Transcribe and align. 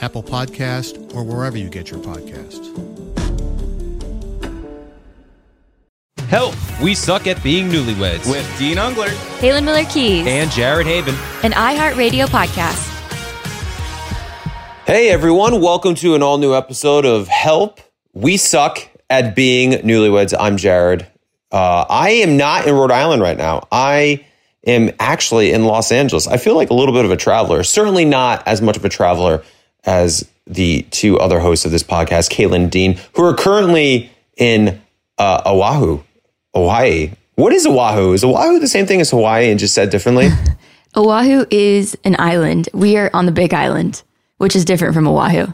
Apple 0.00 0.22
Podcast, 0.22 1.14
or 1.14 1.22
wherever 1.24 1.58
you 1.58 1.68
get 1.68 1.90
your 1.90 2.00
podcasts. 2.00 2.66
Help! 6.28 6.54
We 6.80 6.94
suck 6.94 7.26
at 7.26 7.42
being 7.42 7.68
newlyweds. 7.68 8.30
With 8.30 8.46
Dean 8.58 8.76
Unglert. 8.76 9.14
Halen 9.40 9.64
Miller 9.64 9.84
Keys, 9.84 10.26
and 10.26 10.50
Jared 10.50 10.86
Haibon. 10.86 11.44
an 11.44 11.52
iHeartRadio 11.52 12.26
podcast. 12.26 12.86
Hey 14.86 15.10
everyone, 15.10 15.60
welcome 15.60 15.94
to 15.96 16.14
an 16.14 16.22
all 16.22 16.38
new 16.38 16.54
episode 16.54 17.04
of 17.04 17.28
Help. 17.28 17.80
We 18.12 18.38
suck 18.38 18.78
at 19.10 19.36
being 19.36 19.72
newlyweds. 19.72 20.34
I'm 20.38 20.56
Jared. 20.56 21.06
Uh, 21.52 21.84
I 21.88 22.10
am 22.10 22.36
not 22.36 22.66
in 22.66 22.74
Rhode 22.74 22.90
Island 22.90 23.20
right 23.22 23.36
now. 23.36 23.66
I 23.70 24.24
am 24.66 24.90
actually 24.98 25.52
in 25.52 25.64
Los 25.64 25.92
Angeles. 25.92 26.26
I 26.26 26.38
feel 26.38 26.54
like 26.54 26.70
a 26.70 26.74
little 26.74 26.94
bit 26.94 27.04
of 27.04 27.10
a 27.10 27.16
traveler, 27.16 27.62
certainly 27.64 28.04
not 28.04 28.46
as 28.46 28.62
much 28.62 28.76
of 28.76 28.84
a 28.84 28.88
traveler 28.88 29.42
as 29.84 30.28
the 30.46 30.82
two 30.90 31.18
other 31.18 31.40
hosts 31.40 31.64
of 31.64 31.70
this 31.70 31.82
podcast, 31.82 32.30
Caelynn 32.30 32.70
Dean, 32.70 32.98
who 33.14 33.24
are 33.24 33.34
currently 33.34 34.10
in 34.36 34.80
uh, 35.18 35.42
Oahu, 35.46 36.02
Hawaii. 36.54 37.12
What 37.36 37.52
is 37.52 37.66
Oahu? 37.66 38.12
Is 38.12 38.24
Oahu 38.24 38.58
the 38.58 38.68
same 38.68 38.86
thing 38.86 39.00
as 39.00 39.10
Hawaii 39.10 39.50
and 39.50 39.58
just 39.60 39.74
said 39.74 39.90
differently? 39.90 40.28
Oahu 40.96 41.46
is 41.50 41.96
an 42.04 42.16
island. 42.18 42.68
We 42.74 42.96
are 42.96 43.10
on 43.14 43.26
the 43.26 43.32
big 43.32 43.54
island, 43.54 44.02
which 44.38 44.56
is 44.56 44.64
different 44.64 44.94
from 44.94 45.06
Oahu. 45.06 45.46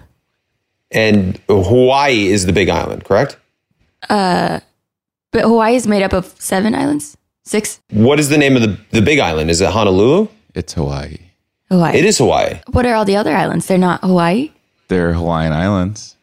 and 0.90 1.38
Hawaii 1.48 2.26
is 2.28 2.46
the 2.46 2.52
big 2.52 2.68
island, 2.70 3.04
correct? 3.04 3.36
Uh, 4.08 4.60
But 5.32 5.42
Hawaii 5.42 5.74
is 5.74 5.86
made 5.86 6.02
up 6.02 6.12
of 6.14 6.24
seven 6.38 6.74
islands? 6.74 7.16
Six? 7.44 7.80
What 7.90 8.18
is 8.18 8.28
the 8.30 8.38
name 8.38 8.56
of 8.56 8.62
the, 8.62 8.78
the 8.90 9.02
big 9.02 9.18
island? 9.18 9.50
Is 9.50 9.60
it 9.60 9.70
Honolulu? 9.70 10.28
It's 10.54 10.72
Hawaii. 10.72 11.18
Hawaii. 11.68 11.96
It 11.98 12.04
is 12.04 12.18
Hawaii. 12.18 12.60
What 12.70 12.86
are 12.86 12.94
all 12.94 13.04
the 13.04 13.16
other 13.16 13.34
islands? 13.34 13.66
They're 13.66 13.78
not 13.78 14.00
Hawaii? 14.02 14.50
They're 14.88 15.12
Hawaiian 15.12 15.52
Islands. 15.52 16.16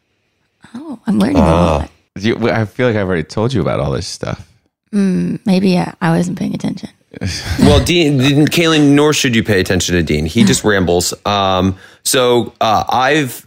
Oh, 0.74 0.98
I'm 1.06 1.18
learning 1.18 1.36
a 1.36 1.40
Ah. 1.40 1.76
lot. 1.80 1.90
You, 2.18 2.48
I 2.48 2.64
feel 2.64 2.86
like 2.86 2.96
I've 2.96 3.06
already 3.06 3.24
told 3.24 3.52
you 3.52 3.60
about 3.60 3.80
all 3.80 3.90
this 3.90 4.06
stuff. 4.06 4.48
Maybe 4.92 5.70
yeah, 5.70 5.92
I 6.00 6.16
wasn't 6.16 6.38
paying 6.38 6.54
attention. 6.54 6.90
Well, 7.60 7.82
Dean, 7.84 8.18
Dean- 8.18 8.46
Caelynn, 8.46 8.94
nor 8.94 9.12
should 9.12 9.36
you 9.36 9.44
pay 9.44 9.60
attention 9.60 9.94
to 9.94 10.02
Dean. 10.02 10.26
He 10.26 10.42
just 10.44 10.64
rambles. 10.64 11.12
Um, 11.26 11.76
so 12.02 12.52
uh, 12.60 12.84
I've 12.88 13.46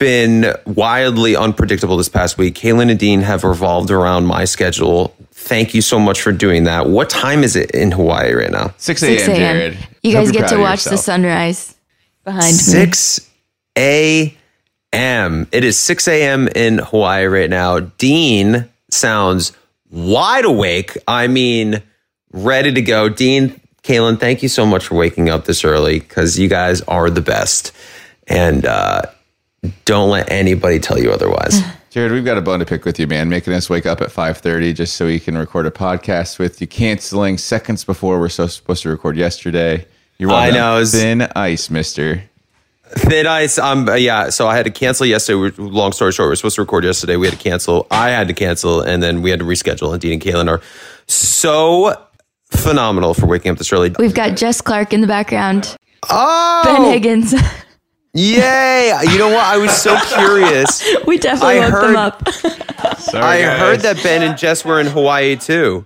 been 0.00 0.52
wildly 0.66 1.36
unpredictable 1.36 1.96
this 1.96 2.08
past 2.08 2.36
week. 2.36 2.54
Caelynn 2.56 2.90
and 2.90 2.98
Dean 2.98 3.20
have 3.22 3.44
revolved 3.44 3.90
around 3.92 4.26
my 4.26 4.44
schedule. 4.44 5.14
Thank 5.46 5.74
you 5.74 5.80
so 5.80 6.00
much 6.00 6.20
for 6.20 6.32
doing 6.32 6.64
that. 6.64 6.88
What 6.88 7.08
time 7.08 7.44
is 7.44 7.54
it 7.54 7.70
in 7.70 7.92
Hawaii 7.92 8.32
right 8.32 8.50
now? 8.50 8.74
6 8.78 9.00
6 9.00 9.28
a.m., 9.28 9.36
Jared. 9.36 9.78
You 10.02 10.12
guys 10.12 10.32
get 10.32 10.48
to 10.48 10.58
watch 10.58 10.82
the 10.82 10.98
sunrise 10.98 11.76
behind 12.24 12.52
me. 12.52 12.58
6 12.58 13.30
a.m. 13.78 15.46
It 15.52 15.62
is 15.62 15.78
6 15.78 16.08
a.m. 16.08 16.48
in 16.48 16.78
Hawaii 16.78 17.26
right 17.26 17.48
now. 17.48 17.78
Dean 17.78 18.68
sounds 18.90 19.52
wide 19.88 20.44
awake. 20.44 20.98
I 21.06 21.28
mean, 21.28 21.80
ready 22.32 22.72
to 22.72 22.82
go. 22.82 23.08
Dean, 23.08 23.60
Caelynn, 23.84 24.18
thank 24.18 24.42
you 24.42 24.48
so 24.48 24.66
much 24.66 24.88
for 24.88 24.96
waking 24.96 25.30
up 25.30 25.44
this 25.44 25.64
early 25.64 26.00
because 26.00 26.36
you 26.40 26.48
guys 26.48 26.80
are 26.82 27.08
the 27.08 27.20
best. 27.20 27.70
And 28.26 28.66
uh, 28.66 29.02
don't 29.84 30.10
let 30.10 30.30
anybody 30.30 30.78
tell 30.78 30.98
you 30.98 31.12
otherwise. 31.12 31.60
Jared, 31.90 32.12
we've 32.12 32.24
got 32.24 32.36
a 32.36 32.42
bone 32.42 32.58
to 32.58 32.66
pick 32.66 32.84
with 32.84 32.98
you, 33.00 33.06
man. 33.06 33.28
Making 33.30 33.54
us 33.54 33.70
wake 33.70 33.86
up 33.86 34.00
at 34.02 34.08
5.30 34.10 34.74
just 34.74 34.96
so 34.96 35.06
we 35.06 35.18
can 35.18 35.36
record 35.38 35.64
a 35.66 35.70
podcast 35.70 36.38
with 36.38 36.60
you. 36.60 36.66
Canceling 36.66 37.38
seconds 37.38 37.84
before 37.84 38.20
we're 38.20 38.28
so 38.28 38.46
supposed 38.48 38.82
to 38.82 38.90
record 38.90 39.16
yesterday. 39.16 39.86
You're 40.18 40.30
I 40.30 40.48
on 40.48 40.54
know, 40.54 40.74
it's- 40.76 40.92
Thin 40.92 41.22
ice, 41.34 41.70
mister. 41.70 42.22
Thin 42.90 43.26
ice. 43.26 43.58
Um, 43.58 43.88
yeah. 43.96 44.28
So 44.28 44.46
I 44.46 44.56
had 44.56 44.66
to 44.66 44.70
cancel 44.70 45.06
yesterday. 45.06 45.36
We- 45.36 45.50
Long 45.70 45.92
story 45.92 46.12
short, 46.12 46.26
we 46.26 46.32
were 46.32 46.36
supposed 46.36 46.56
to 46.56 46.62
record 46.62 46.84
yesterday. 46.84 47.16
We 47.16 47.26
had 47.28 47.36
to 47.38 47.42
cancel. 47.42 47.86
I 47.90 48.10
had 48.10 48.28
to 48.28 48.34
cancel, 48.34 48.80
and 48.82 49.02
then 49.02 49.22
we 49.22 49.30
had 49.30 49.40
to 49.40 49.46
reschedule. 49.46 49.92
And 49.92 50.00
Dean 50.00 50.12
and 50.14 50.22
Caelynn 50.22 50.48
are 50.48 50.60
so 51.06 51.94
phenomenal 52.50 53.14
for 53.14 53.26
waking 53.26 53.52
up 53.52 53.58
this 53.58 53.72
early. 53.72 53.92
We've 53.98 54.14
got 54.14 54.36
Jess 54.36 54.60
Clark 54.60 54.92
in 54.92 55.00
the 55.00 55.06
background. 55.06 55.76
Oh, 56.10 56.62
Ben 56.64 56.84
Higgins. 56.92 57.34
Yay! 58.16 58.92
You 59.10 59.18
know 59.18 59.28
what? 59.28 59.44
I 59.44 59.56
was 59.58 59.70
so 59.76 59.96
curious. 60.16 60.82
we 61.06 61.18
definitely 61.18 61.58
I 61.58 61.60
woke 61.60 61.70
heard- 61.70 61.88
them 61.88 61.96
up. 61.96 62.28
Sorry, 62.98 63.24
I 63.24 63.42
guys. 63.42 63.58
heard 63.60 63.80
that 63.80 64.02
Ben 64.02 64.22
and 64.22 64.38
Jess 64.38 64.64
were 64.64 64.80
in 64.80 64.86
Hawaii 64.86 65.36
too. 65.36 65.84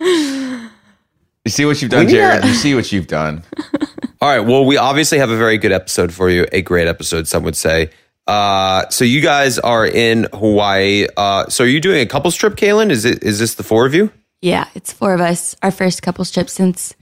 You 0.00 1.50
see 1.50 1.64
what 1.64 1.80
you've 1.82 1.90
done, 1.90 2.08
Jared? 2.08 2.44
You 2.44 2.54
see 2.54 2.74
what 2.74 2.92
you've 2.92 3.06
done. 3.08 3.42
All 4.20 4.28
right. 4.28 4.40
Well, 4.46 4.64
we 4.64 4.76
obviously 4.76 5.18
have 5.18 5.30
a 5.30 5.36
very 5.36 5.58
good 5.58 5.72
episode 5.72 6.12
for 6.12 6.30
you. 6.30 6.46
A 6.52 6.62
great 6.62 6.86
episode, 6.86 7.26
some 7.26 7.42
would 7.42 7.56
say. 7.56 7.90
Uh, 8.28 8.88
so 8.90 9.04
you 9.04 9.20
guys 9.20 9.58
are 9.58 9.84
in 9.84 10.28
Hawaii. 10.32 11.08
Uh, 11.16 11.48
so 11.48 11.64
are 11.64 11.66
you 11.66 11.80
doing 11.80 12.00
a 12.00 12.06
couples 12.06 12.36
trip, 12.36 12.54
Caelynn? 12.54 12.90
Is 12.90 13.04
it 13.04 13.24
is 13.24 13.40
this 13.40 13.56
the 13.56 13.64
four 13.64 13.86
of 13.86 13.94
you? 13.94 14.12
yeah, 14.40 14.68
it's 14.74 14.92
four 14.92 15.14
of 15.14 15.20
us. 15.20 15.56
Our 15.62 15.70
first 15.72 16.02
couples 16.02 16.30
trip 16.30 16.48
since 16.48 16.94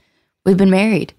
we've 0.47 0.57
been 0.57 0.71
married. 0.71 1.13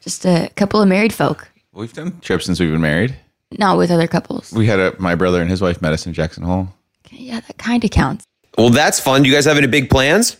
Just 0.00 0.24
a 0.24 0.50
couple 0.56 0.80
of 0.82 0.88
married 0.88 1.12
folk, 1.12 1.50
We've 1.72 1.92
done 1.92 2.20
trips 2.20 2.46
since 2.46 2.60
we've 2.60 2.70
been 2.70 2.80
married. 2.80 3.16
not 3.58 3.78
with 3.78 3.90
other 3.90 4.06
couples. 4.06 4.52
We 4.52 4.66
had 4.66 4.78
a, 4.78 4.94
my 4.98 5.14
brother 5.14 5.40
and 5.40 5.50
his 5.50 5.60
wife 5.62 5.80
met 5.80 5.92
us 5.92 6.06
in 6.06 6.12
Jackson 6.12 6.42
Hole. 6.42 6.68
Yeah, 7.10 7.40
that 7.40 7.58
kind 7.58 7.82
of 7.84 7.90
counts. 7.90 8.24
Well, 8.58 8.70
that's 8.70 9.00
fun. 9.00 9.24
You 9.24 9.32
guys 9.32 9.44
have 9.46 9.56
any 9.56 9.66
big 9.66 9.88
plans? 9.90 10.36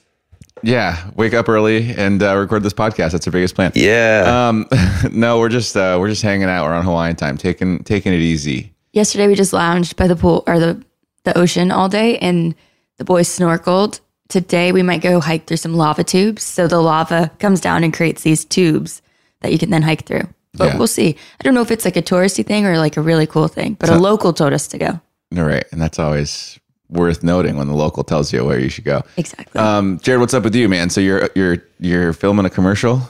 Yeah, 0.62 1.10
wake 1.16 1.34
up 1.34 1.48
early 1.48 1.92
and 1.94 2.22
uh, 2.22 2.36
record 2.36 2.62
this 2.62 2.72
podcast. 2.74 3.12
That's 3.12 3.26
our 3.26 3.32
biggest 3.32 3.54
plan. 3.54 3.72
Yeah. 3.74 4.48
Um, 4.48 4.68
no, 5.12 5.38
we're 5.38 5.48
just 5.48 5.76
uh, 5.76 5.96
we're 5.98 6.08
just 6.08 6.22
hanging 6.22 6.48
out. 6.48 6.64
We're 6.64 6.74
on 6.74 6.84
Hawaiian 6.84 7.16
time, 7.16 7.36
taking 7.36 7.82
taking 7.84 8.12
it 8.12 8.20
easy. 8.20 8.72
Yesterday 8.92 9.26
we 9.26 9.34
just 9.34 9.52
lounged 9.52 9.96
by 9.96 10.06
the 10.06 10.14
pool 10.16 10.44
or 10.46 10.58
the 10.60 10.82
the 11.24 11.36
ocean 11.36 11.70
all 11.70 11.88
day, 11.88 12.18
and 12.18 12.54
the 12.98 13.04
boys 13.04 13.28
snorkeled. 13.28 14.00
Today 14.28 14.70
we 14.72 14.82
might 14.82 15.00
go 15.00 15.20
hike 15.20 15.46
through 15.46 15.56
some 15.56 15.74
lava 15.74 16.04
tubes. 16.04 16.42
So 16.42 16.68
the 16.68 16.80
lava 16.80 17.30
comes 17.38 17.60
down 17.60 17.82
and 17.82 17.92
creates 17.92 18.22
these 18.22 18.44
tubes 18.44 19.02
that 19.40 19.52
you 19.52 19.58
can 19.58 19.70
then 19.70 19.82
hike 19.82 20.04
through. 20.06 20.28
But 20.54 20.68
Yeah. 20.72 20.76
we'll 20.78 20.86
see. 20.86 21.16
I 21.40 21.44
don't 21.44 21.54
know 21.54 21.62
if 21.62 21.70
it's 21.70 21.84
like 21.84 21.96
a 21.96 22.02
touristy 22.02 22.44
thing 22.44 22.66
or 22.66 22.76
like 22.78 22.96
a 22.96 23.00
really 23.00 23.26
cool 23.26 23.48
thing. 23.48 23.74
But 23.78 23.88
a 23.88 23.96
local 23.96 24.32
told 24.32 24.52
us 24.52 24.66
to 24.68 24.78
go. 24.78 25.00
All 25.36 25.44
right, 25.44 25.64
and 25.72 25.80
that's 25.80 25.98
always 25.98 26.58
worth 26.90 27.22
noting 27.22 27.56
when 27.56 27.68
the 27.68 27.74
local 27.74 28.04
tells 28.04 28.32
you 28.34 28.44
where 28.44 28.60
you 28.60 28.68
should 28.68 28.84
go. 28.84 29.02
Exactly. 29.16 29.58
Um, 29.58 29.98
Jared, 30.02 30.20
what's 30.20 30.34
up 30.34 30.44
with 30.44 30.54
you, 30.54 30.68
man? 30.68 30.90
So 30.90 31.00
you're 31.00 31.30
you're 31.34 31.56
you're 31.80 32.12
filming 32.12 32.44
a 32.44 32.50
commercial. 32.50 33.00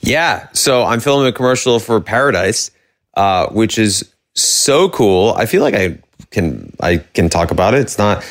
Yeah. 0.00 0.48
So 0.54 0.84
I'm 0.84 1.00
filming 1.00 1.28
a 1.28 1.32
commercial 1.32 1.78
for 1.78 2.00
Paradise. 2.00 2.70
uh, 3.14 3.48
which 3.48 3.78
is 3.78 4.04
so 4.34 4.88
cool. 4.90 5.34
I 5.36 5.44
feel 5.46 5.60
like 5.62 5.74
I 5.74 5.98
can 6.30 6.72
I 6.80 6.98
can 6.98 7.28
talk 7.28 7.50
about 7.50 7.74
it. 7.74 7.80
It's 7.80 7.98
not 7.98 8.24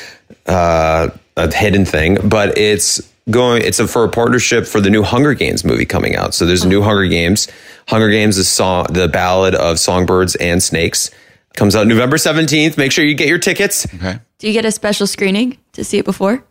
uh, 0.46 1.10
a 1.36 1.54
hidden 1.54 1.84
thing, 1.84 2.16
but 2.24 2.56
it's 2.56 3.00
going. 3.30 3.62
It's 3.62 3.78
a, 3.78 3.86
for 3.86 4.04
a 4.04 4.08
partnership 4.08 4.66
for 4.66 4.80
the 4.80 4.88
new 4.90 5.02
Hunger 5.02 5.34
Games 5.34 5.64
movie 5.64 5.84
coming 5.84 6.16
out. 6.16 6.32
So 6.34 6.46
there's 6.46 6.64
a 6.64 6.68
new 6.68 6.80
Hunger 6.82 7.04
Games. 7.06 7.48
Hunger 7.88 8.10
Games 8.10 8.36
is 8.38 8.48
song 8.48 8.86
the 8.90 9.08
Ballad 9.08 9.54
of 9.54 9.78
Songbirds 9.78 10.36
and 10.36 10.62
Snakes 10.62 11.10
comes 11.54 11.74
out 11.74 11.86
November 11.86 12.16
17th. 12.18 12.76
Make 12.76 12.92
sure 12.92 13.04
you 13.04 13.14
get 13.14 13.28
your 13.28 13.38
tickets. 13.38 13.86
Okay. 13.94 14.20
Do 14.38 14.46
you 14.46 14.52
get 14.52 14.64
a 14.64 14.70
special 14.70 15.06
screening 15.06 15.58
to 15.72 15.82
see 15.82 15.98
it 15.98 16.04
before? 16.04 16.44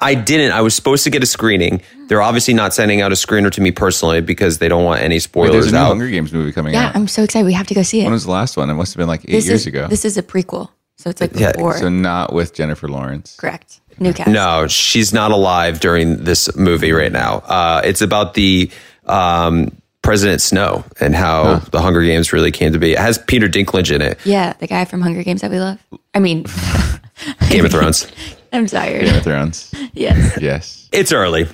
I 0.00 0.14
didn't. 0.14 0.52
I 0.52 0.60
was 0.60 0.74
supposed 0.74 1.04
to 1.04 1.10
get 1.10 1.22
a 1.22 1.26
screening. 1.26 1.82
They're 2.08 2.22
obviously 2.22 2.54
not 2.54 2.74
sending 2.74 3.00
out 3.00 3.10
a 3.12 3.14
screener 3.14 3.50
to 3.52 3.60
me 3.60 3.70
personally 3.72 4.20
because 4.20 4.58
they 4.58 4.68
don't 4.68 4.84
want 4.84 5.00
any 5.00 5.16
Wait, 5.16 5.22
spoilers 5.22 5.52
there's 5.52 5.66
a 5.68 5.70
new 5.72 5.78
out. 5.78 5.88
Hunger 5.88 6.08
Games 6.08 6.32
movie 6.32 6.52
coming 6.52 6.74
Yeah, 6.74 6.88
out. 6.88 6.96
I'm 6.96 7.08
so 7.08 7.22
excited. 7.24 7.44
We 7.46 7.52
have 7.54 7.66
to 7.68 7.74
go 7.74 7.82
see 7.82 8.00
it. 8.00 8.04
When 8.04 8.12
was 8.12 8.24
the 8.24 8.30
last 8.30 8.56
one? 8.56 8.70
It 8.70 8.74
must 8.74 8.94
have 8.94 8.98
been 8.98 9.08
like 9.08 9.22
eight 9.24 9.32
this 9.32 9.46
years 9.46 9.60
is, 9.62 9.66
ago. 9.66 9.88
This 9.88 10.04
is 10.04 10.16
a 10.16 10.22
prequel, 10.22 10.70
so 10.96 11.10
it's 11.10 11.20
like 11.20 11.32
Yeah, 11.34 11.52
before. 11.52 11.76
so 11.78 11.88
not 11.88 12.32
with 12.32 12.54
Jennifer 12.54 12.88
Lawrence. 12.88 13.36
Correct. 13.36 13.80
New 13.98 14.12
cast. 14.12 14.30
No, 14.30 14.66
she's 14.68 15.12
not 15.12 15.30
alive 15.30 15.80
during 15.80 16.24
this 16.24 16.54
movie 16.56 16.92
right 16.92 17.12
now. 17.12 17.36
Uh, 17.38 17.82
it's 17.84 18.00
about 18.02 18.34
the 18.34 18.70
um, 19.06 19.70
President 20.04 20.42
Snow 20.42 20.84
and 21.00 21.14
how 21.14 21.60
the 21.70 21.80
Hunger 21.80 22.04
Games 22.04 22.32
really 22.32 22.52
came 22.52 22.74
to 22.74 22.78
be. 22.78 22.92
It 22.92 22.98
has 22.98 23.16
Peter 23.16 23.48
Dinklage 23.48 23.92
in 23.92 24.02
it. 24.02 24.18
Yeah, 24.26 24.52
the 24.52 24.66
guy 24.66 24.84
from 24.84 25.00
Hunger 25.00 25.24
Games 25.24 25.40
that 25.40 25.50
we 25.50 25.58
love. 25.58 25.82
I 26.14 26.18
mean, 26.18 26.44
Game 27.48 27.64
of 27.64 27.70
Thrones. 27.70 28.06
I'm 28.52 28.66
tired. 28.66 29.06
Game 29.06 29.16
of 29.16 29.24
Thrones. 29.24 29.74
Yes. 29.96 30.38
Yes. 30.40 30.88
It's 30.90 31.12
early. 31.12 31.46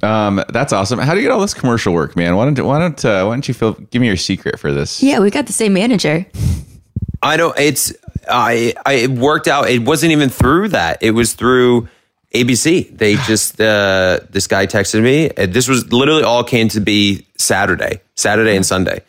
Um, 0.00 0.42
that's 0.50 0.72
awesome. 0.72 1.00
How 1.00 1.14
do 1.14 1.20
you 1.20 1.26
get 1.26 1.32
all 1.32 1.40
this 1.40 1.52
commercial 1.52 1.92
work, 1.92 2.14
man? 2.14 2.36
Why 2.36 2.44
don't 2.44 2.64
why 2.64 2.78
don't 2.78 3.04
uh, 3.04 3.24
why 3.24 3.34
don't 3.34 3.46
you 3.48 3.54
feel 3.54 3.72
give 3.72 4.00
me 4.00 4.06
your 4.06 4.16
secret 4.16 4.60
for 4.60 4.72
this? 4.72 5.02
Yeah, 5.02 5.18
we 5.18 5.30
got 5.30 5.46
the 5.46 5.52
same 5.52 5.72
manager. 5.72 6.24
I 7.24 7.36
don't. 7.36 7.58
It's 7.58 7.92
I. 8.30 8.74
I 8.86 8.92
it 8.94 9.10
worked 9.10 9.48
out. 9.48 9.68
It 9.68 9.82
wasn't 9.82 10.12
even 10.12 10.28
through 10.28 10.68
that. 10.68 10.98
It 11.02 11.10
was 11.10 11.32
through 11.34 11.88
ABC. 12.44 12.96
They 12.96 13.16
just 13.26 13.60
uh, 13.60 14.20
this 14.30 14.46
guy 14.46 14.66
texted 14.66 15.02
me. 15.02 15.30
Uh, 15.30 15.46
This 15.46 15.68
was 15.68 15.92
literally 15.92 16.22
all 16.22 16.44
came 16.44 16.68
to 16.70 16.80
be 16.80 17.26
Saturday, 17.36 18.00
Saturday 18.14 18.56
and 18.56 18.64
Sunday, 18.66 19.02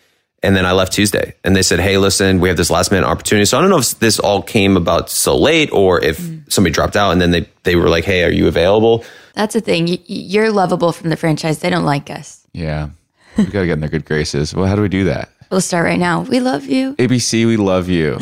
and 0.44 0.56
then 0.56 0.65
I 0.65 0.71
left 0.74 0.94
Tuesday. 0.94 1.33
And 1.44 1.56
they 1.56 1.63
said, 1.63 1.79
"Hey, 1.79 1.97
listen, 1.97 2.39
we 2.39 2.47
have 2.50 2.57
this 2.57 2.69
last 2.69 2.91
minute 2.91 3.07
opportunity." 3.07 3.45
So 3.45 3.57
I 3.57 3.62
don't 3.62 3.69
know 3.69 3.79
if 3.79 4.00
this 4.00 4.19
all 4.19 4.41
came 4.41 4.77
about 4.77 5.09
so 5.09 5.38
late 5.38 5.71
or 5.71 6.03
if 6.03 6.18
somebody 6.50 6.74
dropped 6.74 6.95
out, 6.95 7.12
and 7.12 7.21
then 7.21 7.31
they 7.31 7.47
they 7.63 7.75
were 7.75 7.89
like, 7.89 8.06
"Hey, 8.06 8.24
are 8.24 8.31
you 8.31 8.47
available?" 8.47 9.03
That's 9.33 9.53
the 9.53 9.62
thing. 9.62 10.00
You're 10.07 10.50
lovable 10.51 10.91
from 10.91 11.09
the 11.12 11.15
franchise. 11.18 11.59
They 11.59 11.69
don't 11.69 11.85
like 11.85 12.09
us. 12.09 12.45
Yeah. 12.53 12.89
We 13.38 13.44
got 13.45 13.59
to 13.62 13.68
get 13.68 13.73
in 13.73 13.81
their 13.81 13.89
good 13.89 14.03
graces. 14.06 14.56
Well, 14.56 14.65
how 14.65 14.75
do 14.75 14.81
we 14.81 14.89
do 14.89 15.03
that? 15.03 15.30
We'll 15.51 15.62
start 15.62 15.85
right 15.85 16.00
now. 16.00 16.21
We 16.21 16.39
love 16.39 16.65
you. 16.65 16.95
ABC, 16.95 17.45
we 17.45 17.56
love 17.56 17.88
you. 17.88 18.18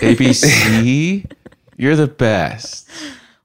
ABC, 0.00 1.26
you're 1.76 1.96
the 1.96 2.06
best. 2.06 2.88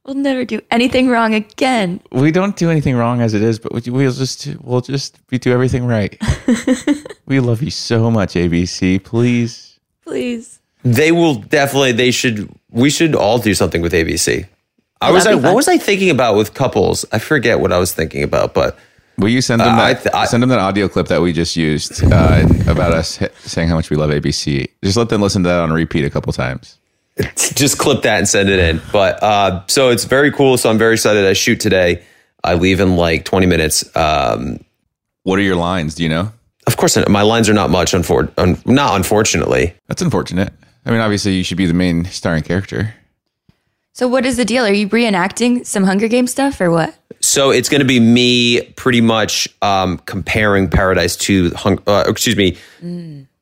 We'll 0.07 0.15
never 0.15 0.45
do 0.45 0.61
anything 0.71 1.09
wrong 1.09 1.33
again. 1.35 1.99
We 2.13 2.31
don't 2.31 2.55
do 2.55 2.71
anything 2.71 2.95
wrong 2.95 3.19
as 3.19 3.33
it 3.33 3.41
is, 3.43 3.59
but 3.59 3.73
we- 3.73 3.91
we'll 3.91 4.11
just 4.13 4.47
we'll 4.61 4.79
just 4.79 5.19
we 5.29 5.37
do 5.37 5.51
everything 5.51 5.85
right. 5.85 6.17
we 7.25 7.41
love 7.41 7.61
you 7.61 7.71
so 7.71 8.09
much, 8.09 8.35
ABC. 8.35 9.03
Please. 9.03 9.77
Please. 10.05 10.59
They 10.83 11.11
will 11.11 11.35
definitely. 11.35 11.91
They 11.91 12.11
should. 12.11 12.49
We 12.71 12.89
should 12.89 13.15
all 13.15 13.37
do 13.37 13.53
something 13.53 13.81
with 13.81 13.91
ABC. 13.91 14.47
I 15.01 15.07
Well, 15.07 15.13
was. 15.15 15.27
I, 15.27 15.35
what 15.35 15.53
was 15.55 15.67
I 15.67 15.77
thinking 15.77 16.09
about 16.09 16.37
with 16.37 16.53
couples? 16.53 17.03
I 17.11 17.19
forget 17.19 17.59
what 17.59 17.73
I 17.73 17.77
was 17.77 17.91
thinking 17.93 18.23
about, 18.23 18.53
but 18.53 18.79
Will 19.17 19.29
you 19.29 19.41
send 19.41 19.59
them 19.59 19.75
Uh, 19.77 19.83
I 19.83 19.93
th- 19.95 20.13
I- 20.15 20.25
send 20.25 20.41
them 20.41 20.49
that 20.51 20.59
audio 20.59 20.87
clip 20.87 21.07
that 21.07 21.21
we 21.21 21.33
just 21.33 21.57
used 21.57 22.01
uh, 22.05 22.47
about 22.67 22.93
us 22.93 23.19
saying 23.39 23.67
how 23.67 23.75
much 23.75 23.89
we 23.89 23.97
love 23.97 24.11
ABC. 24.11 24.67
Just 24.83 24.95
let 24.95 25.09
them 25.09 25.21
listen 25.21 25.43
to 25.43 25.49
that 25.49 25.59
on 25.59 25.73
repeat 25.73 26.05
a 26.05 26.09
couple 26.09 26.31
times. 26.31 26.77
just 27.55 27.77
clip 27.77 28.03
that 28.03 28.17
and 28.19 28.27
send 28.27 28.49
it 28.49 28.59
in. 28.59 28.81
But 28.91 29.21
uh, 29.23 29.63
so 29.67 29.89
it's 29.89 30.05
very 30.05 30.31
cool. 30.31 30.57
So 30.57 30.69
I'm 30.69 30.77
very 30.77 30.93
excited. 30.93 31.25
I 31.25 31.33
shoot 31.33 31.59
today. 31.59 32.03
I 32.43 32.53
leave 32.53 32.79
in 32.79 32.95
like 32.95 33.25
20 33.25 33.45
minutes. 33.45 33.83
Um, 33.95 34.59
What 35.23 35.39
are 35.39 35.41
your 35.43 35.55
lines? 35.55 35.95
Do 35.95 36.03
you 36.03 36.09
know? 36.09 36.31
of 36.67 36.75
course, 36.75 36.97
my 37.07 37.21
lines 37.21 37.47
are 37.49 37.53
not 37.53 37.69
much. 37.69 37.93
Unfor- 37.93 38.29
un- 38.37 38.61
not 38.65 38.95
unfortunately. 38.97 39.73
That's 39.87 40.01
unfortunate. 40.01 40.51
I 40.85 40.91
mean, 40.91 40.99
obviously, 40.99 41.33
you 41.33 41.43
should 41.43 41.57
be 41.57 41.65
the 41.65 41.73
main 41.73 42.03
starring 42.05 42.43
character. 42.43 42.93
So, 43.93 44.07
what 44.07 44.25
is 44.25 44.35
the 44.37 44.45
deal? 44.45 44.65
Are 44.65 44.71
you 44.73 44.87
reenacting 44.89 45.65
some 45.65 45.85
Hunger 45.85 46.07
Games 46.09 46.31
stuff 46.31 46.59
or 46.61 46.69
what? 46.69 46.93
So 47.19 47.49
it's 47.51 47.67
going 47.69 47.79
to 47.81 47.87
be 47.87 47.99
me 47.99 48.61
pretty 48.75 49.01
much 49.01 49.47
um, 49.61 49.97
comparing 49.99 50.69
Paradise 50.69 51.15
to 51.17 51.49
hung- 51.51 51.81
uh, 51.87 52.03
excuse 52.07 52.35
me, 52.35 52.57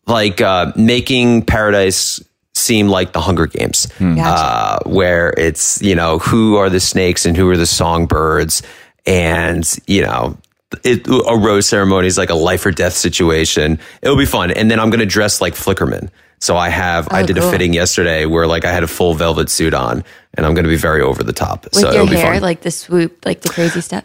like 0.07 0.39
uh, 0.39 0.71
making 0.75 1.41
Paradise 1.45 2.23
seem 2.55 2.87
like 2.89 3.11
the 3.13 3.21
Hunger 3.21 3.45
Games, 3.45 3.87
uh, 4.01 4.79
where 4.85 5.33
it's 5.37 5.81
you 5.81 5.93
know 5.95 6.17
who 6.19 6.55
are 6.55 6.69
the 6.69 6.79
snakes 6.79 7.25
and 7.25 7.37
who 7.37 7.47
are 7.49 7.57
the 7.57 7.65
songbirds, 7.67 8.63
and 9.05 9.63
you 9.87 10.01
know. 10.01 10.37
It, 10.83 11.07
a 11.07 11.37
rose 11.37 11.67
ceremony 11.67 12.07
is 12.07 12.17
like 12.17 12.31
a 12.31 12.35
life 12.35 12.65
or 12.65 12.71
death 12.71 12.93
situation. 12.93 13.79
It'll 14.01 14.17
be 14.17 14.25
fun, 14.25 14.51
and 14.51 14.69
then 14.69 14.77
I'm 14.79 14.89
gonna 14.89 15.05
dress 15.05 15.39
like 15.39 15.53
Flickerman. 15.53 16.09
So 16.39 16.57
I 16.57 16.67
have 16.67 17.07
I 17.13 17.21
Oh, 17.21 17.25
did 17.25 17.37
a 17.37 17.49
fitting 17.49 17.71
yesterday 17.73 18.25
where 18.25 18.45
like 18.45 18.65
I 18.65 18.73
had 18.73 18.83
a 18.83 18.87
full 18.87 19.13
velvet 19.13 19.49
suit 19.49 19.73
on, 19.73 20.03
and 20.33 20.45
I'm 20.45 20.53
gonna 20.53 20.67
be 20.67 20.75
very 20.75 21.01
over 21.01 21.23
the 21.23 21.31
top. 21.31 21.63
With 21.65 21.75
so 21.75 21.81
your 21.91 21.93
it'll 21.93 22.07
be 22.07 22.15
hair, 22.17 22.33
fun. 22.33 22.41
like 22.41 22.61
the 22.61 22.71
swoop, 22.71 23.25
like 23.25 23.39
the 23.41 23.49
crazy 23.49 23.79
stuff? 23.79 24.03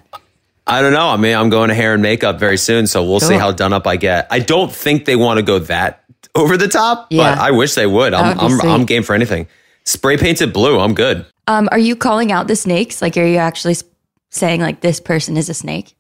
I 0.65 0.81
don't 0.81 0.93
know. 0.93 1.09
I 1.09 1.17
mean, 1.17 1.35
I'm 1.35 1.49
going 1.51 1.71
to 1.71 1.75
hair 1.75 1.95
and 1.95 2.03
makeup 2.03 2.39
very 2.39 2.59
soon, 2.59 2.87
so 2.87 3.03
we'll 3.03 3.19
see 3.19 3.35
how 3.35 3.51
done 3.51 3.73
up 3.73 3.89
I 3.89 3.97
get. 3.97 4.29
I 4.31 4.39
don't 4.39 4.71
think 4.71 5.07
they 5.07 5.17
want 5.17 5.39
to 5.39 5.43
go 5.43 5.59
that 5.61 6.00
over 6.35 6.57
the 6.57 6.69
top, 6.69 7.07
Yeah. 7.11 7.35
but 7.35 7.39
I 7.39 7.51
wish 7.51 7.75
they 7.75 7.87
would. 7.87 8.15
I'm 8.15 8.37
would 8.37 8.65
I'm. 8.65 8.71
I'm 8.71 8.85
game 8.85 9.03
for 9.03 9.15
anything. 9.15 9.47
Spray 9.85 10.17
painted 10.17 10.53
blue. 10.53 10.79
I'm 10.79 10.95
good. 10.95 11.27
Um, 11.47 11.69
are 11.73 11.79
you 11.79 11.97
calling 11.97 12.31
out 12.31 12.47
the 12.47 12.57
snakes? 12.57 13.03
Like, 13.03 13.17
are 13.17 13.27
you 13.27 13.39
actually 13.39 13.77
saying, 14.31 14.61
like, 14.61 14.81
this 14.83 15.01
person 15.01 15.37
is 15.37 15.49
a 15.49 15.55
snake? 15.55 15.95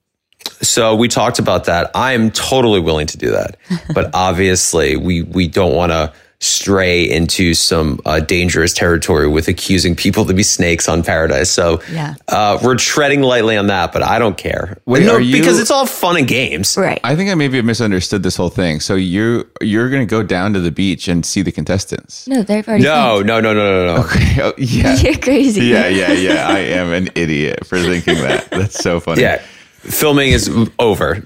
So 0.62 0.94
we 0.94 1.08
talked 1.08 1.38
about 1.38 1.64
that. 1.64 1.90
I 1.94 2.12
am 2.12 2.30
totally 2.30 2.80
willing 2.80 3.06
to 3.08 3.18
do 3.18 3.30
that, 3.30 3.56
but 3.94 4.10
obviously 4.14 4.96
we 4.96 5.22
we 5.22 5.48
don't 5.48 5.74
want 5.74 5.92
to 5.92 6.12
stray 6.42 7.02
into 7.08 7.52
some 7.52 8.00
uh, 8.06 8.18
dangerous 8.18 8.72
territory 8.72 9.28
with 9.28 9.46
accusing 9.46 9.94
people 9.94 10.24
to 10.24 10.32
be 10.32 10.42
snakes 10.42 10.88
on 10.88 11.02
Paradise. 11.02 11.50
So 11.50 11.82
Yeah. 11.92 12.14
uh, 12.28 12.58
we're 12.62 12.76
treading 12.76 13.20
lightly 13.20 13.58
on 13.58 13.66
that, 13.66 13.92
but 13.92 14.02
I 14.02 14.18
don't 14.18 14.38
care. 14.38 14.78
Wait, 14.86 15.04
no, 15.04 15.18
you- 15.18 15.38
because 15.38 15.58
it's 15.60 15.70
all 15.70 15.84
fun 15.84 16.16
and 16.16 16.26
games. 16.26 16.76
Right. 16.78 16.98
I 17.04 17.14
think 17.14 17.30
I 17.30 17.34
maybe 17.34 17.56
have 17.58 17.66
misunderstood 17.66 18.22
this 18.22 18.36
whole 18.36 18.48
thing. 18.48 18.80
So 18.80 18.94
you 18.94 19.46
you're 19.60 19.90
going 19.90 20.00
to 20.06 20.10
go 20.10 20.22
down 20.22 20.54
to 20.54 20.60
the 20.60 20.70
beach 20.70 21.08
and 21.08 21.26
see 21.26 21.42
the 21.42 21.52
contestants. 21.52 22.26
no, 22.26 22.42
they've 22.42 22.66
already. 22.66 22.84
No, 22.84 23.20
no, 23.20 23.38
no, 23.40 23.52
no, 23.52 23.84
no, 23.86 23.94
no. 23.96 24.02
Okay. 24.04 24.42
Oh, 24.42 24.54
yeah. 24.56 24.96
You're 25.00 25.18
crazy. 25.18 25.66
Yeah, 25.66 25.88
yeah, 25.88 26.12
yeah. 26.12 26.48
I 26.48 26.58
am 26.60 26.90
an 26.92 27.10
idiot 27.14 27.66
for 27.66 27.78
thinking 27.78 28.14
that. 28.22 28.50
That's 28.50 28.82
so 28.82 28.98
funny. 28.98 29.20
Yeah, 29.20 29.42
filming 29.80 30.30
is 30.30 30.48
over. 30.78 31.22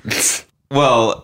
Well, 0.71 1.24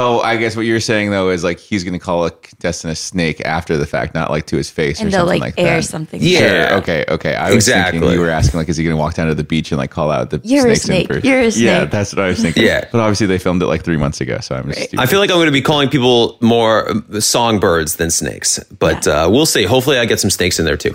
oh, 0.00 0.20
I 0.20 0.36
guess 0.36 0.54
what 0.56 0.64
you're 0.64 0.80
saying 0.80 1.10
though 1.10 1.30
is 1.30 1.42
like 1.42 1.58
he's 1.58 1.82
going 1.82 1.92
to 1.94 1.98
call 1.98 2.24
a 2.24 2.30
contestant 2.30 2.92
a 2.92 2.94
snake 2.94 3.40
after 3.44 3.76
the 3.76 3.86
fact, 3.86 4.14
not 4.14 4.30
like 4.30 4.46
to 4.46 4.56
his 4.56 4.70
face 4.70 5.00
And 5.00 5.08
or 5.08 5.10
they'll, 5.10 5.20
something 5.26 5.40
like, 5.40 5.56
like, 5.56 5.66
air 5.66 5.76
that. 5.76 5.82
something. 5.82 6.20
Yeah. 6.22 6.68
Sure. 6.68 6.78
Okay. 6.78 7.04
Okay. 7.08 7.34
I 7.34 7.52
was 7.52 7.66
thinking 7.66 8.02
you 8.10 8.20
were 8.20 8.30
asking 8.30 8.58
like, 8.58 8.68
is 8.68 8.76
he 8.76 8.84
going 8.84 8.94
to 8.96 9.00
walk 9.00 9.14
down 9.14 9.26
to 9.26 9.34
the 9.34 9.44
beach 9.44 9.72
and 9.72 9.78
like 9.78 9.90
call 9.90 10.10
out 10.10 10.30
the 10.30 10.40
You're 10.44 10.68
a 10.68 10.76
snakes 10.76 10.80
in 10.80 10.86
snake. 10.86 11.08
person? 11.08 11.28
You're 11.28 11.40
a 11.40 11.50
snake. 11.50 11.64
Yeah, 11.64 11.84
that's 11.86 12.14
what 12.14 12.24
I 12.24 12.28
was 12.28 12.40
thinking. 12.40 12.62
Yeah. 12.64 12.88
But 12.92 13.00
obviously 13.00 13.26
they 13.26 13.38
filmed 13.38 13.62
it 13.62 13.66
like 13.66 13.82
three 13.82 13.96
months 13.96 14.20
ago, 14.20 14.38
so 14.40 14.54
I'm 14.54 14.66
just. 14.68 14.78
Stupid. 14.88 15.00
I 15.00 15.06
feel 15.06 15.18
like 15.18 15.30
I'm 15.30 15.36
going 15.36 15.46
to 15.46 15.52
be 15.52 15.62
calling 15.62 15.88
people 15.88 16.38
more 16.40 16.90
um, 16.90 17.20
songbirds 17.20 17.96
than 17.96 18.10
snakes, 18.10 18.58
but 18.78 19.06
uh, 19.08 19.28
we'll 19.30 19.46
see. 19.46 19.64
Hopefully, 19.64 19.98
I 19.98 20.04
get 20.06 20.20
some 20.20 20.30
snakes 20.30 20.58
in 20.58 20.64
there 20.64 20.76
too. 20.76 20.94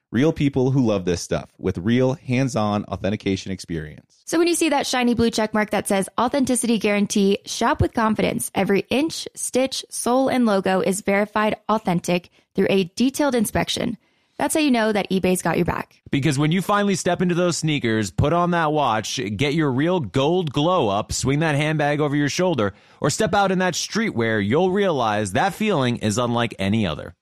Real 0.13 0.33
people 0.33 0.71
who 0.71 0.85
love 0.85 1.05
this 1.05 1.21
stuff 1.21 1.53
with 1.57 1.77
real 1.77 2.15
hands 2.15 2.57
on 2.57 2.83
authentication 2.83 3.49
experience. 3.49 4.21
So 4.25 4.37
when 4.37 4.49
you 4.49 4.55
see 4.55 4.67
that 4.67 4.85
shiny 4.85 5.13
blue 5.13 5.31
check 5.31 5.53
mark 5.53 5.69
that 5.69 5.87
says 5.87 6.09
authenticity 6.19 6.79
guarantee, 6.79 7.37
shop 7.45 7.79
with 7.79 7.93
confidence. 7.93 8.51
Every 8.53 8.81
inch, 8.89 9.25
stitch, 9.35 9.85
sole, 9.89 10.27
and 10.27 10.45
logo 10.45 10.81
is 10.81 10.99
verified 10.99 11.55
authentic 11.69 12.29
through 12.55 12.67
a 12.69 12.91
detailed 12.95 13.35
inspection. 13.35 13.97
That's 14.37 14.53
how 14.53 14.59
you 14.59 14.71
know 14.71 14.91
that 14.91 15.09
eBay's 15.11 15.41
got 15.41 15.55
your 15.55 15.65
back. 15.65 16.01
Because 16.09 16.37
when 16.37 16.51
you 16.51 16.61
finally 16.61 16.95
step 16.95 17.21
into 17.21 17.35
those 17.35 17.55
sneakers, 17.55 18.11
put 18.11 18.33
on 18.33 18.51
that 18.51 18.73
watch, 18.73 19.17
get 19.37 19.53
your 19.53 19.71
real 19.71 20.01
gold 20.01 20.51
glow 20.51 20.89
up, 20.89 21.13
swing 21.13 21.39
that 21.39 21.55
handbag 21.55 22.01
over 22.01 22.17
your 22.17 22.27
shoulder, 22.27 22.73
or 22.99 23.09
step 23.09 23.33
out 23.33 23.51
in 23.53 23.59
that 23.59 23.75
streetwear, 23.75 24.45
you'll 24.45 24.71
realize 24.71 25.31
that 25.31 25.53
feeling 25.53 25.97
is 25.97 26.17
unlike 26.17 26.53
any 26.59 26.85
other. 26.85 27.15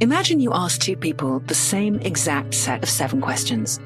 Imagine 0.00 0.40
you 0.40 0.52
ask 0.52 0.80
two 0.80 0.96
people 0.96 1.38
the 1.38 1.54
same 1.54 2.00
exact 2.00 2.52
set 2.52 2.82
of 2.82 2.88
seven 2.88 3.20
questions. 3.20 3.78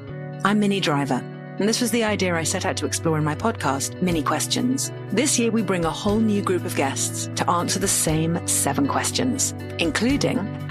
I'm 0.43 0.59
Minnie 0.59 0.79
Driver, 0.79 1.23
and 1.59 1.69
this 1.69 1.79
was 1.79 1.91
the 1.91 2.03
idea 2.03 2.35
I 2.35 2.41
set 2.41 2.65
out 2.65 2.77
to 2.77 2.87
explore 2.87 3.19
in 3.19 3.23
my 3.23 3.35
podcast, 3.35 4.01
Minnie 4.01 4.23
Questions. 4.23 4.91
This 5.11 5.37
year, 5.37 5.51
we 5.51 5.61
bring 5.61 5.85
a 5.85 5.91
whole 5.91 6.19
new 6.19 6.41
group 6.41 6.65
of 6.65 6.75
guests 6.75 7.29
to 7.35 7.47
answer 7.47 7.77
the 7.77 7.87
same 7.87 8.47
seven 8.47 8.87
questions, 8.87 9.53
including 9.77 10.39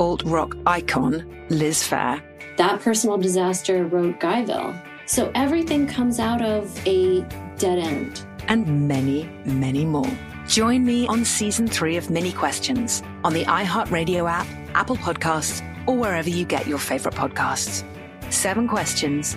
Alt 0.00 0.22
rock 0.24 0.56
icon, 0.64 1.26
Liz 1.50 1.82
Phair. 1.82 2.22
That 2.56 2.80
personal 2.80 3.18
disaster 3.18 3.84
wrote 3.84 4.18
Guyville. 4.18 4.74
So 5.04 5.30
everything 5.34 5.86
comes 5.86 6.18
out 6.18 6.40
of 6.40 6.74
a 6.86 7.20
dead 7.58 7.78
end. 7.78 8.24
And 8.48 8.88
many, 8.88 9.28
many 9.44 9.84
more. 9.84 10.10
Join 10.46 10.86
me 10.86 11.06
on 11.06 11.22
season 11.22 11.66
three 11.68 11.98
of 11.98 12.08
Minnie 12.08 12.32
Questions 12.32 13.02
on 13.24 13.34
the 13.34 13.44
iHeartRadio 13.44 14.26
app, 14.28 14.46
Apple 14.74 14.96
Podcasts, 14.96 15.60
or 15.86 15.98
wherever 15.98 16.30
you 16.30 16.46
get 16.46 16.66
your 16.66 16.78
favorite 16.78 17.14
podcasts. 17.14 17.84
Seven 18.32 18.66
questions, 18.66 19.36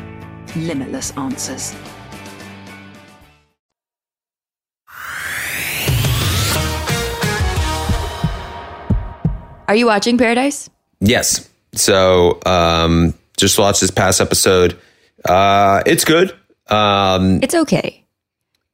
limitless 0.55 1.11
answers. 1.17 1.75
Are 9.67 9.75
you 9.75 9.85
watching 9.85 10.17
Paradise? 10.17 10.69
Yes. 10.99 11.49
So 11.73 12.39
um, 12.45 13.13
just 13.37 13.57
watched 13.57 13.81
this 13.81 13.91
past 13.91 14.21
episode. 14.21 14.79
Uh, 15.25 15.81
it's 15.85 16.05
good. 16.05 16.35
Um, 16.67 17.39
it's 17.41 17.55
okay. 17.55 18.05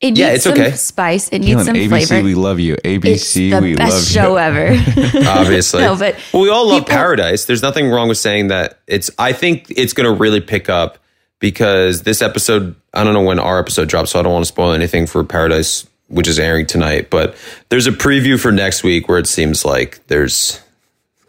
It 0.01 0.11
needs 0.11 0.19
Yeah, 0.19 0.29
it's 0.33 0.43
some 0.45 0.53
okay. 0.53 0.71
spice. 0.71 1.27
It 1.29 1.39
needs 1.39 1.61
Caelynn, 1.61 1.65
some 1.65 1.75
ABC, 1.75 2.07
flavor. 2.07 2.23
we 2.23 2.35
love 2.35 2.59
you. 2.59 2.75
ABC, 2.77 3.11
it's 3.11 3.33
the 3.33 3.59
we 3.61 3.75
best 3.75 3.91
love 3.93 4.03
show 4.25 4.31
you. 4.33 4.37
ever. 4.39 5.27
obviously. 5.29 5.81
No, 5.81 5.95
but 5.97 6.15
well, 6.33 6.41
we 6.43 6.49
all 6.49 6.67
love 6.67 6.81
people- 6.83 6.95
Paradise. 6.95 7.45
There's 7.45 7.61
nothing 7.61 7.89
wrong 7.89 8.07
with 8.07 8.17
saying 8.17 8.47
that. 8.47 8.79
It's. 8.87 9.11
I 9.19 9.33
think 9.33 9.65
it's 9.69 9.93
going 9.93 10.09
to 10.09 10.17
really 10.17 10.39
pick 10.41 10.69
up 10.69 10.97
because 11.39 12.03
this 12.03 12.21
episode. 12.21 12.75
I 12.93 13.03
don't 13.03 13.13
know 13.13 13.23
when 13.23 13.39
our 13.39 13.59
episode 13.59 13.89
drops, 13.89 14.11
so 14.11 14.19
I 14.19 14.23
don't 14.23 14.31
want 14.33 14.43
to 14.45 14.47
spoil 14.51 14.71
anything 14.71 15.05
for 15.05 15.23
Paradise, 15.25 15.85
which 16.07 16.27
is 16.29 16.39
airing 16.39 16.65
tonight. 16.65 17.09
But 17.09 17.35
there's 17.67 17.85
a 17.87 17.91
preview 17.91 18.39
for 18.39 18.51
next 18.53 18.83
week 18.83 19.09
where 19.09 19.19
it 19.19 19.27
seems 19.27 19.65
like 19.65 20.05
there's 20.07 20.61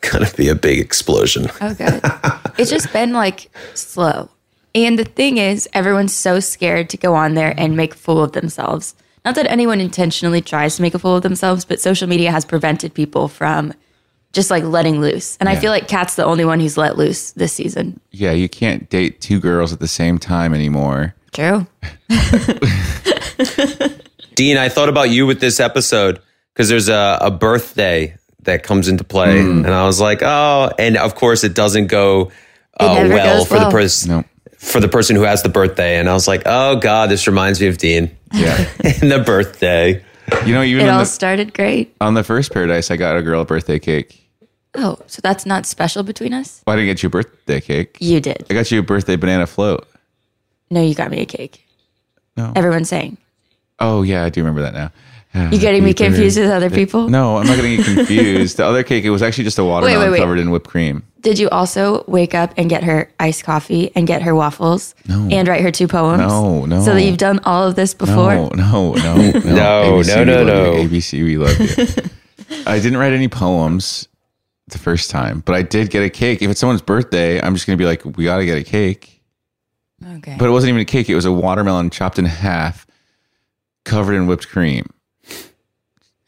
going 0.01 0.25
to 0.25 0.37
be 0.37 0.49
a 0.49 0.55
big 0.55 0.79
explosion. 0.79 1.47
Oh, 1.61 1.75
good. 1.75 2.01
it's 2.59 2.71
just 2.71 2.93
been 2.93 3.13
like 3.13 3.51
slow. 3.75 4.29
And 4.75 4.99
the 4.99 5.05
thing 5.05 5.39
is, 5.39 5.69
everyone's 5.73 6.15
so 6.15 6.41
scared 6.41 6.91
to 6.91 6.97
go 6.97 7.15
on 7.15 7.35
there 7.35 7.55
and 7.57 7.77
make 7.77 7.95
a 7.95 7.99
fool 7.99 8.23
of 8.23 8.33
themselves. 8.33 8.95
Not 9.25 9.35
that 9.35 9.51
anyone 9.51 9.81
intentionally 9.81 10.41
tries 10.41 10.77
to 10.77 10.83
make 10.83 10.95
a 10.95 10.99
fool 10.99 11.17
of 11.17 11.23
themselves, 11.23 11.65
but 11.65 11.81
social 11.81 12.09
media 12.09 12.31
has 12.31 12.45
prevented 12.45 12.95
people 12.95 13.29
from 13.29 13.75
just 14.33 14.51
like 14.51 14.63
letting 14.63 15.01
loose. 15.01 15.37
And 15.41 15.49
I 15.49 15.57
feel 15.57 15.73
like 15.73 15.89
Kat's 15.89 16.15
the 16.15 16.25
only 16.25 16.45
one 16.45 16.61
who's 16.61 16.77
let 16.77 16.97
loose 16.97 17.33
this 17.33 17.53
season. 17.53 17.99
Yeah, 18.13 18.31
you 18.31 18.49
can't 18.49 18.89
date 18.89 19.21
two 19.21 19.41
girls 19.41 19.73
at 19.73 19.81
the 19.81 19.89
same 19.89 20.19
time 20.19 20.55
anymore. 20.55 21.17
True. 21.33 21.67
Dean, 24.37 24.57
I 24.57 24.69
thought 24.69 24.89
about 24.89 25.11
you 25.11 25.27
with 25.27 25.41
this 25.41 25.59
episode 25.59 26.21
because 26.55 26.69
there's 26.69 26.89
a, 26.89 27.19
a 27.21 27.31
birthday 27.31 28.17
that 28.45 28.63
comes 28.63 28.89
into 28.89 29.05
play, 29.05 29.37
Mm. 29.39 29.65
and 29.65 29.75
I 29.75 29.85
was 29.87 30.01
like, 30.01 30.23
oh, 30.23 30.71
and 30.79 30.97
of 30.97 31.15
course 31.15 31.45
it 31.45 31.55
doesn't 31.55 31.87
go 31.89 32.31
uh, 32.79 32.95
never 32.95 33.15
well 33.15 33.45
for 33.45 33.55
well. 33.55 33.67
the 33.67 33.71
person 33.71 34.25
for 34.59 34.79
the 34.81 34.89
person 34.89 35.17
who 35.17 35.23
has 35.23 35.43
the 35.43 35.49
birthday, 35.49 35.99
and 35.99 36.09
I 36.09 36.13
was 36.15 36.29
like, 36.29 36.43
oh 36.47 36.77
god, 36.77 37.11
this 37.11 37.27
reminds 37.27 37.61
me 37.61 37.67
of 37.69 37.79
Dean. 37.79 38.11
Yeah, 38.33 38.57
and 38.85 39.11
the 39.11 39.19
birthday. 39.25 40.03
You 40.47 40.55
know, 40.55 40.63
even 40.63 40.87
it 40.87 40.89
all 40.89 41.01
the, 41.01 41.05
started 41.07 41.53
great. 41.55 41.95
on 42.01 42.15
the 42.15 42.23
first 42.23 42.53
Paradise, 42.53 42.91
I 42.91 42.97
got 42.97 43.17
a 43.17 43.23
girl 43.23 43.41
a 43.41 43.45
birthday 43.45 43.79
cake. 43.81 44.17
Oh, 44.77 44.99
so 45.09 45.21
that's 45.21 45.45
not 45.45 45.67
special 45.67 46.05
between 46.05 46.33
us? 46.33 46.63
Well, 46.65 46.75
I 46.75 46.77
didn't 46.77 46.91
get 46.95 47.03
you 47.03 47.09
a 47.09 47.11
birthday 47.11 47.61
cake. 47.61 47.97
You 47.99 48.21
did. 48.21 48.47
I 48.49 48.55
got 48.55 48.71
you 48.71 48.79
a 48.79 48.83
birthday 48.85 49.17
banana 49.17 49.49
float. 49.49 49.89
No, 50.71 50.81
you 50.81 50.95
got 50.95 51.11
me 51.11 51.21
a 51.21 51.27
cake. 51.27 51.67
No. 52.37 52.53
Everyone's 52.55 52.89
saying. 52.89 53.19
Oh 53.81 54.03
yeah, 54.03 54.23
I 54.25 54.29
do 54.29 54.41
remember 54.41 54.63
that 54.63 54.73
now. 54.75 54.93
You 55.33 55.59
getting 55.59 55.85
me 55.85 55.95
confused 55.95 56.39
with 56.39 56.51
other 56.51 56.71
people? 56.71 57.09
No, 57.09 57.37
I'm 57.39 57.47
not 57.47 57.57
getting 57.57 57.73
you 57.73 57.85
confused. 57.97 58.57
the 58.57 58.65
other 58.67 58.83
cake, 58.83 59.05
it 59.05 59.11
was 59.11 59.23
actually 59.23 59.45
just 59.45 59.59
a 59.59 59.65
watermelon 59.65 60.01
wait, 60.01 60.11
wait. 60.11 60.19
covered 60.19 60.39
in 60.41 60.51
whipped 60.51 60.67
cream. 60.69 61.05
Did 61.21 61.39
you 61.39 61.49
also 61.51 62.03
wake 62.09 62.35
up 62.35 62.53
and 62.57 62.69
get 62.69 62.83
her 62.83 63.09
iced 63.21 63.45
coffee 63.45 63.93
and 63.95 64.07
get 64.09 64.23
her 64.23 64.35
waffles 64.35 64.95
No. 65.07 65.29
and 65.31 65.47
write 65.47 65.61
her 65.61 65.71
two 65.71 65.87
poems? 65.87 66.19
No, 66.21 66.65
no. 66.65 66.83
So 66.83 66.95
that 66.95 67.03
you've 67.03 67.19
done 67.19 67.41
all 67.45 67.67
of 67.69 67.77
this 67.77 67.95
before? 67.95 68.35
No, 68.35 68.49
no, 68.49 68.93
no, 68.95 69.15
no, 69.15 69.31
No, 69.41 69.93
ABC, 70.03 70.17
no, 70.17 70.25
no, 70.25 70.35
we 70.35 70.45
love 70.45 70.47
no. 70.47 70.73
ABC, 70.89 71.23
we 71.25 71.37
love 71.39 71.61
you. 71.61 72.63
I 72.67 72.81
didn't 72.81 72.99
write 72.99 73.13
any 73.13 73.29
poems 73.29 74.09
the 74.69 74.79
first 74.79 75.11
time, 75.11 75.43
but 75.47 75.55
I 75.55 75.63
did 75.63 75.91
get 75.91 76.03
a 76.03 76.11
cake. 76.11 76.43
If 76.43 76.51
it's 76.51 76.59
someone's 76.61 76.83
birthday, 76.83 77.41
I'm 77.41 77.55
just 77.55 77.67
gonna 77.67 77.77
be 77.77 77.85
like, 77.87 78.05
we 78.17 78.25
gotta 78.25 78.45
get 78.47 78.59
a 78.59 78.65
cake. 78.65 79.23
Okay. 80.17 80.37
But 80.39 80.47
it 80.47 80.51
wasn't 80.51 80.71
even 80.71 80.81
a 80.81 80.85
cake; 80.87 81.09
it 81.11 81.15
was 81.15 81.27
a 81.27 81.33
watermelon 81.33 81.91
chopped 81.91 82.19
in 82.19 82.25
half, 82.25 82.87
covered 83.85 84.15
in 84.15 84.27
whipped 84.27 84.49
cream. 84.49 84.87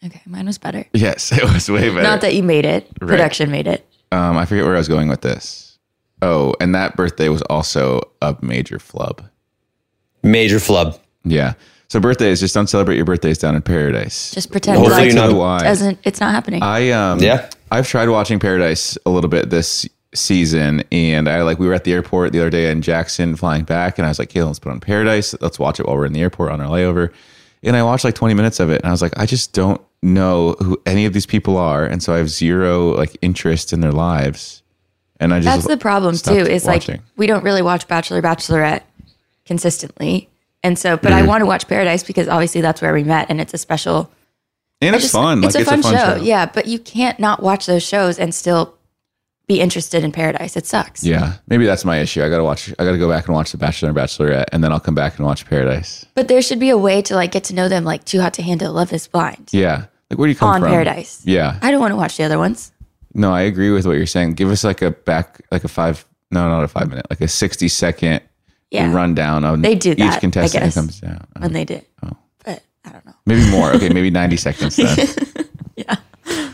Okay, 0.04 0.20
mine 0.26 0.46
was 0.46 0.58
better. 0.58 0.84
Yes, 0.92 1.32
it 1.36 1.44
was 1.44 1.70
way 1.70 1.88
better. 1.90 2.02
Not 2.02 2.20
that 2.22 2.34
you 2.34 2.42
made 2.42 2.64
it. 2.64 2.88
Right. 3.00 3.08
Production 3.08 3.50
made 3.50 3.66
it. 3.66 3.86
Um, 4.10 4.36
I 4.36 4.44
forget 4.44 4.64
where 4.64 4.74
I 4.74 4.78
was 4.78 4.88
going 4.88 5.08
with 5.08 5.22
this. 5.22 5.78
Oh, 6.20 6.54
and 6.60 6.74
that 6.74 6.96
birthday 6.96 7.28
was 7.28 7.42
also 7.42 8.00
a 8.20 8.36
major 8.42 8.78
flub. 8.78 9.24
Major 10.22 10.60
flub. 10.60 10.98
Yeah. 11.24 11.54
So 11.88 12.00
birthdays, 12.00 12.40
just 12.40 12.54
don't 12.54 12.68
celebrate 12.68 12.96
your 12.96 13.04
birthdays 13.04 13.38
down 13.38 13.54
in 13.54 13.62
paradise. 13.62 14.30
Just 14.30 14.50
pretend 14.50 14.78
Hopefully 14.78 14.96
like 15.06 15.12
you're 15.12 15.24
it 15.24 15.28
not 15.28 15.36
wise. 15.36 15.62
doesn't 15.62 15.98
it's 16.04 16.20
not 16.20 16.30
happening. 16.32 16.62
I 16.62 16.90
um 16.90 17.18
Yeah. 17.20 17.50
I've 17.70 17.88
tried 17.88 18.08
watching 18.08 18.38
Paradise 18.38 18.96
a 19.06 19.10
little 19.10 19.30
bit 19.30 19.50
this 19.50 19.88
season, 20.14 20.84
and 20.92 21.28
I 21.28 21.42
like 21.42 21.58
we 21.58 21.66
were 21.66 21.72
at 21.74 21.84
the 21.84 21.92
airport 21.92 22.32
the 22.32 22.40
other 22.40 22.50
day 22.50 22.70
in 22.70 22.82
Jackson 22.82 23.34
flying 23.34 23.64
back, 23.64 23.98
and 23.98 24.06
I 24.06 24.10
was 24.10 24.18
like, 24.18 24.30
"Hey, 24.30 24.42
let's 24.42 24.58
put 24.58 24.72
on 24.72 24.80
Paradise. 24.80 25.34
Let's 25.40 25.58
watch 25.58 25.80
it 25.80 25.86
while 25.86 25.96
we're 25.96 26.04
in 26.06 26.12
the 26.12 26.20
airport 26.20 26.52
on 26.52 26.60
our 26.60 26.68
layover." 26.68 27.12
And 27.62 27.74
I 27.76 27.82
watched 27.82 28.04
like 28.04 28.14
20 28.14 28.34
minutes 28.34 28.60
of 28.60 28.70
it, 28.70 28.82
and 28.82 28.88
I 28.88 28.90
was 28.90 29.00
like, 29.02 29.18
I 29.18 29.24
just 29.24 29.52
don't 29.54 29.80
know 30.02 30.52
who 30.60 30.80
any 30.86 31.04
of 31.06 31.12
these 31.12 31.26
people 31.26 31.56
are, 31.56 31.84
and 31.84 32.02
so 32.02 32.14
I 32.14 32.18
have 32.18 32.28
zero 32.28 32.90
like 32.96 33.16
interest 33.22 33.72
in 33.72 33.80
their 33.80 33.92
lives. 33.92 34.62
And 35.20 35.32
I 35.32 35.38
just 35.40 35.46
That's 35.46 35.66
the 35.68 35.76
problem 35.80 36.16
too. 36.16 36.32
Is 36.32 36.64
watching. 36.64 36.96
like 36.96 37.02
we 37.16 37.26
don't 37.28 37.44
really 37.44 37.62
watch 37.62 37.86
Bachelor 37.86 38.20
Bachelorette 38.20 38.82
consistently. 39.46 40.28
And 40.64 40.78
so 40.78 40.96
but 40.96 41.10
Mm-hmm. 41.12 41.24
I 41.24 41.26
want 41.26 41.42
to 41.42 41.46
watch 41.46 41.68
Paradise 41.68 42.02
because 42.02 42.28
obviously 42.28 42.60
that's 42.60 42.80
where 42.82 42.92
we 42.92 43.04
met 43.04 43.26
and 43.30 43.40
it's 43.40 43.54
a 43.54 43.58
special 43.58 44.10
and 44.80 44.94
it's 44.94 45.04
just- 45.04 45.14
fun. 45.14 45.44
It's 45.44 45.54
like 45.54 45.66
a 45.66 45.70
fun, 45.70 45.82
show. 45.82 46.16
Yeah, 46.22 46.46
but 46.46 46.66
you 46.66 46.78
can't 46.78 47.18
not 47.20 47.42
watch 47.42 47.66
those 47.66 47.82
shows 47.84 48.18
and 48.18 48.34
still 48.34 48.74
be 49.48 49.60
interested 49.60 50.02
in 50.04 50.12
Paradise. 50.12 50.56
It 50.56 50.66
sucks. 50.66 51.04
Yeah, 51.04 51.34
maybe 51.48 51.66
that's 51.66 51.84
my 51.84 51.98
issue. 51.98 52.22
I 52.22 52.28
gotta 52.28 52.44
watch. 52.44 52.70
I 52.78 52.84
gotta 52.84 52.98
go 52.98 53.08
back 53.08 53.26
and 53.26 53.34
watch 53.34 53.50
The 53.52 53.58
Bachelor 53.58 53.88
and 53.90 53.98
Bachelorette, 53.98 54.44
and 54.52 54.62
then 54.62 54.72
I'll 54.72 54.80
come 54.80 54.94
back 54.94 55.18
and 55.18 55.26
watch 55.26 55.46
Paradise. 55.46 56.06
But 56.14 56.28
there 56.28 56.40
should 56.42 56.60
be 56.60 56.70
a 56.70 56.78
way 56.78 57.02
to 57.02 57.14
like 57.16 57.32
get 57.32 57.44
to 57.44 57.54
know 57.54 57.68
them 57.68 57.84
like 57.84 58.04
Too 58.04 58.20
Hot 58.20 58.34
to 58.34 58.42
Handle, 58.42 58.72
Love 58.72 58.92
is 58.92 59.06
Blind. 59.08 59.50
Yeah, 59.52 59.86
Like, 60.12 60.18
where 60.18 60.26
do 60.26 60.32
you 60.32 60.36
come 60.38 60.50
on 60.50 60.60
from? 60.60 60.68
Paradise. 60.70 61.22
Yeah. 61.24 61.58
I 61.62 61.70
don't 61.70 61.80
want 61.80 61.92
to 61.92 61.96
watch 61.96 62.18
the 62.18 62.24
other 62.24 62.36
ones. 62.38 62.70
No, 63.14 63.32
I 63.32 63.40
agree 63.42 63.70
with 63.70 63.86
what 63.86 63.92
you're 63.96 64.04
saying. 64.06 64.34
Give 64.34 64.50
us 64.50 64.62
like 64.62 64.82
a 64.82 64.90
back, 64.90 65.40
like 65.50 65.64
a 65.64 65.68
five, 65.68 66.04
no, 66.30 66.46
not 66.50 66.64
a 66.64 66.68
five 66.68 66.90
minute, 66.90 67.06
like 67.08 67.22
a 67.22 67.28
60 67.28 67.66
second 67.68 68.20
Yeah. 68.70 68.92
rundown 68.92 69.42
of 69.46 69.62
They 69.62 69.74
do 69.74 69.92
each 69.92 69.96
that, 69.98 70.16
I 70.18 70.20
contestant 70.20 70.64
who 70.66 70.70
comes 70.72 71.00
down. 71.00 71.26
when 71.38 71.54
they 71.54 71.64
did. 71.64 71.86
Oh. 72.04 72.10
But 72.44 72.62
I 72.84 72.90
don't 72.90 73.06
know. 73.06 73.14
Maybe 73.24 73.50
more. 73.50 73.72
Okay, 73.72 73.88
maybe 73.88 74.10
90 74.10 74.36
seconds 74.48 74.76
then. 74.76 74.98
Yeah. 75.76 75.96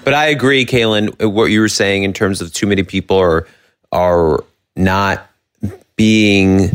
But 0.04 0.14
I 0.14 0.26
agree, 0.26 0.64
Caelynn, 0.64 1.32
what 1.32 1.46
you 1.46 1.60
were 1.60 1.68
saying 1.68 2.04
in 2.04 2.12
terms 2.12 2.40
of 2.40 2.52
too 2.52 2.68
many 2.68 2.84
people 2.84 3.16
are 3.18 3.48
are 3.90 4.44
not 4.76 5.28
being 5.96 6.70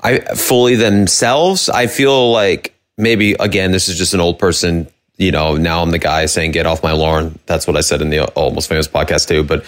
I 0.00 0.18
fully 0.36 0.74
themselves. 0.76 1.68
I 1.70 1.86
feel 1.86 2.30
like 2.30 2.74
maybe 2.98 3.32
again, 3.40 3.72
this 3.72 3.88
is 3.88 3.96
just 3.96 4.12
an 4.14 4.20
old 4.20 4.38
person. 4.38 4.86
You 5.18 5.32
know, 5.32 5.56
now 5.56 5.82
I'm 5.82 5.90
the 5.90 5.98
guy 5.98 6.26
saying 6.26 6.52
"get 6.52 6.64
off 6.64 6.82
my 6.82 6.92
lawn." 6.92 7.38
That's 7.46 7.66
what 7.66 7.76
I 7.76 7.80
said 7.80 8.00
in 8.00 8.10
the 8.10 8.24
Almost 8.32 8.68
Famous 8.68 8.88
podcast 8.88 9.28
too. 9.28 9.42
But 9.42 9.64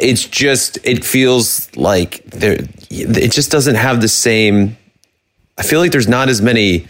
it's 0.00 0.24
just 0.24 0.78
it 0.84 1.04
feels 1.04 1.74
like 1.76 2.24
there. 2.24 2.58
It 2.90 3.32
just 3.32 3.50
doesn't 3.50 3.74
have 3.74 4.00
the 4.00 4.08
same. 4.08 4.76
I 5.58 5.62
feel 5.62 5.80
like 5.80 5.92
there's 5.92 6.08
not 6.08 6.28
as 6.28 6.40
many 6.40 6.86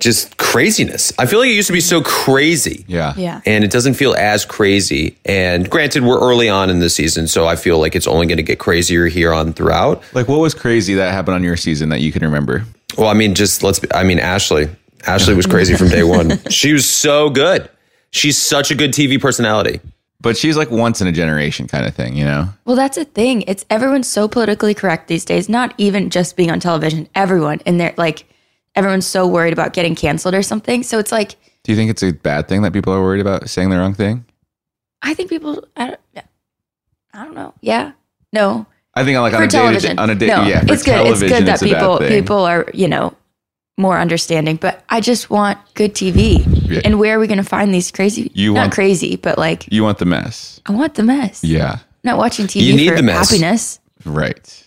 just 0.00 0.36
craziness. 0.36 1.12
I 1.18 1.26
feel 1.26 1.38
like 1.38 1.48
it 1.48 1.54
used 1.54 1.68
to 1.68 1.72
be 1.72 1.80
so 1.80 2.02
crazy. 2.02 2.84
Yeah. 2.88 3.14
Yeah. 3.16 3.40
And 3.46 3.64
it 3.64 3.70
doesn't 3.70 3.94
feel 3.94 4.14
as 4.14 4.44
crazy. 4.44 5.16
And 5.24 5.70
granted, 5.70 6.02
we're 6.02 6.20
early 6.20 6.48
on 6.48 6.70
in 6.70 6.80
the 6.80 6.90
season, 6.90 7.28
so 7.28 7.46
I 7.46 7.56
feel 7.56 7.78
like 7.78 7.94
it's 7.94 8.06
only 8.06 8.26
going 8.26 8.38
to 8.38 8.42
get 8.42 8.58
crazier 8.58 9.06
here 9.06 9.32
on 9.32 9.52
throughout. 9.52 10.02
Like, 10.12 10.28
what 10.28 10.40
was 10.40 10.54
crazy 10.54 10.94
that 10.94 11.12
happened 11.12 11.36
on 11.36 11.44
your 11.44 11.56
season 11.56 11.90
that 11.90 12.00
you 12.00 12.12
can 12.12 12.22
remember? 12.22 12.64
Well, 12.98 13.08
I 13.08 13.14
mean, 13.14 13.34
just 13.34 13.62
let's. 13.62 13.78
Be, 13.78 13.88
I 13.94 14.04
mean, 14.04 14.18
Ashley. 14.18 14.68
Ashley 15.06 15.34
was 15.34 15.46
crazy 15.46 15.74
from 15.74 15.88
day 15.88 16.02
one. 16.02 16.38
She 16.50 16.72
was 16.72 16.88
so 16.88 17.30
good. 17.30 17.68
She's 18.10 18.38
such 18.38 18.70
a 18.70 18.74
good 18.74 18.92
TV 18.92 19.20
personality. 19.20 19.80
But 20.20 20.36
she's 20.38 20.56
like 20.56 20.70
once 20.70 21.02
in 21.02 21.06
a 21.06 21.12
generation 21.12 21.66
kind 21.66 21.84
of 21.84 21.94
thing, 21.94 22.16
you 22.16 22.24
know? 22.24 22.48
Well, 22.64 22.76
that's 22.76 22.96
a 22.96 23.04
thing. 23.04 23.42
It's 23.42 23.66
everyone's 23.68 24.08
so 24.08 24.26
politically 24.26 24.72
correct 24.72 25.08
these 25.08 25.24
days. 25.24 25.48
Not 25.48 25.74
even 25.76 26.08
just 26.08 26.34
being 26.36 26.50
on 26.50 26.60
television. 26.60 27.08
Everyone, 27.14 27.60
and 27.66 27.78
they're 27.78 27.92
like, 27.98 28.24
everyone's 28.74 29.06
so 29.06 29.26
worried 29.26 29.52
about 29.52 29.74
getting 29.74 29.94
canceled 29.94 30.34
or 30.34 30.42
something. 30.42 30.82
So 30.82 30.98
it's 30.98 31.12
like, 31.12 31.36
Do 31.64 31.72
you 31.72 31.76
think 31.76 31.90
it's 31.90 32.02
a 32.02 32.12
bad 32.12 32.48
thing 32.48 32.62
that 32.62 32.72
people 32.72 32.92
are 32.94 33.02
worried 33.02 33.20
about 33.20 33.50
saying 33.50 33.68
the 33.68 33.76
wrong 33.76 33.92
thing? 33.92 34.24
I 35.02 35.12
think 35.12 35.28
people. 35.28 35.66
I 35.76 35.88
don't. 35.88 36.00
I 37.12 37.24
don't 37.24 37.34
know. 37.34 37.52
Yeah. 37.60 37.92
No. 38.32 38.66
I 38.94 39.04
think 39.04 39.18
like 39.18 39.34
on 39.34 39.40
for 39.40 39.44
a 39.44 39.48
day 39.48 39.58
television. 39.58 39.96
to, 39.96 40.02
on 40.02 40.10
a 40.10 40.14
day, 40.14 40.26
no, 40.28 40.44
yeah, 40.44 40.60
for 40.64 40.72
it's 40.72 40.82
good. 40.84 41.06
It's 41.06 41.20
good 41.20 41.46
that 41.46 41.62
a 41.62 41.64
bad 41.66 41.98
people 41.98 41.98
people 41.98 42.38
are 42.38 42.66
you 42.72 42.86
know 42.86 43.14
more 43.76 43.98
understanding. 43.98 44.56
But 44.56 44.84
I 44.88 45.00
just 45.00 45.30
want 45.30 45.58
good 45.74 45.94
TV. 45.94 46.44
Yeah. 46.70 46.80
And 46.84 46.98
where 46.98 47.16
are 47.16 47.18
we 47.20 47.26
going 47.26 47.38
to 47.38 47.44
find 47.44 47.72
these 47.74 47.90
crazy? 47.90 48.30
You 48.34 48.54
not 48.54 48.60
want- 48.60 48.72
crazy, 48.72 49.16
but 49.16 49.36
like 49.38 49.66
You 49.70 49.82
want 49.82 49.98
the 49.98 50.04
mess. 50.04 50.60
I 50.66 50.72
want 50.72 50.94
the 50.94 51.02
mess. 51.02 51.42
Yeah. 51.44 51.78
Not 52.04 52.18
watching 52.18 52.46
TV 52.46 52.62
You 52.62 52.76
need 52.76 52.88
for 52.90 52.96
the 52.96 53.02
mess. 53.02 53.28
happiness. 53.30 53.80
Right. 54.04 54.60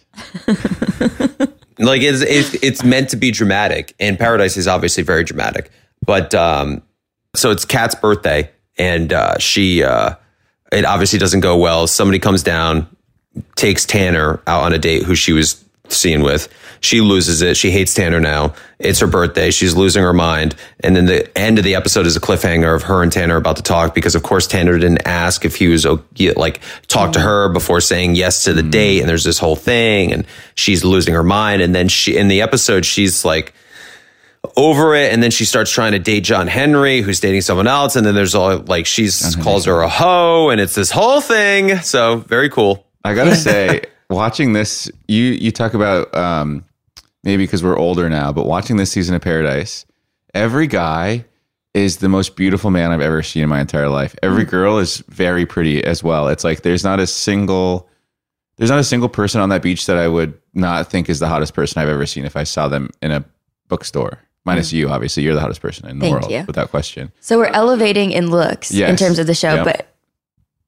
like 1.80 2.02
it's, 2.02 2.22
it's 2.22 2.54
it's 2.64 2.84
meant 2.84 3.10
to 3.10 3.18
be 3.18 3.30
dramatic 3.32 3.94
and 4.00 4.18
paradise 4.18 4.58
is 4.58 4.68
obviously 4.68 5.04
very 5.04 5.24
dramatic 5.24 5.70
but 6.06 6.34
um 6.34 6.82
so 7.36 7.52
it's 7.52 7.66
kat's 7.66 7.94
birthday 7.94 8.50
and 8.80 9.14
uh 9.14 9.38
she 9.38 9.84
uh 9.84 10.16
it 10.72 10.86
obviously 10.86 11.20
doesn't 11.20 11.42
go 11.42 11.56
well 11.56 11.86
somebody 11.86 12.18
comes 12.18 12.42
down 12.42 12.88
takes 13.56 13.86
tanner 13.86 14.42
out 14.48 14.64
on 14.64 14.74
a 14.74 14.80
date 14.80 15.04
who 15.04 15.14
she 15.14 15.34
was 15.34 15.64
seeing 15.90 16.22
with 16.24 16.48
she 16.82 17.02
loses 17.02 17.42
it. 17.42 17.58
She 17.58 17.72
hates 17.72 17.94
tanner 17.94 18.20
now. 18.20 18.54
It's 18.80 19.00
her 19.00 19.08
birthday. 19.08 19.52
She's 19.52 19.76
losing 19.76 20.04
her 20.04 20.14
mind. 20.14 20.56
And 20.82 20.96
then 20.96 21.06
the 21.06 21.38
end 21.38 21.58
of 21.58 21.64
the 21.64 21.76
episode 21.76 22.06
is 22.06 22.16
a 22.16 22.20
cliffhanger 22.20 22.76
of 22.76 22.84
her 22.84 23.02
and 23.02 23.12
tanner 23.12 23.36
about 23.36 23.58
to 23.58 23.64
talk 23.64 23.96
because 23.96 24.16
of 24.16 24.24
course 24.24 24.48
tanner 24.48 24.78
didn't 24.78 25.08
ask 25.08 25.46
if 25.46 25.56
he 25.56 25.68
was 25.68 25.86
like 26.36 26.62
talk 26.88 27.14
to 27.14 27.20
her 27.20 27.50
before 27.50 27.82
saying 27.82 28.16
yes 28.16 28.44
to 28.44 28.54
the 28.54 28.64
date. 28.64 29.00
And 29.00 29.10
there's 29.10 29.24
this 29.24 29.40
whole 29.40 29.56
thing 29.56 30.14
and 30.14 30.26
she's 30.56 30.84
losing 30.84 31.14
her 31.14 31.24
mind. 31.24 31.62
And 31.62 31.74
then 31.74 31.88
she 31.88 32.18
in 32.18 32.28
the 32.28 32.42
episode 32.42 32.86
she's 32.86 33.26
like 33.26 33.54
over 34.56 34.94
it. 34.96 35.12
And 35.12 35.22
then 35.24 35.32
she 35.32 35.46
starts 35.46 35.72
trying 35.72 35.94
to 35.94 36.00
date 36.00 36.22
John 36.22 36.48
Henry 36.48 37.02
who's 37.02 37.20
dating 37.20 37.42
someone 37.42 37.68
else. 37.68 37.96
And 37.96 38.06
then 38.06 38.16
there's 38.16 38.36
all 38.36 38.60
like 38.60 38.86
she's 38.86 39.36
calls 39.38 39.66
her 39.66 39.82
a 39.82 39.90
hoe. 39.90 40.50
And 40.50 40.62
it's 40.62 40.76
this 40.76 40.92
whole 40.92 41.22
thing. 41.22 41.78
So 41.80 42.18
very 42.18 42.50
cool. 42.50 42.86
I 43.04 43.14
gotta 43.14 43.36
say, 43.36 43.84
watching 44.10 44.54
this, 44.54 44.92
you 45.08 45.24
you 45.24 45.52
talk 45.52 45.74
about 45.74 46.14
um, 46.16 46.66
maybe 47.28 47.44
because 47.44 47.62
we're 47.62 47.78
older 47.78 48.10
now, 48.10 48.32
but 48.32 48.46
watching 48.46 48.78
this 48.78 48.90
season 48.90 49.14
of 49.14 49.22
Paradise, 49.22 49.86
every 50.34 50.66
guy 50.66 51.26
is 51.74 51.98
the 51.98 52.08
most 52.08 52.38
beautiful 52.38 52.72
man 52.72 52.90
I've 52.90 53.02
ever 53.02 53.22
seen 53.22 53.44
in 53.44 53.50
my 53.50 53.60
entire 53.60 53.90
life. 53.90 54.16
Every 54.24 54.46
mm. 54.46 54.50
girl 54.50 54.78
is 54.78 55.04
very 55.10 55.46
pretty 55.46 55.84
as 55.84 56.02
well. 56.02 56.30
It's 56.30 56.46
like 56.46 56.62
there's 56.62 56.86
not 56.86 57.02
a 57.02 57.06
single 57.06 57.90
there's 58.56 58.70
not 58.70 58.80
a 58.80 58.84
single 58.84 59.10
person 59.10 59.42
on 59.42 59.50
that 59.50 59.62
beach 59.62 59.86
that 59.88 59.98
I 59.98 60.08
would 60.08 60.40
not 60.54 60.90
think 60.90 61.10
is 61.10 61.20
the 61.20 61.28
hottest 61.28 61.54
person 61.54 61.82
I've 61.82 61.90
ever 61.90 62.06
seen 62.06 62.24
if 62.24 62.38
I 62.38 62.44
saw 62.44 62.70
them 62.70 62.90
in 63.02 63.12
a 63.12 63.26
bookstore. 63.68 64.20
Minus 64.46 64.70
mm. 64.70 64.78
you, 64.78 64.90
obviously, 64.90 65.24
you're 65.24 65.36
the 65.36 65.42
hottest 65.42 65.62
person 65.62 65.88
in 65.88 66.00
the 66.00 66.06
Thank 66.06 66.14
world 66.14 66.32
you. 66.32 66.46
without 66.48 66.70
question. 66.70 67.12
So 67.20 67.38
we're 67.38 67.52
elevating 67.54 68.12
in 68.12 68.32
looks 68.32 68.72
in 68.72 68.96
terms 68.96 69.20
of 69.20 69.28
the 69.28 69.36
show, 69.36 69.56
Yep. 69.56 69.66
but 69.66 69.96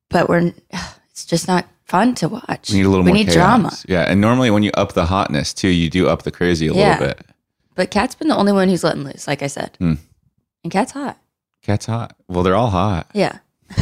but 0.09 0.29
we're 0.29 0.53
it's 1.09 1.25
just 1.25 1.47
not 1.47 1.65
fun 1.89 2.15
to 2.15 2.29
watch. 2.29 2.69
We 2.71 2.77
need 2.77 2.85
a 2.85 2.89
little 2.89 3.03
we 3.03 3.11
more 3.11 3.17
need 3.17 3.27
chaos. 3.27 3.35
drama. 3.35 3.71
Yeah, 3.87 4.03
and 4.09 4.21
normally 4.21 4.51
when 4.51 4.63
you 4.63 4.71
up 4.75 4.93
the 4.93 5.05
hotness 5.05 5.53
too, 5.53 5.69
you 5.69 5.89
do 5.89 6.07
up 6.07 6.23
the 6.23 6.31
crazy 6.31 6.67
a 6.67 6.73
Yeah. 6.73 6.91
little 6.91 7.07
bit. 7.07 7.25
But 7.75 7.91
Kat's 7.91 8.15
been 8.15 8.27
the 8.27 8.35
only 8.37 8.51
one 8.51 8.69
who's 8.69 8.83
letting 8.83 9.03
loose, 9.03 9.27
like 9.27 9.41
I 9.41 9.47
said. 9.47 9.75
Hmm. 9.79 9.93
And 10.63 10.71
Kat's 10.71 10.91
hot. 10.91 11.17
Kat's 11.61 11.85
hot. 11.85 12.15
Well, 12.27 12.43
they're 12.43 12.55
all 12.55 12.69
hot. 12.71 13.09
Yeah. 13.13 13.39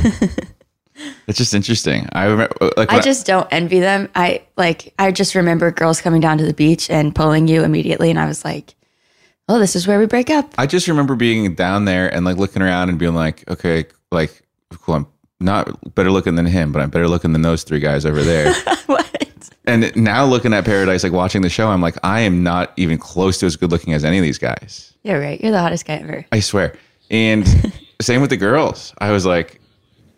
It's 1.28 1.38
just 1.38 1.54
interesting. 1.54 2.10
I 2.14 2.26
remember, 2.26 2.56
like, 2.76 2.90
I 2.92 2.96
when 2.96 3.04
just 3.04 3.28
don't 3.28 3.48
envy 3.52 3.80
them. 3.80 4.10
I 4.16 4.42
like 4.56 4.94
I 4.98 5.12
just 5.12 5.36
remember 5.36 5.70
girls 5.70 6.02
coming 6.02 6.22
down 6.22 6.40
to 6.40 6.46
the 6.46 6.54
beach 6.56 6.90
and 6.90 7.14
pulling 7.14 7.48
you 7.48 7.64
immediately 7.64 8.10
and 8.10 8.18
I 8.20 8.26
was 8.28 8.44
like, 8.44 8.74
Oh, 9.48 9.60
this 9.60 9.76
is 9.76 9.86
where 9.88 10.00
we 10.00 10.08
break 10.08 10.30
up. 10.32 10.52
I 10.58 10.66
just 10.66 10.88
remember 10.88 11.16
being 11.16 11.54
down 11.54 11.86
there 11.86 12.12
and 12.12 12.26
like 12.26 12.38
looking 12.38 12.62
around 12.64 12.90
and 12.90 12.98
being 12.98 13.14
like, 13.14 13.48
okay, 13.50 13.86
like, 14.12 14.42
cool. 14.82 14.96
I'm 14.96 15.08
not 15.40 15.94
better 15.96 16.12
looking 16.12 16.36
than 16.36 16.46
him, 16.46 16.72
but 16.72 16.82
I'm 16.82 16.90
better 16.90 17.08
looking 17.08 17.34
than 17.34 17.42
those 17.42 17.64
three 17.64 17.80
guys 17.80 18.06
over 18.06 18.22
there. 18.24 18.54
What? 18.88 19.50
And 19.66 19.94
now 19.98 20.24
looking 20.26 20.54
at 20.54 20.64
Paradise, 20.64 21.04
like 21.04 21.12
watching 21.12 21.42
the 21.42 21.50
show, 21.50 21.68
I'm 21.68 21.82
like, 21.82 21.98
I 22.02 22.22
am 22.22 22.42
not 22.42 22.72
even 22.78 22.98
close 22.98 23.38
to 23.40 23.46
as 23.46 23.58
good 23.58 23.70
looking 23.70 23.94
as 23.94 24.06
any 24.06 24.18
of 24.18 24.24
these 24.24 24.38
guys. 24.38 24.94
You're 25.04 25.20
right. 25.20 25.42
You're 25.42 25.52
the 25.52 25.60
hottest 25.60 25.86
guy 25.86 25.96
ever. 25.96 26.26
I 26.32 26.40
swear. 26.40 26.78
And 27.12 27.46
same 28.02 28.22
with 28.22 28.30
the 28.30 28.38
girls. 28.38 28.94
I 29.00 29.12
was 29.12 29.26
like, 29.26 29.60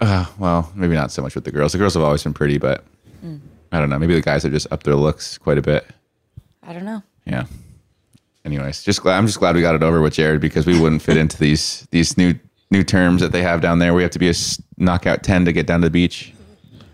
uh, 0.01 0.25
well, 0.37 0.71
maybe 0.75 0.93
not 0.93 1.11
so 1.11 1.23
much 1.23 1.33
with 1.33 1.45
the 1.45 1.51
girls. 1.51 1.71
The 1.71 1.79
girls 1.79 1.95
have 1.95 2.03
always 2.03 2.23
been 2.23 2.33
pretty, 2.33 2.57
but 2.59 2.85
Mm. 3.25 3.39
I 3.71 3.79
don't 3.79 3.89
know. 3.89 3.97
Maybe 3.99 4.13
the 4.13 4.21
guys 4.21 4.43
have 4.43 4.51
just 4.51 4.67
upped 4.71 4.85
their 4.85 4.95
looks 4.95 5.37
quite 5.39 5.57
a 5.57 5.61
bit. 5.63 5.85
I 6.63 6.71
don't 6.71 6.85
know. 6.85 7.01
Yeah. 7.25 7.45
Anyways, 8.45 8.83
just 8.83 9.01
glad 9.01 9.17
I'm 9.17 9.25
just 9.25 9.39
glad 9.39 9.55
we 9.55 9.61
got 9.61 9.75
it 9.75 9.83
over 9.83 9.99
with 10.01 10.13
Jared 10.13 10.39
because 10.41 10.65
we 10.65 10.79
wouldn't 10.79 11.01
fit 11.01 11.17
into 11.17 11.37
these 11.37 11.87
these 11.91 12.17
new 12.17 12.33
new 12.71 12.83
terms 12.83 13.21
that 13.21 13.31
they 13.31 13.41
have 13.41 13.61
down 13.61 13.79
there. 13.79 13.93
We 13.93 14.01
have 14.03 14.11
to 14.11 14.19
be 14.19 14.29
a 14.29 14.33
s- 14.79 14.85
knockout 14.85 15.23
ten 15.23 15.45
to 15.45 15.51
get 15.51 15.67
down 15.67 15.81
to 15.81 15.87
the 15.87 15.91
beach. 15.91 16.33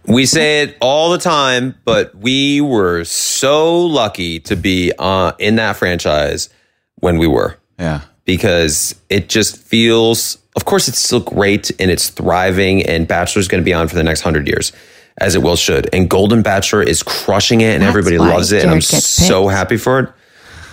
We 0.08 0.26
say 0.28 0.62
it 0.62 0.78
all 0.82 1.10
the 1.12 1.18
time, 1.18 1.74
but 1.84 2.14
we 2.16 2.62
were 2.62 3.04
so 3.06 3.82
lucky 3.82 4.40
to 4.42 4.56
be 4.56 4.92
uh, 5.00 5.32
in 5.40 5.56
that 5.56 5.78
franchise 5.78 6.50
when 6.98 7.18
we 7.18 7.26
were. 7.28 7.58
Yeah. 7.80 8.02
Because 8.24 8.94
it 9.10 9.30
just 9.30 9.58
feels, 9.58 10.38
of 10.56 10.66
course, 10.66 10.88
it's 10.88 11.02
still 11.02 11.20
great 11.22 11.72
and 11.80 11.90
it's 11.90 12.10
thriving, 12.10 12.84
and 12.86 13.08
Bachelor's 13.08 13.48
going 13.48 13.62
to 13.62 13.66
be 13.66 13.74
on 13.74 13.88
for 13.88 13.96
the 13.96 14.04
next 14.04 14.22
hundred 14.22 14.48
years, 14.48 14.72
as 15.18 15.34
it 15.34 15.42
will 15.42 15.56
should. 15.56 15.90
And 15.92 16.08
Golden 16.08 16.44
Bachelor 16.44 16.84
is 16.84 17.02
crushing 17.02 17.62
it, 17.62 17.74
and 17.74 17.82
That's 17.82 17.90
everybody 17.90 18.20
loves 18.20 18.52
it, 18.52 18.62
and 18.62 18.72
I'm 18.72 18.82
Jared 18.82 18.92
gets 18.92 19.06
so 19.08 19.48
happy 19.48 19.78
for 19.78 20.00
it. 20.02 20.10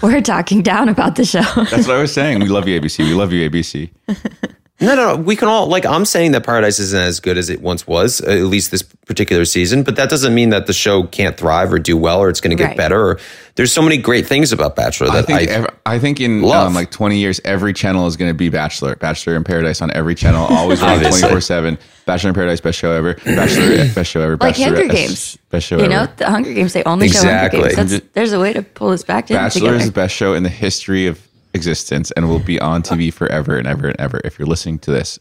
We're 0.02 0.20
talking 0.20 0.62
down 0.62 0.88
about 0.88 1.16
the 1.16 1.24
show. 1.24 1.42
That's 1.56 1.86
what 1.86 1.90
I 1.96 2.00
was 2.00 2.12
saying. 2.12 2.40
We 2.40 2.48
love 2.48 2.66
you, 2.68 2.78
ABC. 2.80 2.98
We 2.98 3.14
love 3.14 3.32
you, 3.32 3.48
ABC. 3.48 3.90
No, 4.82 4.94
no, 4.96 5.14
no. 5.14 5.16
We 5.16 5.36
can 5.36 5.48
all 5.48 5.66
like. 5.68 5.86
I'm 5.86 6.04
saying 6.04 6.32
that 6.32 6.44
Paradise 6.44 6.78
isn't 6.78 7.00
as 7.00 7.20
good 7.20 7.38
as 7.38 7.48
it 7.48 7.62
once 7.62 7.86
was, 7.86 8.20
uh, 8.20 8.26
at 8.30 8.42
least 8.42 8.70
this 8.70 8.82
particular 8.82 9.44
season. 9.44 9.82
But 9.84 9.96
that 9.96 10.10
doesn't 10.10 10.34
mean 10.34 10.50
that 10.50 10.66
the 10.66 10.72
show 10.72 11.04
can't 11.04 11.36
thrive 11.36 11.72
or 11.72 11.78
do 11.78 11.96
well, 11.96 12.20
or 12.20 12.28
it's 12.28 12.40
going 12.40 12.56
to 12.56 12.60
get 12.60 12.68
Right. 12.70 12.76
better. 12.76 13.00
Or 13.00 13.18
there's 13.54 13.72
so 13.72 13.80
many 13.82 13.96
great 13.96 14.26
things 14.26 14.52
about 14.52 14.74
Bachelor 14.76 15.08
I 15.10 15.14
that 15.16 15.26
think 15.26 15.40
I, 15.40 15.44
ev- 15.52 15.66
I 15.86 15.98
think 15.98 16.20
in 16.20 16.44
um, 16.44 16.74
like 16.74 16.90
20 16.90 17.18
years, 17.18 17.40
every 17.44 17.72
channel 17.72 18.06
is 18.06 18.16
going 18.16 18.30
to 18.30 18.34
be 18.34 18.48
Bachelor, 18.48 18.96
Bachelor 18.96 19.36
in 19.36 19.44
Paradise 19.44 19.80
on 19.82 19.90
every 19.92 20.14
channel, 20.14 20.46
always 20.50 20.80
running 20.82 21.08
24 21.08 21.40
seven. 21.40 21.78
Bachelor 22.04 22.30
in 22.30 22.34
Paradise, 22.34 22.60
best 22.60 22.78
show 22.78 22.90
ever. 22.92 23.14
Bachelor, 23.14 23.88
best 23.94 24.10
show 24.10 24.20
ever. 24.22 24.36
like 24.38 24.56
Hunger 24.56 24.78
Bachelorette, 24.82 24.90
Games. 24.90 25.38
best 25.50 25.66
show 25.66 25.76
ever. 25.76 25.84
you 25.86 25.92
ever. 25.92 26.06
know, 26.06 26.12
the 26.16 26.28
Hunger 26.30 26.52
Games, 26.54 26.72
they 26.72 26.82
only 26.84 27.08
show 27.08 27.18
Exactly. 27.18 27.60
Hunger 27.60 27.76
Games. 27.76 27.90
That's, 27.92 28.04
there's 28.14 28.32
a 28.32 28.40
way 28.40 28.52
to 28.52 28.62
pull 28.62 28.90
this 28.90 29.04
back 29.04 29.30
in 29.30 29.36
Bachelor 29.36 29.60
together. 29.60 29.76
is 29.76 29.86
the 29.86 29.92
best 29.92 30.14
show 30.16 30.34
in 30.34 30.42
the 30.42 30.48
history 30.48 31.06
of 31.06 31.20
existence 31.54 32.10
and 32.12 32.28
will 32.28 32.38
be 32.38 32.60
on 32.60 32.82
TV 32.82 33.12
forever 33.12 33.58
and 33.58 33.66
ever 33.66 33.88
and 33.88 34.00
ever. 34.00 34.20
If 34.24 34.38
you're 34.38 34.46
listening 34.48 34.78
to 34.80 34.90
this, 34.90 35.18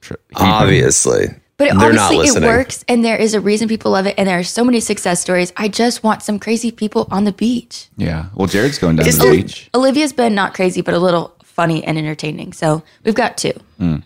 tr- 0.00 0.14
obviously. 0.36 1.26
But 1.56 1.78
They're 1.78 1.92
not 1.92 2.12
honestly, 2.12 2.42
it 2.42 2.44
works, 2.44 2.84
and 2.88 3.04
there 3.04 3.16
is 3.16 3.32
a 3.32 3.40
reason 3.40 3.68
people 3.68 3.92
love 3.92 4.06
it, 4.06 4.14
and 4.18 4.28
there 4.28 4.40
are 4.40 4.42
so 4.44 4.64
many 4.64 4.80
success 4.80 5.20
stories. 5.20 5.52
I 5.56 5.68
just 5.68 6.02
want 6.02 6.20
some 6.22 6.40
crazy 6.40 6.72
people 6.72 7.06
on 7.12 7.22
the 7.24 7.32
beach. 7.32 7.86
Yeah. 7.96 8.26
Well, 8.34 8.48
Jared's 8.48 8.78
going 8.78 8.96
down 8.96 9.06
to 9.06 9.12
the 9.12 9.30
beach. 9.30 9.70
Olivia's 9.72 10.12
been 10.12 10.34
not 10.34 10.52
crazy, 10.54 10.80
but 10.80 10.94
a 10.94 10.98
little 10.98 11.32
funny 11.44 11.84
and 11.84 11.96
entertaining. 11.96 12.54
So 12.54 12.82
we've 13.04 13.14
got 13.14 13.38
two. 13.38 13.52
Mm. 13.78 14.02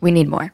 We 0.00 0.12
need 0.12 0.28
more. 0.28 0.52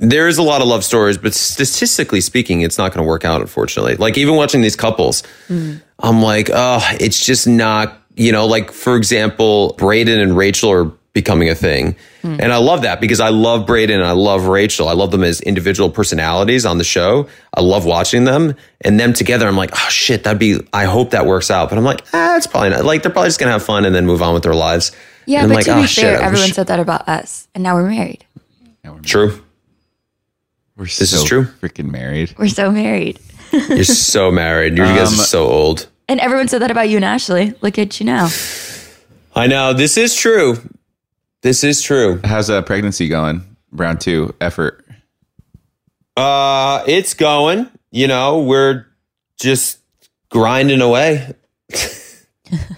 there 0.00 0.28
is 0.28 0.38
a 0.38 0.42
lot 0.44 0.62
of 0.62 0.68
love 0.68 0.84
stories, 0.84 1.18
but 1.18 1.34
statistically 1.34 2.20
speaking, 2.20 2.60
it's 2.60 2.78
not 2.78 2.92
going 2.94 3.04
to 3.04 3.08
work 3.08 3.24
out, 3.24 3.40
unfortunately. 3.40 3.96
Like 3.96 4.16
even 4.16 4.36
watching 4.36 4.60
these 4.60 4.76
couples, 4.76 5.24
Mm. 5.48 5.82
I'm 5.98 6.22
like, 6.22 6.48
oh, 6.54 6.80
it's 7.00 7.24
just 7.26 7.48
not, 7.48 7.97
you 8.18 8.32
know, 8.32 8.46
like 8.46 8.70
for 8.72 8.96
example, 8.96 9.74
Brayden 9.78 10.22
and 10.22 10.36
Rachel 10.36 10.70
are 10.72 10.84
becoming 11.14 11.48
a 11.48 11.54
thing. 11.54 11.96
Mm. 12.22 12.38
And 12.40 12.52
I 12.52 12.58
love 12.58 12.82
that 12.82 13.00
because 13.00 13.18
I 13.18 13.30
love 13.30 13.66
Brayden 13.66 13.94
and 13.94 14.04
I 14.04 14.12
love 14.12 14.46
Rachel. 14.46 14.88
I 14.88 14.92
love 14.92 15.10
them 15.10 15.24
as 15.24 15.40
individual 15.40 15.90
personalities 15.90 16.64
on 16.66 16.78
the 16.78 16.84
show. 16.84 17.28
I 17.54 17.60
love 17.60 17.84
watching 17.84 18.24
them 18.24 18.54
and 18.82 19.00
them 19.00 19.12
together. 19.14 19.48
I'm 19.48 19.56
like, 19.56 19.70
oh 19.72 19.88
shit, 19.88 20.24
that'd 20.24 20.38
be, 20.38 20.60
I 20.72 20.84
hope 20.84 21.10
that 21.10 21.26
works 21.26 21.50
out. 21.50 21.70
But 21.70 21.78
I'm 21.78 21.84
like, 21.84 22.04
ah, 22.12 22.36
it's 22.36 22.46
probably 22.46 22.70
not. 22.70 22.84
Like 22.84 23.02
they're 23.02 23.10
probably 23.10 23.28
just 23.28 23.40
going 23.40 23.48
to 23.48 23.52
have 23.52 23.64
fun 23.64 23.84
and 23.84 23.94
then 23.94 24.06
move 24.06 24.22
on 24.22 24.34
with 24.34 24.42
their 24.44 24.54
lives. 24.54 24.92
Yeah, 25.26 25.46
but 25.46 25.54
like, 25.56 25.64
to 25.66 25.76
"Oh, 25.78 25.80
be 25.82 25.86
shit, 25.88 26.04
fair, 26.04 26.20
I 26.20 26.24
everyone 26.24 26.46
wish-" 26.48 26.54
said 26.54 26.68
that 26.68 26.78
about 26.80 27.08
us, 27.08 27.48
and 27.54 27.62
now 27.64 27.74
we're 27.74 27.88
married. 27.88 28.24
True. 29.02 29.42
We're 30.76 30.84
This 30.84 31.10
so 31.10 31.16
is 31.16 31.24
true. 31.24 31.44
Freaking 31.60 31.90
married. 31.90 32.34
We're 32.38 32.48
so 32.48 32.70
married. 32.70 33.18
You're 33.52 33.84
so 33.84 34.30
married. 34.30 34.78
You 34.78 34.84
guys 34.84 35.08
Um, 35.08 35.20
are 35.20 35.24
so 35.24 35.46
old. 35.46 35.88
And 36.08 36.20
everyone 36.20 36.48
said 36.48 36.62
that 36.62 36.70
about 36.70 36.88
you 36.88 36.96
and 36.96 37.04
Ashley. 37.04 37.54
Look 37.60 37.78
at 37.78 38.00
you 38.00 38.06
now. 38.06 38.28
I 39.36 39.46
know. 39.46 39.72
This 39.74 39.96
is 39.96 40.14
true. 40.14 40.56
This 41.42 41.62
is 41.62 41.82
true. 41.82 42.20
How's 42.24 42.48
a 42.48 42.62
pregnancy 42.62 43.08
going? 43.08 43.56
Round 43.70 44.00
two 44.00 44.34
effort. 44.40 44.84
Uh, 46.16 46.82
it's 46.86 47.14
going. 47.14 47.68
You 47.90 48.06
know, 48.08 48.42
we're 48.42 48.86
just 49.38 49.78
grinding 50.30 50.80
away. 50.80 51.34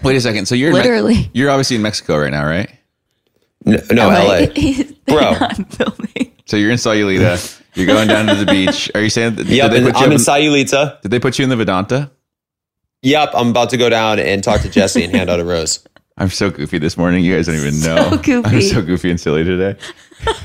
Wait 0.03 0.15
a 0.15 0.21
second. 0.21 0.45
So 0.47 0.55
you're 0.55 0.69
in 0.69 0.73
Me- 0.75 0.81
Literally. 0.81 1.29
you're 1.33 1.49
obviously 1.49 1.77
in 1.77 1.81
Mexico 1.81 2.17
right 2.17 2.31
now, 2.31 2.45
right? 2.45 2.69
No, 3.65 3.77
no 3.91 4.09
LA. 4.09 4.47
Bro. 5.07 5.33
So 6.45 6.57
you're 6.57 6.71
in 6.71 6.77
Sayulita. 6.77 7.61
You're 7.75 7.85
going 7.87 8.07
down 8.07 8.25
to 8.27 8.35
the 8.35 8.45
beach. 8.51 8.91
Are 8.93 9.01
you 9.01 9.09
saying? 9.09 9.35
Did 9.35 9.47
Yep, 9.47 9.71
they 9.71 9.77
and 9.77 9.85
put 9.87 9.95
you 9.95 10.01
I'm 10.05 10.11
up 10.11 10.11
in 10.11 10.17
Sayulita. 10.17 11.01
Did 11.01 11.11
they 11.11 11.19
put 11.19 11.39
you 11.39 11.43
in 11.43 11.49
the 11.49 11.55
Vedanta? 11.55 12.11
Yep, 13.03 13.31
I'm 13.33 13.49
about 13.49 13.71
to 13.71 13.77
go 13.77 13.89
down 13.89 14.19
and 14.19 14.43
talk 14.43 14.61
to 14.61 14.69
Jesse 14.69 15.03
and 15.03 15.15
hand 15.15 15.29
out 15.29 15.39
a 15.39 15.45
rose. 15.45 15.83
I'm 16.17 16.29
so 16.29 16.51
goofy 16.51 16.77
this 16.77 16.97
morning. 16.97 17.23
You 17.23 17.35
guys 17.35 17.47
don't 17.47 17.55
even 17.55 17.73
So 17.73 17.95
know. 17.95 18.17
goofy. 18.17 18.49
I'm 18.55 18.61
so 18.61 18.81
goofy 18.81 19.09
and 19.09 19.19
silly 19.19 19.43
today. 19.43 19.79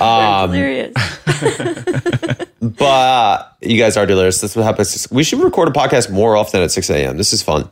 Um, 0.00 0.50
hilarious. 0.50 0.92
but 2.60 3.56
you 3.60 3.78
guys 3.78 3.96
are 3.96 4.06
delirious. 4.06 4.40
That's 4.40 4.56
what 4.56 4.64
happens. 4.64 5.06
We 5.12 5.22
should 5.22 5.38
record 5.38 5.68
a 5.68 5.70
podcast 5.70 6.10
more 6.10 6.36
often 6.36 6.62
at 6.62 6.72
6 6.72 6.90
a.m. 6.90 7.16
This 7.16 7.32
is 7.32 7.42
fun. 7.42 7.68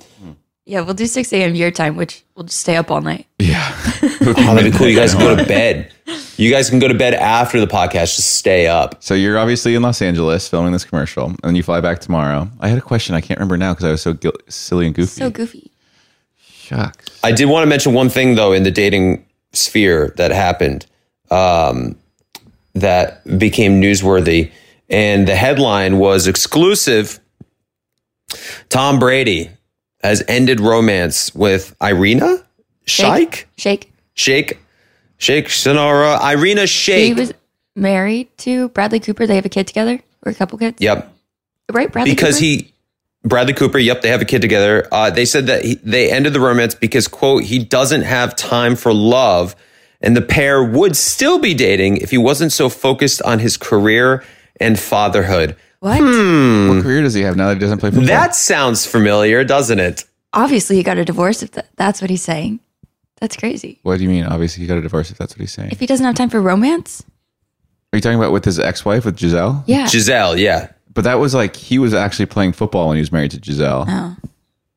Yeah, 0.65 0.83
we'll 0.83 0.95
do 0.95 1.07
6 1.07 1.33
a.m. 1.33 1.55
your 1.57 1.73
time, 1.73 1.97
which 1.97 2.25
we'll 2.37 2.45
just 2.45 2.61
stay 2.61 2.77
up 2.77 2.91
all 2.91 3.01
night. 3.01 3.27
Oh, 3.41 3.99
that'd 4.21 4.73
be 4.73 4.77
cool. 4.77 4.87
You 4.87 4.97
guys 4.97 5.13
can 5.13 5.21
go 5.23 5.35
to 5.35 5.45
bed. 5.45 5.93
You 6.37 6.51
guys 6.51 6.71
can 6.71 6.79
go 6.79 6.87
to 6.87 6.95
bed 6.95 7.15
after 7.15 7.59
the 7.59 7.67
podcast. 7.67 8.15
Just 8.17 8.35
stay 8.35 8.69
up. 8.69 9.03
So 9.03 9.15
you're 9.15 9.39
obviously 9.39 9.75
in 9.75 9.83
Los 9.83 10.01
Angeles 10.01 10.49
filming 10.49 10.73
this 10.73 10.85
commercial, 10.85 11.27
and 11.27 11.39
then 11.43 11.57
you 11.57 11.65
fly 11.65 11.81
back 11.81 11.99
tomorrow. 12.01 12.49
I 12.61 12.69
had 12.69 12.79
a 12.79 12.83
question. 12.83 13.15
I 13.17 13.21
can't 13.21 13.39
remember 13.41 13.57
now 13.57 13.73
because 13.73 13.85
I 13.85 13.91
was 13.91 14.03
so 14.03 14.13
gil- 14.13 14.33
silly 14.49 14.87
and 14.87 14.95
goofy. 14.95 15.21
So 15.21 15.31
goofy. 15.31 15.73
Shucks. 16.41 17.21
I 17.25 17.33
did 17.33 17.47
want 17.47 17.65
to 17.65 17.69
mention 17.69 17.93
one 17.93 18.09
thing 18.09 18.37
though 18.37 18.53
in 18.53 18.63
the 18.63 18.71
dating 18.71 19.27
sphere 19.53 20.15
that 20.17 20.31
happened 20.31 20.87
um, 21.31 21.97
that 22.75 23.25
became 23.39 23.81
newsworthy, 23.81 24.53
and 24.89 25.27
the 25.27 25.37
headline 25.37 25.99
was 25.99 26.29
exclusive. 26.29 27.19
Tom 28.69 28.99
Brady 28.99 29.51
has 30.03 30.23
ended 30.29 30.61
romance 30.61 31.35
with 31.35 31.75
Irina 31.83 32.45
Shayk. 32.87 33.45
Shayk. 33.57 33.89
Shayk. 34.17 34.59
Shayk 35.19 35.51
Sonora. 35.51 36.19
Irina 36.23 36.63
Shayk. 36.63 37.05
He 37.05 37.15
was 37.15 37.33
married 37.77 38.37
to 38.39 38.69
Bradley 38.71 39.01
Cooper. 39.01 39.27
They 39.27 39.37
have 39.37 39.47
a 39.47 39.51
kid 39.51 39.67
together, 39.67 40.01
or 40.25 40.33
a 40.33 40.35
couple 40.35 40.59
kids. 40.59 40.81
Yep. 40.81 41.13
Right, 41.71 41.91
Bradley 41.91 42.13
because 42.13 42.37
Cooper? 42.37 42.45
he 42.45 42.73
Bradley 43.25 43.55
Cooper, 43.55 43.79
yep, 43.79 44.03
they 44.03 44.09
have 44.09 44.21
a 44.21 44.25
kid 44.25 44.43
together. 44.43 44.89
Uh, 44.91 45.11
they 45.11 45.25
said 45.25 45.47
that 45.47 45.65
he, 45.65 45.77
they 45.77 46.11
ended 46.11 46.33
the 46.33 46.41
romance 46.41 46.75
because 46.75 47.07
quote 47.07 47.45
he 47.45 47.61
doesn't 47.65 48.03
have 48.03 48.35
time 48.35 48.75
for 48.75 48.93
love, 48.93 49.55
and 50.01 50.17
the 50.17 50.23
pair 50.23 50.63
would 50.63 50.97
still 50.97 51.39
be 51.39 51.55
dating 51.55 51.99
if 51.99 52.11
he 52.11 52.19
wasn't 52.19 52.53
so 52.53 52.69
focused 52.69 53.23
on 53.23 53.39
his 53.39 53.57
career 53.57 54.25
and 54.59 54.79
fatherhood. 54.79 55.57
What? 55.83 55.99
Hmm. 55.99 56.69
What 56.69 56.83
career 56.85 57.03
does 57.03 57.13
he 57.13 57.23
have 57.23 57.37
now 57.37 57.49
that 57.49 57.55
he 57.55 57.59
doesn't 57.59 57.79
play 57.79 57.91
football? 57.91 58.07
That 58.07 58.37
sounds 58.37 58.87
familiar, 58.87 59.43
doesn't 59.43 59.81
it? 59.81 60.05
Obviously, 60.33 60.77
he 60.77 60.85
got 60.85 60.97
a 60.97 61.05
divorce. 61.05 61.43
If 61.43 61.51
that, 61.53 61.71
that's 61.75 62.01
what 62.01 62.09
he's 62.09 62.23
saying, 62.23 62.61
that's 63.21 63.37
crazy. 63.37 63.81
What 63.83 63.97
do 63.97 64.05
you 64.05 64.09
mean? 64.09 64.25
Obviously, 64.25 64.61
he 64.63 64.69
got 64.69 64.79
a 64.79 64.81
divorce. 64.81 65.11
If 65.11 65.19
that's 65.19 65.33
what 65.35 65.41
he's 65.41 65.53
saying. 65.53 65.71
If 65.73 65.81
he 65.81 65.87
doesn't 65.87 66.07
have 66.07 66.15
time 66.15 66.31
for 66.31 66.41
romance, 66.41 67.05
Are 67.93 67.97
you 67.97 68.01
talking 68.01 68.17
about 68.17 68.31
with 68.31 68.45
his 68.45 68.61
ex-wife 68.61 69.05
with 69.05 69.17
Gisele? 69.17 69.65
Yeah. 69.67 69.89
Gisele, 69.89 70.39
yeah. 70.39 70.69
But 70.95 71.03
that 71.03 71.15
was 71.19 71.35
like 71.35 71.57
he 71.57 71.81
was 71.81 71.95
actually 71.95 72.27
playing 72.27 72.53
football 72.53 72.87
when 72.87 72.97
he 72.97 73.01
was 73.01 73.11
married 73.11 73.33
to 73.33 73.41
Gisele. 73.41 73.87
Oh. 73.89 74.17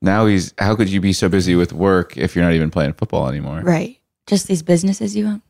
Now 0.02 0.26
he's. 0.26 0.56
How 0.58 0.76
could 0.76 0.90
you 0.90 1.02
be 1.02 1.14
so 1.14 1.30
busy 1.30 1.54
with 1.54 1.72
work 1.72 2.18
if 2.18 2.36
you're 2.36 2.44
not 2.44 2.54
even 2.54 2.72
playing 2.72 2.94
football 2.94 3.30
anymore? 3.30 3.62
right? 3.62 4.00
Just 4.26 4.48
these 4.48 4.64
businesses 4.64 5.16
you 5.16 5.28
own. 5.28 5.42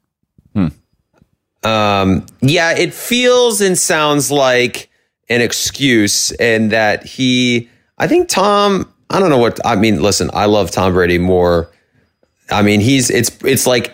Hmm. 0.54 1.68
Um, 1.70 2.26
yeah, 2.41 2.76
it 2.78 2.94
feels 2.94 3.62
and 3.62 3.78
sounds 3.78 4.30
like 4.32 4.89
an 5.30 5.42
excuse, 5.42 6.32
and 6.34 6.72
that 6.72 7.06
he, 7.06 7.70
I 7.98 8.08
think 8.08 8.30
Tom, 8.30 8.92
I 9.10 9.20
don't 9.20 9.30
know 9.30 9.38
what, 9.38 9.60
I 9.66 9.76
mean, 9.76 10.02
listen, 10.02 10.30
I 10.34 10.46
love 10.46 10.72
Tom 10.72 10.94
Brady 10.94 11.18
more. 11.18 11.70
I 12.50 12.62
mean, 12.62 12.80
he's, 12.82 13.10
it's, 13.10 13.36
it's 13.44 13.66
like, 13.66 13.94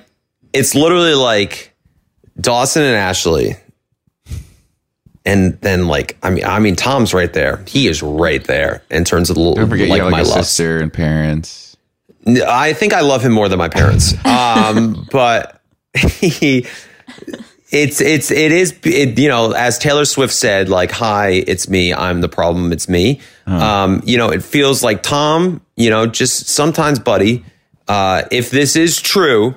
it's 0.54 0.76
literally 0.76 1.14
like 1.14 1.74
Dawson 2.40 2.84
and 2.84 2.96
Ashley. 2.96 3.56
And 5.26 5.60
then 5.62 5.88
like, 5.88 6.18
I 6.24 6.32
mean, 6.32 6.44
I 6.44 6.60
mean, 6.60 6.76
Tom's 6.76 7.14
right 7.14 7.32
there. 7.32 7.64
He 7.68 7.88
is 7.88 8.02
right 8.02 8.44
there 8.44 8.84
in 8.90 9.04
terms 9.04 9.30
of 9.30 9.36
Don't 9.36 9.70
forget 9.70 9.88
like 9.88 10.00
you 10.00 10.04
my 10.06 10.10
like 10.10 10.26
a 10.26 10.30
love. 10.30 10.46
sister 10.46 10.80
and 10.80 10.92
parents. 10.92 11.78
I 12.28 12.74
think 12.74 12.94
I 12.94 13.02
love 13.02 13.24
him 13.24 13.32
more 13.32 13.48
than 13.48 13.60
my 13.60 13.70
parents. 13.70 14.14
Um, 14.26 15.08
but 15.12 15.62
he, 15.96 16.66
it's 17.72 18.02
it's 18.02 18.32
it 18.32 18.52
is 18.52 18.78
it, 18.84 19.18
you 19.18 19.30
know 19.30 19.54
as 19.54 19.80
Taylor 19.80 20.06
Swift 20.06 20.34
said 20.34 20.70
like 20.70 20.92
hi 20.92 21.30
it's 21.30 21.70
me 21.70 21.94
I'm 21.94 22.22
the 22.22 22.30
problem 22.30 22.72
it's 22.72 22.90
me. 22.90 23.22
Um, 23.48 24.02
you 24.06 24.18
know 24.18 24.30
it 24.30 24.44
feels 24.44 24.84
like 24.84 25.04
Tom 25.04 25.62
you 25.76 25.90
know 25.90 26.06
just 26.06 26.48
sometimes 26.48 27.00
buddy. 27.00 27.44
Uh, 27.88 28.24
if 28.32 28.52
this 28.52 28.76
is 28.76 29.02
true. 29.02 29.56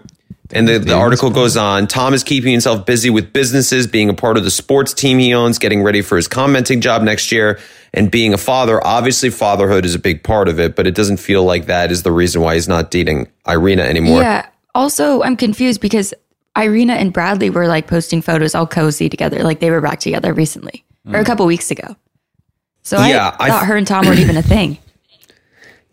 And 0.50 0.68
the, 0.68 0.78
the 0.78 0.94
article 0.94 1.30
goes 1.30 1.56
on. 1.56 1.88
Tom 1.88 2.14
is 2.14 2.22
keeping 2.22 2.52
himself 2.52 2.86
busy 2.86 3.10
with 3.10 3.32
businesses, 3.32 3.86
being 3.88 4.08
a 4.08 4.14
part 4.14 4.36
of 4.36 4.44
the 4.44 4.50
sports 4.50 4.92
team 4.92 5.18
he 5.18 5.34
owns, 5.34 5.58
getting 5.58 5.82
ready 5.82 6.00
for 6.00 6.16
his 6.16 6.28
commenting 6.28 6.80
job 6.80 7.02
next 7.02 7.32
year, 7.32 7.58
and 7.92 8.10
being 8.10 8.34
a 8.34 8.38
father. 8.38 8.84
Obviously, 8.86 9.30
fatherhood 9.30 9.84
is 9.84 9.94
a 9.94 9.98
big 9.98 10.22
part 10.22 10.46
of 10.46 10.60
it, 10.60 10.76
but 10.76 10.86
it 10.86 10.94
doesn't 10.94 11.16
feel 11.16 11.44
like 11.44 11.66
that 11.66 11.90
is 11.90 12.02
the 12.02 12.12
reason 12.12 12.40
why 12.40 12.54
he's 12.54 12.68
not 12.68 12.90
dating 12.90 13.26
Irina 13.48 13.82
anymore. 13.82 14.20
Yeah. 14.20 14.46
Also, 14.74 15.22
I'm 15.22 15.36
confused 15.36 15.80
because 15.80 16.12
Irina 16.56 16.94
and 16.94 17.12
Bradley 17.12 17.50
were 17.50 17.66
like 17.66 17.86
posting 17.86 18.22
photos 18.22 18.54
all 18.54 18.66
cozy 18.66 19.08
together, 19.08 19.42
like 19.42 19.60
they 19.60 19.70
were 19.70 19.80
back 19.80 20.00
together 20.00 20.32
recently 20.32 20.84
or 21.06 21.20
a 21.20 21.22
Mm. 21.22 21.26
couple 21.26 21.46
weeks 21.46 21.70
ago. 21.70 21.96
So 22.82 22.98
Yeah, 23.04 23.34
I 23.38 23.46
I 23.46 23.48
thought 23.48 23.62
f- 23.62 23.68
her 23.68 23.76
and 23.76 23.86
Tom 23.86 24.06
weren't 24.06 24.20
even 24.20 24.36
a 24.36 24.42
thing. 24.42 24.78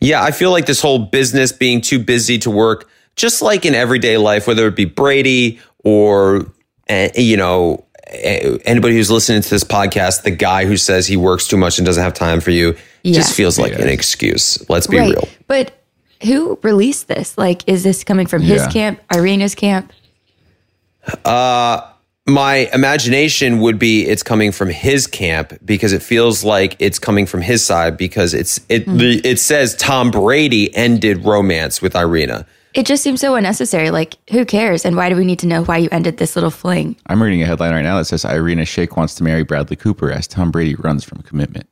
Yeah, 0.04 0.24
I 0.24 0.32
feel 0.32 0.50
like 0.50 0.66
this 0.66 0.82
whole 0.82 0.98
business 0.98 1.52
being 1.52 1.80
too 1.80 2.00
busy 2.00 2.40
to 2.40 2.50
work, 2.50 2.90
just 3.16 3.44
like 3.44 3.68
in 3.68 3.76
everyday 3.76 4.18
life, 4.18 4.48
whether 4.48 4.66
it 4.68 4.76
be 4.76 4.86
Brady 4.86 5.60
or, 5.84 6.48
uh, 6.90 7.10
you 7.16 7.38
know, 7.38 7.86
uh, 8.12 8.58
anybody 8.66 8.96
who's 8.96 9.12
listening 9.12 9.44
to 9.44 9.50
this 9.52 9.64
podcast, 9.64 10.24
the 10.24 10.32
guy 10.32 10.66
who 10.66 10.76
says 10.76 11.06
he 11.06 11.18
works 11.18 11.48
too 11.48 11.56
much 11.58 11.78
and 11.78 11.86
doesn't 11.86 12.04
have 12.04 12.16
time 12.16 12.42
for 12.42 12.50
you, 12.50 12.76
Yeah. 13.04 13.14
just 13.14 13.36
feels 13.36 13.60
like 13.60 13.74
an 13.74 13.88
excuse. 13.88 14.58
Let's 14.70 14.88
be 14.88 14.98
right. 14.98 15.12
real. 15.12 15.28
But 15.48 15.80
who 16.24 16.58
released 16.64 17.08
this? 17.08 17.38
Like, 17.38 17.62
is 17.68 17.84
this 17.84 18.04
coming 18.04 18.26
from 18.26 18.42
his 18.42 18.62
Yeah. 18.64 18.70
camp, 18.72 19.02
Irina's 19.14 19.54
camp? 19.54 19.94
Uh, 21.26 21.82
my 22.28 22.70
imagination 22.74 23.60
would 23.60 23.80
be 23.80 24.06
it's 24.06 24.24
coming 24.24 24.52
from 24.52 24.70
his 24.70 25.08
camp 25.08 25.54
because 25.66 25.92
it 25.92 26.02
feels 26.04 26.44
like 26.44 26.76
it's 26.80 27.00
coming 27.00 27.26
from 27.26 27.42
his 27.42 27.66
side 27.66 27.98
because 27.98 28.34
it's 28.34 28.60
it 28.70 28.86
Hmm. 28.86 28.98
the, 28.98 29.22
it 29.28 29.40
says 29.40 29.76
Tom 29.76 30.12
Brady 30.12 30.74
ended 30.76 31.26
romance 31.26 31.82
with 31.82 31.96
Irina. 31.96 32.46
It 32.74 32.86
just 32.86 33.04
seems 33.04 33.20
so 33.20 33.36
unnecessary. 33.36 33.92
Like, 33.92 34.16
who 34.30 34.46
cares? 34.46 34.86
And 34.86 34.96
why 34.96 35.10
do 35.10 35.18
we 35.18 35.26
need 35.26 35.40
to 35.40 35.48
know 35.48 35.64
why 35.66 35.76
you 35.78 35.90
ended 35.92 36.18
this 36.18 36.38
little 36.38 36.52
fling? 36.52 36.96
I'm 37.08 37.22
reading 37.22 37.42
a 37.44 37.46
headline 37.46 37.74
right 37.74 37.82
now 37.82 37.98
that 37.98 38.06
says 38.06 38.24
Irina 38.24 38.62
Shayk 38.62 38.96
wants 38.96 39.14
to 39.16 39.26
marry 39.26 39.44
Bradley 39.44 39.76
Cooper 39.76 40.10
as 40.10 40.26
Tom 40.26 40.52
Brady 40.52 40.76
runs 40.76 41.04
from 41.04 41.22
commitment. 41.24 41.68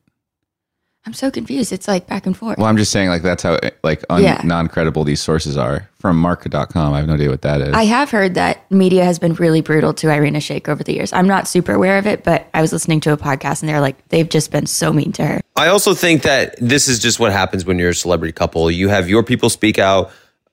I'm 1.06 1.14
so 1.14 1.30
confused. 1.30 1.72
It's 1.72 1.88
like 1.88 2.06
back 2.06 2.26
and 2.26 2.36
forth. 2.36 2.58
Well, 2.58 2.66
I'm 2.66 2.76
just 2.76 2.92
saying 2.92 3.08
like 3.08 3.22
that's 3.22 3.42
how 3.42 3.58
like 3.82 4.04
un- 4.10 4.22
Yeah. 4.22 4.42
non-credible 4.44 5.04
these 5.04 5.20
sources 5.22 5.56
are 5.56 5.88
from 5.98 6.16
Marca.com. 6.18 6.92
I 6.92 6.98
have 6.98 7.06
no 7.08 7.14
idea 7.14 7.30
what 7.30 7.40
that 7.42 7.62
is. 7.62 7.72
I 7.72 7.84
have 7.84 8.10
heard 8.10 8.34
that 8.34 8.70
media 8.70 9.02
has 9.04 9.18
been 9.18 9.32
really 9.34 9.62
brutal 9.62 9.94
to 9.94 10.10
Irina 10.10 10.40
Shayk 10.40 10.68
over 10.68 10.84
the 10.84 10.92
years. 10.92 11.12
I'm 11.14 11.26
not 11.26 11.48
super 11.48 11.72
aware 11.72 11.96
of 11.96 12.06
it, 12.06 12.22
but 12.22 12.46
I 12.52 12.60
was 12.60 12.70
listening 12.72 13.00
to 13.00 13.12
a 13.12 13.16
podcast 13.16 13.62
and 13.62 13.68
they're 13.70 13.80
like, 13.80 14.08
they've 14.10 14.28
just 14.28 14.50
been 14.50 14.66
so 14.66 14.92
mean 14.92 15.12
to 15.12 15.26
her. 15.26 15.40
I 15.56 15.68
also 15.68 15.94
think 15.94 16.22
that 16.22 16.54
this 16.60 16.86
is 16.86 16.98
just 16.98 17.18
what 17.18 17.32
happens 17.32 17.64
when 17.64 17.78
you're 17.78 17.90
a 17.90 17.94
celebrity 17.94 18.32
couple. 18.32 18.70
You 18.70 18.88
have 18.88 19.08
your 19.08 19.22
people 19.22 19.48
speak 19.48 19.78
out, 19.78 20.10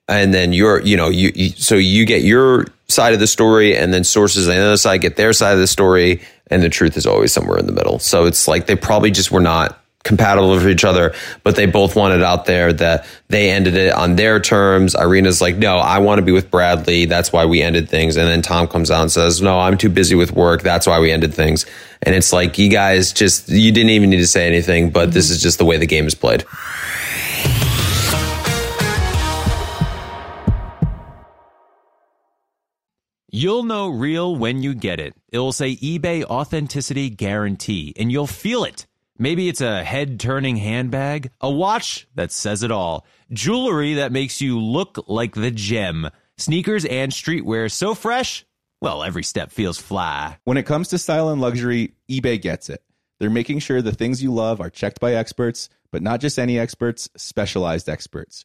and 0.08 0.32
then 0.32 0.54
you're, 0.54 0.80
you 0.80 0.96
know, 0.96 1.08
you, 1.10 1.30
you 1.34 1.50
so 1.50 1.74
you 1.74 2.06
get 2.06 2.22
your 2.22 2.64
side 2.88 3.12
of 3.12 3.20
the 3.20 3.26
story, 3.26 3.76
and 3.76 3.92
then 3.92 4.02
sources 4.02 4.48
on 4.48 4.54
the 4.54 4.60
other 4.62 4.76
side 4.78 5.02
get 5.02 5.16
their 5.16 5.34
side 5.34 5.52
of 5.52 5.58
the 5.58 5.66
story, 5.66 6.22
and 6.50 6.62
the 6.62 6.68
truth 6.70 6.96
is 6.96 7.06
always 7.06 7.32
somewhere 7.32 7.58
in 7.58 7.66
the 7.66 7.72
middle. 7.72 7.98
So 7.98 8.24
it's 8.24 8.48
like 8.48 8.66
they 8.66 8.76
probably 8.76 9.10
just 9.10 9.30
were 9.30 9.40
not 9.42 9.78
compatible 10.04 10.50
with 10.50 10.66
each 10.66 10.84
other, 10.84 11.14
but 11.42 11.56
they 11.56 11.66
both 11.66 11.94
wanted 11.94 12.22
out 12.22 12.46
there 12.46 12.72
that 12.72 13.04
they 13.28 13.50
ended 13.50 13.74
it 13.74 13.92
on 13.92 14.16
their 14.16 14.40
terms. 14.40 14.94
Irina's 14.94 15.40
like, 15.40 15.56
no, 15.56 15.76
I 15.76 15.98
want 15.98 16.18
to 16.18 16.22
be 16.22 16.32
with 16.32 16.50
Bradley. 16.50 17.04
That's 17.04 17.32
why 17.32 17.44
we 17.44 17.62
ended 17.62 17.88
things. 17.88 18.16
And 18.16 18.26
then 18.26 18.40
Tom 18.40 18.68
comes 18.68 18.90
out 18.90 19.02
and 19.02 19.12
says, 19.12 19.42
no, 19.42 19.58
I'm 19.58 19.76
too 19.76 19.90
busy 19.90 20.14
with 20.14 20.32
work. 20.32 20.62
That's 20.62 20.86
why 20.86 20.98
we 21.00 21.10
ended 21.10 21.34
things. 21.34 21.66
And 22.02 22.14
it's 22.14 22.32
like, 22.32 22.58
you 22.58 22.70
guys 22.70 23.12
just, 23.12 23.48
you 23.48 23.72
didn't 23.72 23.90
even 23.90 24.10
need 24.10 24.18
to 24.18 24.26
say 24.26 24.46
anything, 24.46 24.90
but 24.90 25.12
this 25.12 25.30
is 25.30 25.42
just 25.42 25.58
the 25.58 25.64
way 25.64 25.76
the 25.76 25.86
game 25.86 26.06
is 26.06 26.14
played. 26.14 26.44
You'll 33.30 33.62
know 33.62 33.88
real 33.88 34.34
when 34.34 34.62
you 34.62 34.74
get 34.74 34.98
it. 34.98 35.14
It'll 35.30 35.52
say 35.52 35.76
eBay 35.76 36.24
Authenticity 36.24 37.08
Guarantee, 37.08 37.92
and 37.96 38.10
you'll 38.10 38.26
feel 38.26 38.64
it. 38.64 38.87
Maybe 39.20 39.48
it's 39.48 39.60
a 39.60 39.82
head 39.82 40.20
turning 40.20 40.56
handbag, 40.56 41.32
a 41.40 41.50
watch 41.50 42.06
that 42.14 42.30
says 42.30 42.62
it 42.62 42.70
all, 42.70 43.04
jewelry 43.32 43.94
that 43.94 44.12
makes 44.12 44.40
you 44.40 44.60
look 44.60 45.04
like 45.08 45.34
the 45.34 45.50
gem, 45.50 46.08
sneakers 46.36 46.84
and 46.84 47.10
streetwear 47.10 47.68
so 47.68 47.96
fresh, 47.96 48.46
well, 48.80 49.02
every 49.02 49.24
step 49.24 49.50
feels 49.50 49.76
fly. 49.76 50.38
When 50.44 50.56
it 50.56 50.66
comes 50.66 50.86
to 50.88 50.98
style 50.98 51.30
and 51.30 51.40
luxury, 51.40 51.94
eBay 52.08 52.40
gets 52.40 52.70
it. 52.70 52.80
They're 53.18 53.28
making 53.28 53.58
sure 53.58 53.82
the 53.82 53.92
things 53.92 54.22
you 54.22 54.32
love 54.32 54.60
are 54.60 54.70
checked 54.70 55.00
by 55.00 55.14
experts, 55.14 55.68
but 55.90 56.00
not 56.00 56.20
just 56.20 56.38
any 56.38 56.56
experts, 56.56 57.08
specialized 57.16 57.88
experts. 57.88 58.44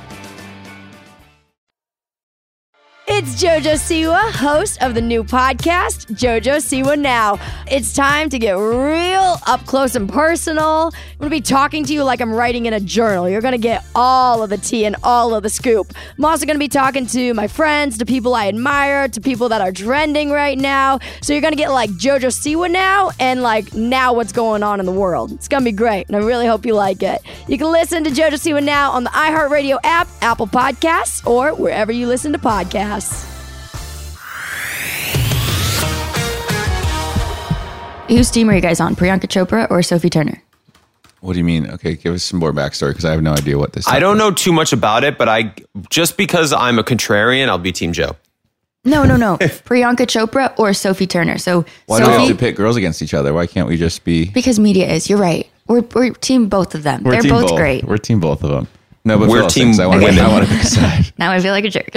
It's 3.23 3.39
JoJo 3.39 3.75
Siwa, 3.75 4.31
host 4.31 4.81
of 4.81 4.95
the 4.95 5.01
new 5.01 5.23
podcast, 5.23 6.07
JoJo 6.07 6.55
Siwa 6.55 6.97
Now. 6.97 7.37
It's 7.67 7.93
time 7.93 8.31
to 8.31 8.39
get 8.39 8.53
real 8.53 9.37
up 9.45 9.63
close 9.67 9.93
and 9.93 10.11
personal. 10.11 10.87
I'm 10.87 11.17
going 11.19 11.29
to 11.29 11.29
be 11.29 11.39
talking 11.39 11.85
to 11.85 11.93
you 11.93 12.03
like 12.03 12.19
I'm 12.19 12.33
writing 12.33 12.65
in 12.65 12.73
a 12.73 12.79
journal. 12.79 13.29
You're 13.29 13.41
going 13.41 13.51
to 13.51 13.59
get 13.59 13.85
all 13.93 14.41
of 14.41 14.49
the 14.49 14.57
tea 14.57 14.85
and 14.85 14.95
all 15.03 15.35
of 15.35 15.43
the 15.43 15.51
scoop. 15.51 15.93
I'm 16.17 16.25
also 16.25 16.47
going 16.47 16.55
to 16.55 16.59
be 16.59 16.67
talking 16.67 17.05
to 17.05 17.35
my 17.35 17.47
friends, 17.47 17.99
to 17.99 18.07
people 18.07 18.33
I 18.33 18.47
admire, 18.47 19.07
to 19.09 19.21
people 19.21 19.49
that 19.49 19.61
are 19.61 19.71
trending 19.71 20.31
right 20.31 20.57
now. 20.57 20.97
So 21.21 21.33
you're 21.33 21.43
going 21.43 21.53
to 21.53 21.59
get 21.59 21.69
like 21.69 21.91
JoJo 21.91 22.21
Siwa 22.21 22.71
Now 22.71 23.11
and 23.19 23.43
like 23.43 23.71
now 23.75 24.15
what's 24.15 24.31
going 24.31 24.63
on 24.63 24.79
in 24.79 24.87
the 24.87 24.91
world. 24.91 25.31
It's 25.33 25.47
going 25.47 25.61
to 25.61 25.65
be 25.65 25.77
great, 25.77 26.07
and 26.07 26.15
I 26.15 26.21
really 26.21 26.47
hope 26.47 26.65
you 26.65 26.73
like 26.73 27.03
it. 27.03 27.21
You 27.47 27.59
can 27.59 27.71
listen 27.71 28.03
to 28.03 28.09
JoJo 28.09 28.31
Siwa 28.31 28.63
Now 28.63 28.89
on 28.93 29.03
the 29.03 29.11
iHeartRadio 29.11 29.77
app, 29.83 30.07
Apple 30.21 30.47
Podcasts, 30.47 31.23
or 31.27 31.53
wherever 31.53 31.91
you 31.91 32.07
listen 32.07 32.31
to 32.31 32.39
podcasts. 32.39 33.10
Whose 38.07 38.29
team 38.29 38.49
are 38.49 38.53
you 38.55 38.61
guys 38.61 38.81
on? 38.81 38.95
Priyanka 38.95 39.27
Chopra 39.27 39.71
or 39.71 39.81
Sophie 39.81 40.09
Turner? 40.09 40.41
What 41.21 41.33
do 41.33 41.39
you 41.39 41.45
mean? 41.45 41.69
Okay, 41.69 41.95
give 41.95 42.13
us 42.13 42.23
some 42.23 42.39
more 42.39 42.51
backstory 42.51 42.89
because 42.89 43.05
I 43.05 43.11
have 43.11 43.21
no 43.21 43.31
idea 43.31 43.57
what 43.57 43.73
this. 43.73 43.87
I 43.87 43.99
don't 43.99 44.17
know 44.17 44.31
too 44.31 44.51
much 44.51 44.73
about 44.73 45.03
it, 45.03 45.17
but 45.17 45.29
I 45.29 45.53
just 45.89 46.17
because 46.17 46.51
I'm 46.51 46.77
a 46.77 46.83
contrarian, 46.83 47.47
I'll 47.47 47.57
be 47.57 47.71
Team 47.71 47.93
Joe. 47.93 48.17
No, 48.83 49.03
no, 49.05 49.15
no. 49.15 49.37
Priyanka 49.37 50.07
Chopra 50.07 50.53
or 50.59 50.73
Sophie 50.73 51.07
Turner. 51.07 51.37
So 51.37 51.63
Why 51.85 51.99
do 51.99 52.07
we 52.07 52.11
have 52.11 52.27
to 52.27 52.35
pit 52.35 52.55
girls 52.55 52.75
against 52.75 53.01
each 53.01 53.13
other? 53.13 53.33
Why 53.33 53.45
can't 53.45 53.69
we 53.69 53.77
just 53.77 54.03
be? 54.03 54.29
because 54.31 54.59
media 54.59 54.91
is. 54.91 55.09
You're 55.09 55.19
right. 55.19 55.47
We're 55.67 55.81
we're 55.93 56.11
team 56.11 56.49
both 56.49 56.75
of 56.75 56.83
them. 56.83 57.03
We're 57.03 57.21
They're 57.21 57.31
both 57.31 57.49
both. 57.49 57.57
great. 57.57 57.83
We're 57.85 57.97
team 57.97 58.19
both 58.19 58.43
of 58.43 58.49
them. 58.49 58.67
No, 59.03 59.17
but 59.17 59.29
We're 59.29 59.39
Phil 59.41 59.49
team 59.49 59.63
thinks 59.67 59.79
I 59.79 59.87
want 59.87 60.01
to. 60.01 60.07
women. 60.07 60.19
I 60.25 60.31
want 60.31 60.45
to 60.47 60.51
pick 60.53 60.63
a 60.63 60.67
side. 60.67 61.13
Now 61.17 61.31
I 61.31 61.39
feel 61.39 61.53
like 61.53 61.65
a 61.65 61.69
jerk. 61.69 61.89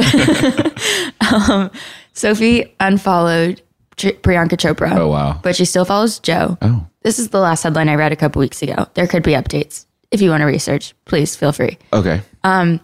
um, 1.51 1.71
Sophie 2.15 2.75
unfollowed 2.81 3.61
Ch- 3.97 4.17
Priyanka 4.23 4.57
Chopra. 4.57 4.97
Oh 4.97 5.09
wow. 5.09 5.41
But 5.43 5.57
she 5.57 5.65
still 5.65 5.85
follows 5.85 6.19
Joe. 6.19 6.57
Oh. 6.63 6.87
This 7.03 7.19
is 7.19 7.29
the 7.29 7.41
last 7.41 7.63
headline 7.63 7.89
I 7.89 7.97
read 7.97 8.13
a 8.13 8.17
couple 8.17 8.41
weeks 8.41 8.63
ago. 8.63 8.87
There 8.95 9.07
could 9.07 9.23
be 9.23 9.33
updates. 9.33 9.85
If 10.11 10.23
you 10.23 10.31
want 10.31 10.41
to 10.41 10.47
research, 10.47 10.95
please 11.05 11.37
feel 11.37 11.53
free. 11.53 11.77
Okay. 11.93 12.23
Um, 12.45 12.81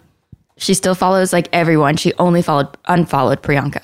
she 0.57 0.73
still 0.75 0.93
follows 0.95 1.33
like 1.33 1.47
everyone. 1.53 1.97
She 1.97 2.13
only 2.19 2.41
followed 2.41 2.67
unfollowed 2.85 3.41
Priyanka. 3.41 3.81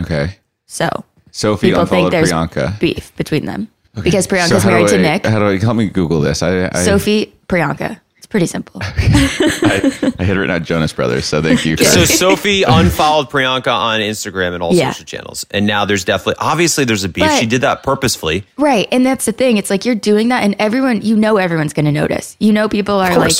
Okay. 0.00 0.36
So 0.66 0.88
Sophie 1.30 1.68
people 1.68 1.86
think 1.86 2.06
unfollowed 2.06 2.12
there's 2.12 2.32
Priyanka. 2.32 2.78
beef 2.80 3.16
between 3.16 3.46
them 3.46 3.68
because 3.94 4.24
So 4.24 4.30
Priyanka's 4.36 4.62
how 4.62 4.70
do 4.70 4.76
married 4.76 4.88
to 4.88 4.98
Nick. 4.98 5.26
How 5.26 5.38
do 5.38 5.46
I 5.46 5.58
help 5.58 5.76
me 5.76 5.88
Google 5.88 6.20
this? 6.20 6.42
I, 6.42 6.66
I 6.66 6.82
Sophie 6.84 7.32
Priyanka. 7.48 8.00
It's 8.30 8.32
pretty 8.32 8.46
simple. 8.46 8.80
I, 8.84 10.12
I 10.18 10.22
had 10.24 10.36
written 10.36 10.50
out 10.54 10.62
Jonas 10.62 10.92
Brothers, 10.92 11.24
so 11.26 11.42
thank 11.42 11.64
you. 11.64 11.76
For, 11.76 11.84
So 11.84 12.04
Sophie 12.04 12.62
unfollowed 12.62 13.28
Priyanka 13.30 13.72
on 13.72 14.00
Instagram 14.00 14.54
and 14.54 14.62
all 14.62 14.74
Yeah. 14.74 14.90
social 14.92 15.04
channels, 15.06 15.44
and 15.50 15.66
now 15.66 15.84
there's 15.84 16.04
definitely 16.04 16.36
obviously 16.38 16.84
there's 16.84 17.04
a 17.04 17.08
beef. 17.08 17.24
But- 17.24 17.38
she 17.40 17.46
did 17.46 17.62
that 17.62 17.82
purposefully. 17.82 18.44
Right. 18.56 18.86
And 18.92 19.04
that's 19.04 19.24
the 19.24 19.32
thing. 19.32 19.56
It's 19.56 19.70
like 19.70 19.84
you're 19.84 19.94
doing 19.94 20.28
that 20.28 20.44
and 20.44 20.54
everyone, 20.58 21.02
you 21.02 21.16
know, 21.16 21.36
everyone's 21.38 21.72
going 21.72 21.86
to 21.86 21.92
notice. 21.92 22.36
You 22.40 22.52
know, 22.52 22.68
people 22.68 22.94
are 22.96 23.16
like 23.18 23.36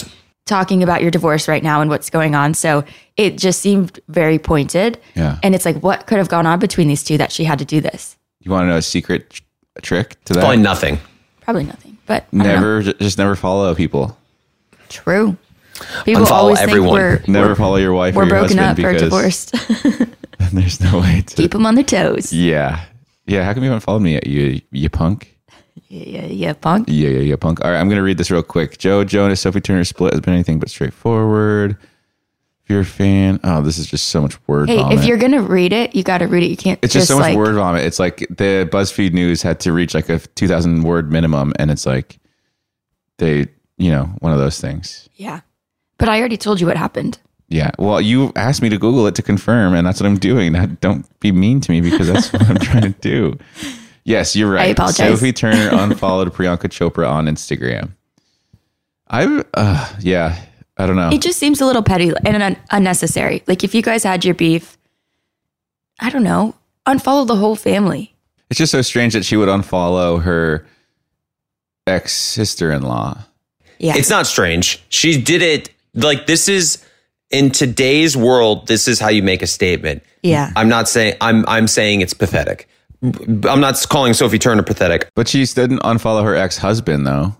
talking 0.46 0.82
about 0.82 1.02
your 1.02 1.10
divorce 1.10 1.46
right 1.48 1.62
now 1.62 1.80
and 1.80 1.90
what's 1.90 2.10
going 2.10 2.34
on. 2.34 2.54
So 2.54 2.84
it 3.16 3.36
just 3.38 3.60
seemed 3.60 4.00
very 4.08 4.38
pointed. 4.38 4.98
Yeah. 5.14 5.38
And 5.42 5.54
it's 5.54 5.64
like, 5.64 5.76
what 5.82 6.06
could 6.06 6.18
have 6.18 6.28
gone 6.28 6.46
on 6.46 6.58
between 6.58 6.88
these 6.88 7.04
two 7.04 7.18
that 7.18 7.30
she 7.30 7.44
had 7.44 7.58
to 7.60 7.64
do 7.64 7.80
this? 7.80 8.16
you 8.40 8.50
want 8.50 8.64
to 8.64 8.68
know 8.68 8.76
a 8.78 8.82
secret 8.82 9.30
tr- 9.30 9.42
trick 9.82 10.16
to 10.24 10.32
that? 10.32 10.40
Probably 10.40 10.56
nothing. 10.56 10.98
Probably 11.42 11.64
nothing, 11.64 11.98
but 12.06 12.24
I 12.32 12.36
don't 12.36 12.38
know. 12.46 12.54
Never, 12.54 12.82
just 12.94 13.18
never 13.18 13.36
follow 13.36 13.74
people. 13.74 14.16
True. 14.90 15.36
People 16.04 16.24
Unfollow 16.24 16.30
always 16.30 16.58
everyone. 16.58 17.00
think 17.00 17.26
we're, 17.26 17.32
Never 17.32 17.48
we're, 17.48 17.54
follow 17.54 17.76
your 17.76 17.94
wife 17.94 18.14
we're 18.14 18.24
or 18.24 18.26
your 18.26 18.38
broken 18.38 18.58
husband 18.58 18.84
up 18.84 18.84
or 18.84 18.92
because 18.92 19.02
divorced. 19.02 19.54
there's 20.52 20.80
no 20.80 21.00
way 21.00 21.22
to. 21.22 21.36
Keep 21.36 21.52
them 21.52 21.64
on 21.64 21.74
their 21.74 21.84
toes. 21.84 22.32
Yeah, 22.32 22.84
yeah. 23.26 23.44
How 23.44 23.54
come 23.54 23.62
you 23.62 23.70
haven't 23.70 23.84
followed 23.84 24.00
me 24.00 24.12
yet? 24.14 24.26
You, 24.26 24.60
you 24.72 24.90
punk. 24.90 25.38
Yeah, 25.88 26.20
yeah, 26.20 26.26
yeah, 26.26 26.52
punk. 26.52 26.88
Yeah, 26.88 27.08
yeah, 27.08 27.20
yeah, 27.20 27.36
punk. 27.36 27.64
All 27.64 27.70
right, 27.70 27.78
I'm 27.78 27.88
gonna 27.88 28.02
read 28.02 28.18
this 28.18 28.30
real 28.30 28.42
quick. 28.42 28.78
Joe 28.78 29.04
Jonas, 29.04 29.40
Sophie 29.40 29.60
Turner 29.60 29.84
split 29.84 30.12
has 30.12 30.20
been 30.20 30.34
anything 30.34 30.58
but 30.58 30.68
straightforward. 30.68 31.78
If 32.64 32.70
you're 32.70 32.80
a 32.80 32.84
fan, 32.84 33.40
oh, 33.42 33.62
this 33.62 33.78
is 33.78 33.86
just 33.86 34.08
so 34.08 34.20
much 34.20 34.36
word 34.46 34.68
Hey, 34.68 34.76
vomit. 34.76 34.98
if 34.98 35.04
you're 35.04 35.16
gonna 35.16 35.42
read 35.42 35.72
it, 35.72 35.94
you 35.94 36.02
got 36.02 36.18
to 36.18 36.26
read 36.26 36.42
it. 36.42 36.50
You 36.50 36.56
can't. 36.56 36.78
it's 36.82 36.92
just, 36.92 37.08
so 37.08 37.16
much 37.16 37.30
like, 37.30 37.36
word 37.36 37.54
vomit. 37.54 37.84
It's 37.84 37.98
like 37.98 38.18
the 38.28 38.68
BuzzFeed 38.70 39.12
News 39.12 39.42
had 39.42 39.60
to 39.60 39.72
reach 39.72 39.94
like 39.94 40.08
a 40.08 40.18
2,000 40.18 40.82
word 40.82 41.10
minimum, 41.10 41.52
and 41.58 41.70
it's 41.70 41.86
like 41.86 42.18
they, 43.18 43.48
you 43.80 43.90
know, 43.90 44.04
one 44.20 44.32
of 44.32 44.38
those 44.38 44.60
things. 44.60 45.08
Yeah, 45.16 45.40
but 45.98 46.08
I 46.08 46.18
already 46.20 46.36
told 46.36 46.60
you 46.60 46.66
what 46.66 46.76
happened. 46.76 47.18
Yeah. 47.48 47.72
Well, 47.78 48.00
you 48.00 48.32
asked 48.36 48.62
me 48.62 48.68
to 48.68 48.78
Google 48.78 49.06
it 49.08 49.16
to 49.16 49.22
confirm, 49.22 49.74
and 49.74 49.84
that's 49.84 50.00
what 50.00 50.06
I'm 50.06 50.18
doing. 50.18 50.52
Now, 50.52 50.66
don't 50.66 51.04
be 51.18 51.32
mean 51.32 51.60
to 51.62 51.72
me 51.72 51.80
because 51.80 52.06
that's 52.06 52.32
what 52.32 52.48
I'm 52.48 52.56
trying 52.60 52.82
to 52.82 52.90
do. 53.00 53.36
Yes, 54.04 54.36
you're 54.36 54.50
right. 54.50 54.70
apologize. 54.70 55.18
Sophie 55.18 55.32
Turner 55.32 55.68
unfollowed 55.72 56.32
Priyanka 56.32 56.68
Chopra 56.70 57.10
on 57.10 57.26
Instagram. 57.26 57.90
I, 59.08 59.42
uh, 59.54 59.92
yeah, 59.98 60.40
I 60.76 60.86
don't 60.86 60.94
know. 60.96 61.10
It 61.10 61.20
just 61.22 61.40
seems 61.40 61.60
a 61.60 61.66
little 61.66 61.82
petty 61.82 62.12
and 62.24 62.40
un- 62.42 62.56
unnecessary. 62.70 63.42
Like 63.48 63.64
if 63.64 63.74
you 63.74 63.82
guys 63.82 64.04
had 64.04 64.24
your 64.24 64.34
beef, 64.34 64.78
I 65.98 66.10
don't 66.10 66.22
know, 66.22 66.54
unfollow 66.86 67.26
the 67.26 67.36
whole 67.36 67.56
family. 67.56 68.14
It's 68.48 68.58
just 68.58 68.72
so 68.72 68.82
strange 68.82 69.12
that 69.14 69.24
she 69.24 69.36
would 69.36 69.48
unfollow 69.48 70.22
her 70.22 70.66
ex 71.86 72.12
sister 72.12 72.70
in 72.70 72.82
law. 72.82 73.24
Yeah, 73.80 73.94
It's 73.96 74.10
not 74.10 74.26
strange. 74.26 74.82
She 74.90 75.20
did 75.20 75.42
it 75.42 75.70
like 75.94 76.26
this 76.26 76.48
is 76.48 76.84
in 77.30 77.50
today's 77.50 78.16
world, 78.16 78.66
this 78.68 78.86
is 78.86 79.00
how 79.00 79.08
you 79.08 79.22
make 79.22 79.40
a 79.42 79.46
statement. 79.46 80.02
Yeah. 80.22 80.52
I'm 80.54 80.68
not 80.68 80.88
saying 80.88 81.14
I'm 81.20 81.44
I'm 81.48 81.66
saying 81.66 82.02
it's 82.02 82.14
pathetic. 82.14 82.68
I'm 83.02 83.60
not 83.60 83.76
calling 83.88 84.12
Sophie 84.12 84.38
Turner 84.38 84.62
pathetic. 84.62 85.08
But 85.14 85.26
she 85.28 85.44
didn't 85.46 85.78
unfollow 85.80 86.22
her 86.24 86.34
ex 86.36 86.58
husband, 86.58 87.06
though. 87.06 87.34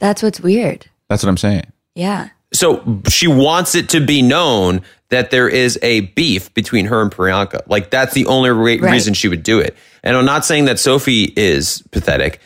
That's 0.00 0.22
what's 0.22 0.40
weird. 0.40 0.86
That's 1.08 1.22
what 1.22 1.28
I'm 1.30 1.36
saying. 1.36 1.64
Yeah. 1.94 2.30
So 2.52 3.00
she 3.08 3.26
wants 3.28 3.74
it 3.76 3.88
to 3.90 4.04
be 4.04 4.22
known 4.22 4.82
that 5.10 5.30
there 5.30 5.48
is 5.48 5.78
a 5.82 6.00
beef 6.00 6.52
between 6.54 6.86
her 6.86 7.00
and 7.00 7.10
Priyanka. 7.10 7.60
Like 7.68 7.90
that's 7.90 8.14
the 8.14 8.26
only 8.26 8.50
re- 8.50 8.78
Right. 8.80 8.90
reason 8.92 9.14
she 9.14 9.28
would 9.28 9.44
do 9.44 9.60
it. 9.60 9.76
And 10.02 10.16
I'm 10.16 10.24
not 10.24 10.44
saying 10.44 10.64
that 10.64 10.80
Sophie 10.80 11.32
is 11.36 11.82
pathetic. 11.92 12.40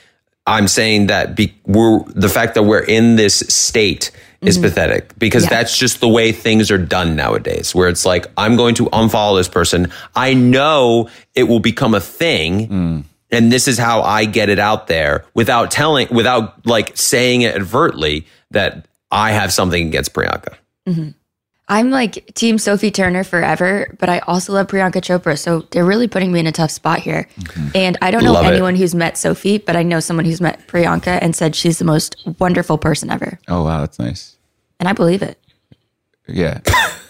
I'm 0.48 0.68
saying 0.68 1.06
that 1.08 1.34
be, 1.36 1.52
we're 1.66 2.00
the 2.14 2.28
fact 2.28 2.54
that 2.54 2.62
we're 2.64 2.80
in 2.98 3.16
this 3.16 3.36
state 3.48 4.10
is 4.40 4.56
Mhm. 4.56 4.62
pathetic 4.62 5.18
because 5.18 5.44
Yeah. 5.44 5.50
that's 5.50 5.76
just 5.76 6.00
the 6.00 6.08
way 6.08 6.32
things 6.32 6.70
are 6.70 6.78
done 6.78 7.16
nowadays. 7.16 7.74
Where 7.74 7.88
it's 7.88 8.06
like 8.06 8.26
I'm 8.36 8.56
going 8.56 8.74
to 8.76 8.86
unfollow 8.86 9.36
this 9.38 9.48
person. 9.48 9.90
I 10.16 10.34
know 10.34 11.08
it 11.34 11.44
will 11.48 11.60
become 11.60 11.94
a 11.94 12.00
thing. 12.00 13.04
And 13.30 13.52
this 13.52 13.68
is 13.68 13.76
how 13.78 14.00
I 14.02 14.24
get 14.24 14.48
it 14.48 14.58
out 14.58 14.86
there 14.86 15.24
without 15.34 15.70
telling, 15.70 16.08
without 16.10 16.64
like 16.66 16.92
saying 16.96 17.42
it 17.42 17.56
overtly 17.56 18.26
that 18.52 18.86
I 19.10 19.32
have 19.32 19.52
something 19.52 19.86
against 19.86 20.14
Priyanka. 20.14 20.54
hmm 20.86 21.08
I'm 21.70 21.90
like 21.90 22.32
Team 22.34 22.56
Sophie 22.58 22.90
Turner 22.90 23.24
forever, 23.24 23.94
but 23.98 24.08
I 24.08 24.20
also 24.20 24.54
love 24.54 24.68
Priyanka 24.68 25.02
Chopra. 25.02 25.38
So 25.38 25.66
they're 25.70 25.84
really 25.84 26.08
putting 26.08 26.32
me 26.32 26.40
in 26.40 26.46
a 26.46 26.52
tough 26.52 26.70
spot 26.70 27.00
here. 27.00 27.28
Mm-hmm. 27.40 27.68
And 27.74 27.98
I 28.00 28.10
don't 28.10 28.24
know 28.24 28.32
Love 28.32 28.46
it. 28.46 28.52
anyone 28.52 28.74
who's 28.74 28.94
met 28.94 29.18
Sophie, 29.18 29.58
but 29.58 29.76
I 29.76 29.82
know 29.82 30.00
someone 30.00 30.24
who's 30.24 30.40
met 30.40 30.66
Priyanka 30.66 31.18
and 31.20 31.36
said 31.36 31.54
she's 31.54 31.78
the 31.78 31.84
most 31.84 32.16
wonderful 32.38 32.78
person 32.78 33.10
ever. 33.10 33.38
Oh, 33.48 33.64
wow. 33.64 33.80
That's 33.80 33.98
nice. 33.98 34.36
And 34.80 34.88
I 34.88 34.92
believe 34.94 35.22
it 35.22 35.38
Yeah. 36.26 36.60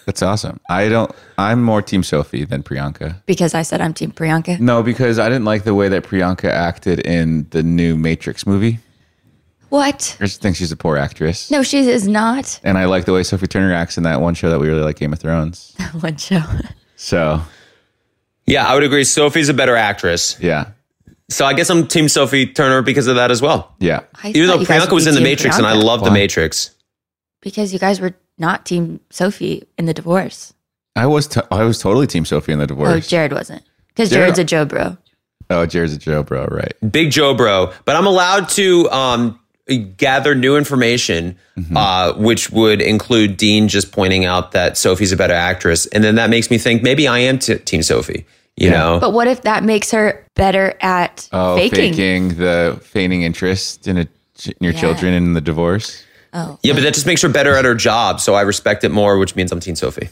That's 0.06 0.22
awesome. 0.22 0.58
I 0.70 0.88
don't, 0.88 1.12
I'm 1.36 1.62
more 1.62 1.82
Team 1.82 2.02
Sophie 2.02 2.44
than 2.46 2.62
Priyanka. 2.62 3.16
because 3.26 3.54
I 3.54 3.60
said 3.62 3.80
I'm 3.82 3.92
Team 3.92 4.10
Priyanka. 4.10 4.58
No, 4.58 4.82
because 4.82 5.18
I 5.18 5.28
didn't 5.28 5.44
like 5.44 5.64
the 5.64 5.74
way 5.74 5.88
that 5.90 6.02
Priyanka 6.02 6.48
acted 6.48 6.98
in 7.00 7.46
the 7.50 7.62
new 7.62 7.94
Matrix 7.96 8.46
movie. 8.46 8.78
What? 9.68 10.16
I 10.20 10.24
just 10.24 10.40
think 10.40 10.56
she's 10.56 10.72
a 10.72 10.76
poor 10.76 10.96
actress. 10.96 11.50
No, 11.50 11.62
she 11.62 11.80
is 11.80 12.08
not. 12.08 12.58
And 12.64 12.78
I 12.78 12.86
like 12.86 13.04
the 13.04 13.12
way 13.12 13.22
Sophie 13.22 13.46
Turner 13.46 13.72
acts 13.74 13.96
in 13.98 14.04
that 14.04 14.20
one 14.20 14.34
show 14.34 14.48
that 14.50 14.58
we 14.58 14.68
really 14.68 14.82
like, 14.82 14.96
Game 14.98 15.12
of 15.12 15.18
Thrones. 15.18 15.74
That 15.78 15.94
one 16.02 16.16
show. 16.16 16.42
So, 16.96 17.40
Yeah, 18.46 18.66
I 18.66 18.74
would 18.74 18.82
agree. 18.82 19.04
Sophie's 19.04 19.48
a 19.48 19.54
better 19.54 19.76
actress. 19.76 20.36
yeah. 20.40 20.70
So 21.30 21.44
I 21.44 21.52
guess 21.52 21.68
I'm 21.68 21.86
Team 21.86 22.08
Sophie 22.08 22.46
Turner 22.46 22.80
because 22.80 23.06
of 23.06 23.16
that 23.16 23.30
as 23.30 23.42
well. 23.42 23.74
Yeah. 23.80 24.00
I 24.22 24.30
Even 24.30 24.46
thought 24.46 24.54
though 24.54 24.60
you 24.60 24.66
guys 24.66 24.80
Priyanka 24.82 24.90
would 24.90 24.94
was 24.94 25.04
be 25.04 25.08
in 25.10 25.14
The 25.14 25.20
Team 25.20 25.24
Matrix 25.24 25.58
and 25.58 25.66
I 25.66 25.74
Priyanka. 25.76 25.84
love 25.84 26.00
The 26.00 26.06
Why? 26.06 26.14
Matrix. 26.14 26.74
Because 27.42 27.72
you 27.74 27.78
guys 27.78 28.00
were 28.00 28.14
not 28.38 28.64
Team 28.64 29.00
Sophie 29.10 29.64
in 29.76 29.84
the 29.84 29.92
divorce. 29.92 30.54
I 30.96 31.06
was, 31.06 31.26
t- 31.28 31.42
I 31.50 31.64
was 31.64 31.78
totally 31.78 32.06
Team 32.06 32.24
Sophie 32.24 32.52
in 32.52 32.58
the 32.58 32.66
divorce. 32.66 32.88
Oh, 32.88 32.92
divorce. 32.94 33.08
Jared 33.08 33.32
wasn't. 33.34 33.62
Because 33.88 34.08
Jared- 34.08 34.34
Jared's 34.36 34.52
a 34.52 34.56
JoBro. 34.56 34.98
Oh, 35.50 35.66
Jared's 35.66 35.92
a 35.92 35.98
Joe, 35.98 36.22
bro. 36.22 36.46
Right. 36.46 36.72
Big 36.90 37.08
JoBro. 37.10 37.74
But 37.84 37.96
I'm 37.96 38.06
allowed 38.06 38.48
to 38.50 38.88
um, 38.90 39.38
gather 39.76 40.34
new 40.34 40.56
information, 40.56 41.36
Mm-hmm. 41.58 41.76
uh, 41.76 42.12
which 42.14 42.50
would 42.50 42.80
include 42.80 43.36
Dean 43.36 43.66
just 43.66 43.90
pointing 43.90 44.24
out 44.24 44.52
that 44.52 44.78
Sophie's 44.78 45.10
a 45.10 45.16
better 45.16 45.34
actress. 45.34 45.86
And 45.86 46.04
then 46.04 46.14
that 46.14 46.30
makes 46.30 46.50
me 46.52 46.58
think 46.58 46.82
maybe 46.84 47.08
I 47.08 47.18
am 47.18 47.40
t- 47.40 47.56
Team 47.58 47.82
Sophie, 47.82 48.26
you 48.56 48.70
know? 48.70 48.98
But 49.00 49.12
what 49.12 49.26
if 49.26 49.42
that 49.42 49.64
makes 49.64 49.90
her 49.90 50.24
better 50.36 50.74
at 50.80 51.28
Oh, 51.32 51.56
faking? 51.56 51.94
faking, 51.94 52.28
the 52.36 52.78
feigning 52.82 53.22
interest 53.22 53.88
in, 53.88 53.98
a, 53.98 54.00
in 54.02 54.54
your 54.60 54.72
Yeah. 54.72 54.80
children 54.80 55.14
in 55.14 55.32
the 55.32 55.40
divorce. 55.40 56.04
Oh, 56.32 56.60
yeah, 56.62 56.74
but 56.74 56.82
that 56.84 56.94
just 56.94 57.06
makes 57.06 57.22
her 57.22 57.28
better 57.28 57.56
at 57.56 57.64
her 57.64 57.74
job. 57.74 58.20
So 58.20 58.34
I 58.34 58.42
respect 58.42 58.84
it 58.84 58.90
more, 58.92 59.18
which 59.18 59.34
means 59.34 59.50
I'm 59.50 59.58
Team 59.58 59.74
Sophie. 59.74 60.10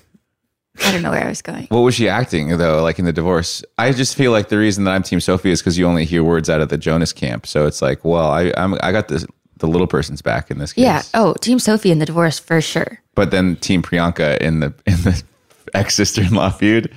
I 0.85 0.91
don't 0.91 1.03
know 1.03 1.11
where 1.13 1.25
I 1.25 1.29
was 1.29 1.43
going. 1.43 1.67
What 1.69 1.81
was 1.81 1.95
she 1.95 2.09
acting 2.09 2.59
though? 2.59 2.83
Like 2.83 2.99
in 2.99 3.05
the 3.05 3.13
divorce, 3.13 3.63
I 3.79 3.93
just 3.93 4.17
feel 4.17 4.33
like 4.33 4.49
the 4.49 4.59
reason 4.59 4.83
that 4.85 4.91
I'm 4.91 5.03
Team 5.05 5.21
Sophie 5.21 5.51
is 5.53 5.61
because 5.63 5.79
you 5.79 5.87
only 5.87 6.05
hear 6.05 6.25
words 6.25 6.51
out 6.51 6.61
of 6.61 6.69
the 6.71 6.77
Jonas 6.77 7.13
camp. 7.13 7.47
So 7.47 7.67
it's 7.67 7.81
like, 7.81 8.05
well, 8.05 8.27
I 8.31 8.53
I'm, 8.57 8.75
I 8.83 8.91
got 8.93 9.07
this 9.09 9.25
the 9.59 9.67
little 9.67 9.87
person's 9.87 10.23
back 10.23 10.51
in 10.51 10.59
this 10.59 10.73
case. 10.73 10.83
Yeah. 10.83 11.03
Oh, 11.15 11.35
Team 11.41 11.59
Sophie 11.59 11.91
in 11.91 11.99
the 11.99 12.07
divorce 12.07 12.39
for 12.39 12.61
sure. 12.61 13.01
But 13.15 13.31
then 13.31 13.57
Team 13.57 13.83
Priyanka 13.83 14.39
in 14.39 14.61
the 14.61 14.75
in 14.87 14.97
the 15.03 15.23
ex 15.75 15.95
sister 15.95 16.23
in 16.23 16.35
law 16.35 16.51
feud, 16.51 16.95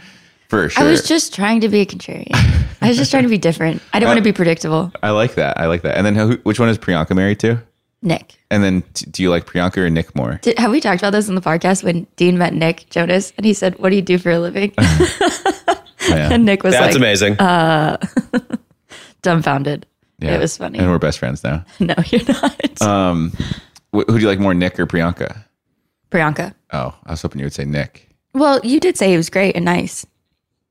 for 0.50 0.70
sure. 0.70 0.84
I 0.84 0.88
was 0.90 1.08
just 1.08 1.34
trying 1.34 1.62
to 1.62 1.70
be 1.70 1.82
a 1.82 1.86
contrarian. 1.86 2.34
I 2.82 2.90
was 2.90 2.98
just 2.98 3.12
trying 3.12 3.24
to 3.24 3.30
be 3.30 3.38
different. 3.38 3.82
I 3.94 4.00
don't 4.00 4.08
want 4.10 4.18
to 4.18 4.24
be 4.24 4.34
predictable. 4.34 4.92
I 5.04 5.12
like 5.12 5.36
that. 5.36 5.58
I 5.60 5.68
like 5.68 5.82
that. 5.84 5.98
And 5.98 6.06
then 6.06 6.16
who, 6.16 6.38
which 6.44 6.60
one 6.60 6.70
is 6.70 6.78
Priyanka 6.78 7.16
married 7.16 7.40
to? 7.42 7.62
Nick. 8.02 8.40
And 8.50 8.64
then 8.64 8.82
t- 8.94 9.06
do 9.12 9.22
you 9.22 9.30
like 9.30 9.46
Priyanka 9.46 9.78
or 9.78 9.90
Nick 9.90 10.16
more? 10.16 10.40
Did, 10.42 10.58
have 10.58 10.72
we 10.72 10.80
talked 10.80 11.02
about 11.02 11.12
this 11.12 11.28
in 11.28 11.36
the 11.36 11.42
podcast 11.42 11.84
when 11.84 12.08
Dean 12.16 12.38
met 12.38 12.54
Nick 12.54 12.90
Jonas 12.90 13.34
and 13.36 13.46
he 13.46 13.54
said, 13.54 13.78
What 13.78 13.90
do 13.90 13.96
you 13.98 14.02
do 14.02 14.18
for 14.18 14.32
a 14.32 14.40
living? 14.40 14.74
Yeah. 16.08 16.30
and 16.34 16.44
Nick 16.46 16.64
was 16.64 16.74
That's 16.74 16.94
like, 16.94 16.96
amazing. 16.96 17.38
Uh, 17.38 17.98
dumbfounded. 19.22 19.86
Yeah. 20.20 20.36
It 20.36 20.40
was 20.40 20.58
funny. 20.58 20.80
And 20.80 20.90
we're 20.90 21.00
best 21.00 21.20
friends 21.20 21.44
now. 21.44 21.66
no, 21.80 21.96
you're 22.08 22.22
not. 22.28 22.82
Um, 22.82 23.32
wh- 23.94 24.04
who 24.08 24.16
do 24.16 24.20
you 24.20 24.28
like 24.28 24.40
more, 24.40 24.54
Nick 24.54 24.80
or 24.80 24.86
Priyanka? 24.86 25.44
Priyanka. 26.12 26.54
Oh, 26.74 26.96
I 27.06 27.12
was 27.12 27.22
hoping 27.22 27.40
you 27.40 27.46
would 27.46 27.54
say 27.54 27.66
Nick. 27.66 28.10
Well, 28.34 28.60
you 28.64 28.80
did 28.80 28.98
say 28.98 29.10
he 29.10 29.18
was 29.18 29.30
great 29.30 29.56
and 29.56 29.66
nice. 29.66 30.06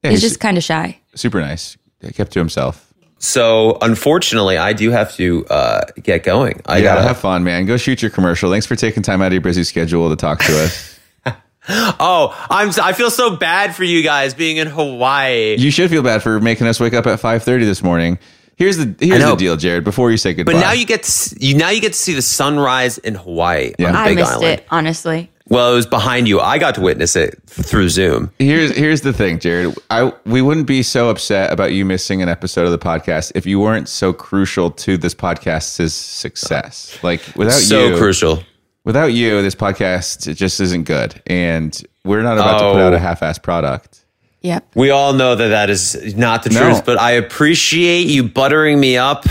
Yeah, 0.02 0.10
he's 0.10 0.20
he's 0.22 0.30
just 0.30 0.40
kind 0.40 0.56
of 0.56 0.62
shy. 0.64 0.98
super 1.14 1.40
nice. 1.40 1.76
He 2.00 2.12
kept 2.12 2.32
to 2.32 2.38
himself. 2.38 2.92
So 3.18 3.78
unfortunately, 3.82 4.58
I 4.58 4.72
do 4.72 4.90
have 4.92 5.14
to 5.16 5.44
uh, 5.46 5.80
get 6.00 6.22
going. 6.22 6.60
I 6.66 6.78
yeah, 6.78 6.94
gotta 6.94 7.02
have 7.02 7.18
fun, 7.18 7.42
man. 7.42 7.66
Go 7.66 7.76
shoot 7.76 8.00
your 8.00 8.12
commercial. 8.12 8.48
Thanks 8.50 8.66
for 8.66 8.76
taking 8.76 9.02
time 9.02 9.22
out 9.22 9.28
of 9.28 9.32
your 9.32 9.40
busy 9.42 9.64
schedule 9.64 10.08
to 10.10 10.14
talk 10.16 10.40
to 10.44 10.64
us. 10.64 10.94
Oh, 11.70 12.34
I'm. 12.48 12.70
I 12.82 12.94
feel 12.94 13.10
so 13.10 13.36
bad 13.36 13.76
for 13.76 13.84
you 13.84 14.02
guys 14.02 14.32
being 14.32 14.56
in 14.56 14.68
Hawaii. 14.68 15.56
you 15.58 15.70
should 15.70 15.90
feel 15.90 16.02
bad 16.02 16.22
for 16.22 16.40
making 16.40 16.66
us 16.66 16.80
wake 16.80 16.94
up 16.94 17.06
at 17.06 17.20
five 17.20 17.42
thirty 17.42 17.66
this 17.66 17.82
morning. 17.82 18.18
Here's 18.58 18.76
the 18.76 18.92
here's 18.98 19.24
the 19.24 19.36
deal, 19.36 19.56
Jared. 19.56 19.84
Before 19.84 20.10
you 20.10 20.16
say 20.16 20.34
goodbye, 20.34 20.52
But 20.54 20.58
now 20.60 20.72
you 20.72 20.84
get 20.84 21.04
to 21.04 21.10
see, 21.10 21.36
you 21.40 21.56
now 21.56 21.70
you 21.70 21.80
get 21.80 21.92
to 21.92 21.98
see 21.98 22.12
the 22.14 22.22
sunrise 22.22 22.98
in 22.98 23.14
Hawaii 23.14 23.72
on 23.78 23.94
I 23.94 24.08
Big 24.08 24.16
missed 24.18 24.32
Island. 24.32 24.46
it, 24.60 24.66
honestly. 24.70 25.30
Well, 25.50 25.72
it 25.72 25.76
was 25.76 25.86
behind 25.86 26.28
you. 26.28 26.40
I 26.40 26.58
got 26.58 26.74
to 26.74 26.80
witness 26.82 27.16
it 27.16 27.40
through 27.46 27.88
Zoom. 27.88 28.30
Here's 28.40 28.76
here's 28.76 29.02
the 29.02 29.12
thing, 29.12 29.38
Jared. 29.38 29.74
I 29.90 30.12
we 30.26 30.42
wouldn't 30.42 30.66
be 30.66 30.82
so 30.82 31.08
upset 31.08 31.52
about 31.52 31.72
you 31.72 31.84
missing 31.84 32.20
an 32.20 32.28
episode 32.28 32.66
of 32.66 32.72
the 32.72 32.78
podcast 32.78 33.30
if 33.36 33.46
you 33.46 33.60
weren't 33.60 33.88
so 33.88 34.12
crucial 34.12 34.72
to 34.72 34.98
this 34.98 35.14
podcast's 35.14 35.94
success. 35.94 36.98
Like 37.02 37.22
without 37.36 37.52
so 37.54 37.88
you, 37.90 37.96
crucial. 37.96 38.42
without 38.84 39.12
you, 39.14 39.40
this 39.40 39.54
podcast 39.54 40.26
it 40.26 40.34
just 40.34 40.60
isn't 40.60 40.84
good, 40.84 41.22
and 41.28 41.80
we're 42.04 42.22
not 42.22 42.36
about 42.38 42.58
to 42.58 42.72
put 42.72 42.80
Oh. 42.82 42.86
out 42.88 42.92
a 42.92 42.96
oh. 42.96 42.98
half-assed 42.98 43.42
product. 43.42 44.04
Yep. 44.42 44.72
We 44.76 44.90
all 44.90 45.12
know 45.14 45.34
that 45.34 45.48
that 45.48 45.68
is 45.70 46.14
not 46.16 46.44
the 46.44 46.50
No. 46.50 46.60
truth, 46.60 46.84
but 46.84 46.98
I 47.00 47.12
appreciate 47.12 48.06
you 48.06 48.22
buttering 48.22 48.78
me 48.78 48.96
up, 48.96 49.24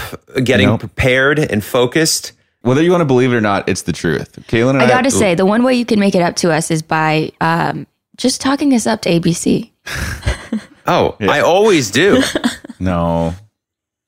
getting 0.44 0.68
Nope. 0.68 0.82
prepared 0.82 1.40
and 1.40 1.64
focused. 1.64 2.34
Whether 2.62 2.82
you 2.82 2.92
want 2.92 3.02
to 3.02 3.06
believe 3.06 3.32
it 3.32 3.36
or 3.36 3.42
not, 3.42 3.70
it's 3.70 3.84
the 3.84 3.94
truth. 3.94 4.34
Caelynn 4.50 4.72
and 4.72 4.82
I, 4.82 4.86
I 4.86 4.90
got 4.90 5.04
to 5.04 5.12
say, 5.12 5.36
the 5.36 5.46
one 5.46 5.64
way 5.64 5.76
you 5.76 5.86
can 5.86 6.00
make 6.00 6.16
it 6.16 6.22
up 6.22 6.36
to 6.38 6.52
us 6.52 6.70
is 6.72 6.82
by 6.82 7.32
um, 7.40 7.88
just 8.18 8.42
talking 8.42 8.74
us 8.74 8.86
up 8.86 9.02
to 9.04 9.10
ABC. 9.10 9.72
Oh, 10.90 11.18
I 11.20 11.42
always 11.42 11.92
do. 11.92 12.24
no, 12.80 13.34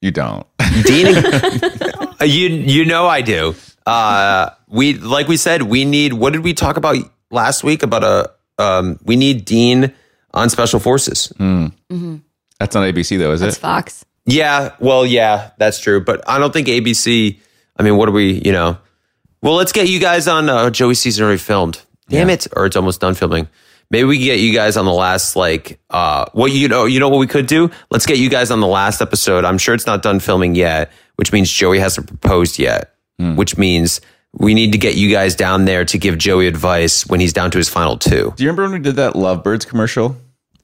you 0.02 0.12
don't. 0.12 0.48
Dean 0.86 1.08
Uh, 1.18 2.24
You 2.24 2.48
you 2.48 2.86
know 2.86 3.06
I 3.06 3.22
do. 3.22 3.54
Uh, 3.86 4.52
we 4.70 4.94
like 4.94 5.28
we 5.28 5.36
said 5.36 5.64
we 5.64 5.84
need. 5.84 6.14
What 6.14 6.32
did 6.32 6.42
we 6.42 6.54
talk 6.54 6.78
about 6.78 6.96
last 7.32 7.66
week 7.66 7.84
about 7.84 8.06
a? 8.06 8.32
Um, 8.64 8.98
we 9.04 9.18
need 9.18 9.44
Dean 9.44 9.94
on 10.34 10.50
Special 10.50 10.80
Forces. 10.80 11.32
Mm-hmm. 11.38 12.18
That's 12.60 12.76
on 12.76 12.84
ABC 12.92 13.18
though, 13.18 13.32
is 13.32 13.42
That's 13.42 13.58
it? 13.58 13.60
Fox. 13.60 14.06
Yeah, 14.26 14.76
well, 14.80 15.06
yeah, 15.06 15.52
that's 15.58 15.80
true. 15.80 16.02
But 16.02 16.28
I 16.30 16.38
don't 16.38 16.54
think 16.54 16.68
ABC. 16.68 17.40
I 17.78 17.84
mean, 17.84 17.98
what 17.98 18.10
are 18.10 18.12
we? 18.12 18.34
You 18.46 18.52
know, 18.52 18.78
well, 19.42 19.56
let's 19.56 19.72
get 19.72 19.88
you 19.88 20.00
guys 20.00 20.28
on. 20.28 20.50
Uh, 20.50 20.70
Joey's 20.70 21.00
season 21.00 21.24
already 21.24 21.40
filmed. 21.40 21.82
Damn 22.10 22.30
it, 22.30 22.48
or 22.56 22.66
it's 22.66 22.76
almost 22.76 23.02
done 23.02 23.14
filming. 23.14 23.48
Maybe 23.92 24.04
we 24.04 24.18
can 24.18 24.26
get 24.26 24.40
you 24.40 24.54
guys 24.54 24.78
on 24.78 24.86
the 24.86 24.92
last 24.94 25.36
like. 25.36 25.80
Uh, 25.90 26.26
what 26.34 26.52
you 26.52 26.68
know? 26.68 26.86
You 26.86 27.00
know 27.00 27.10
what 27.10 27.20
we 27.20 27.28
could 27.28 27.48
do? 27.48 27.72
Let's 27.90 28.06
get 28.06 28.18
you 28.18 28.30
guys 28.30 28.52
on 28.52 28.60
the 28.60 28.68
last 28.68 29.02
episode. 29.02 29.46
I'm 29.46 29.58
sure 29.58 29.74
it's 29.74 29.86
not 29.86 30.02
done 30.04 30.20
filming 30.20 30.54
yet, 30.56 30.92
which 31.16 31.32
means 31.32 31.50
Joey 31.52 31.80
hasn't 31.80 32.08
proposed 32.08 32.60
yet. 32.60 32.94
Which 33.36 33.58
means 33.58 34.00
we 34.34 34.54
need 34.54 34.72
to 34.74 34.78
get 34.78 34.96
you 34.96 35.12
guys 35.12 35.36
down 35.36 35.66
there 35.66 35.86
to 35.86 35.98
give 35.98 36.18
Joey 36.18 36.48
advice 36.48 37.08
when 37.08 37.20
he's 37.20 37.34
down 37.34 37.52
to 37.52 37.58
his 37.58 37.70
final 37.70 37.98
two. 37.98 38.34
Do 38.36 38.44
you 38.44 38.50
remember 38.50 38.64
when 38.64 38.72
we 38.74 38.80
did 38.80 38.96
that 38.98 39.14
Lovebirds 39.16 39.66
commercial? 39.68 40.16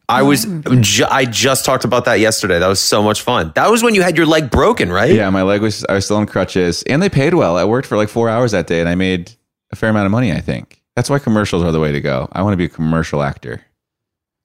I 0.07 0.21
was 0.21 0.45
ju- 0.81 1.05
I 1.09 1.25
just 1.25 1.65
talked 1.65 1.83
about 1.83 2.05
that 2.05 2.19
yesterday. 2.19 2.59
That 2.59 2.67
was 2.67 2.79
so 2.79 3.01
much 3.01 3.21
fun. 3.23 3.51
That 3.55 3.71
was 3.71 3.81
when 3.81 3.95
you 3.95 4.03
had 4.03 4.15
your 4.15 4.27
leg 4.27 4.51
broken, 4.51 4.91
right? 4.91 5.11
Yeah, 5.11 5.29
my 5.31 5.41
leg 5.41 5.61
was 5.61 5.83
I 5.85 5.93
was 5.93 6.05
still 6.05 6.17
on 6.17 6.27
crutches, 6.27 6.83
and 6.83 7.01
they 7.01 7.09
paid 7.09 7.33
well. 7.33 7.57
I 7.57 7.63
worked 7.63 7.87
for 7.87 7.97
like 7.97 8.09
four 8.09 8.29
hours 8.29 8.51
that 8.51 8.67
day, 8.67 8.81
and 8.81 8.87
I 8.87 8.93
made 8.93 9.31
a 9.71 9.75
fair 9.75 9.89
amount 9.89 10.05
of 10.05 10.11
money. 10.11 10.31
I 10.31 10.41
think 10.41 10.83
that's 10.95 11.09
why 11.09 11.17
commercials 11.17 11.63
are 11.63 11.71
the 11.71 11.79
way 11.79 11.91
to 11.91 12.01
go. 12.01 12.29
I 12.33 12.43
want 12.43 12.53
to 12.53 12.57
be 12.57 12.65
a 12.65 12.69
commercial 12.69 13.23
actor. 13.23 13.63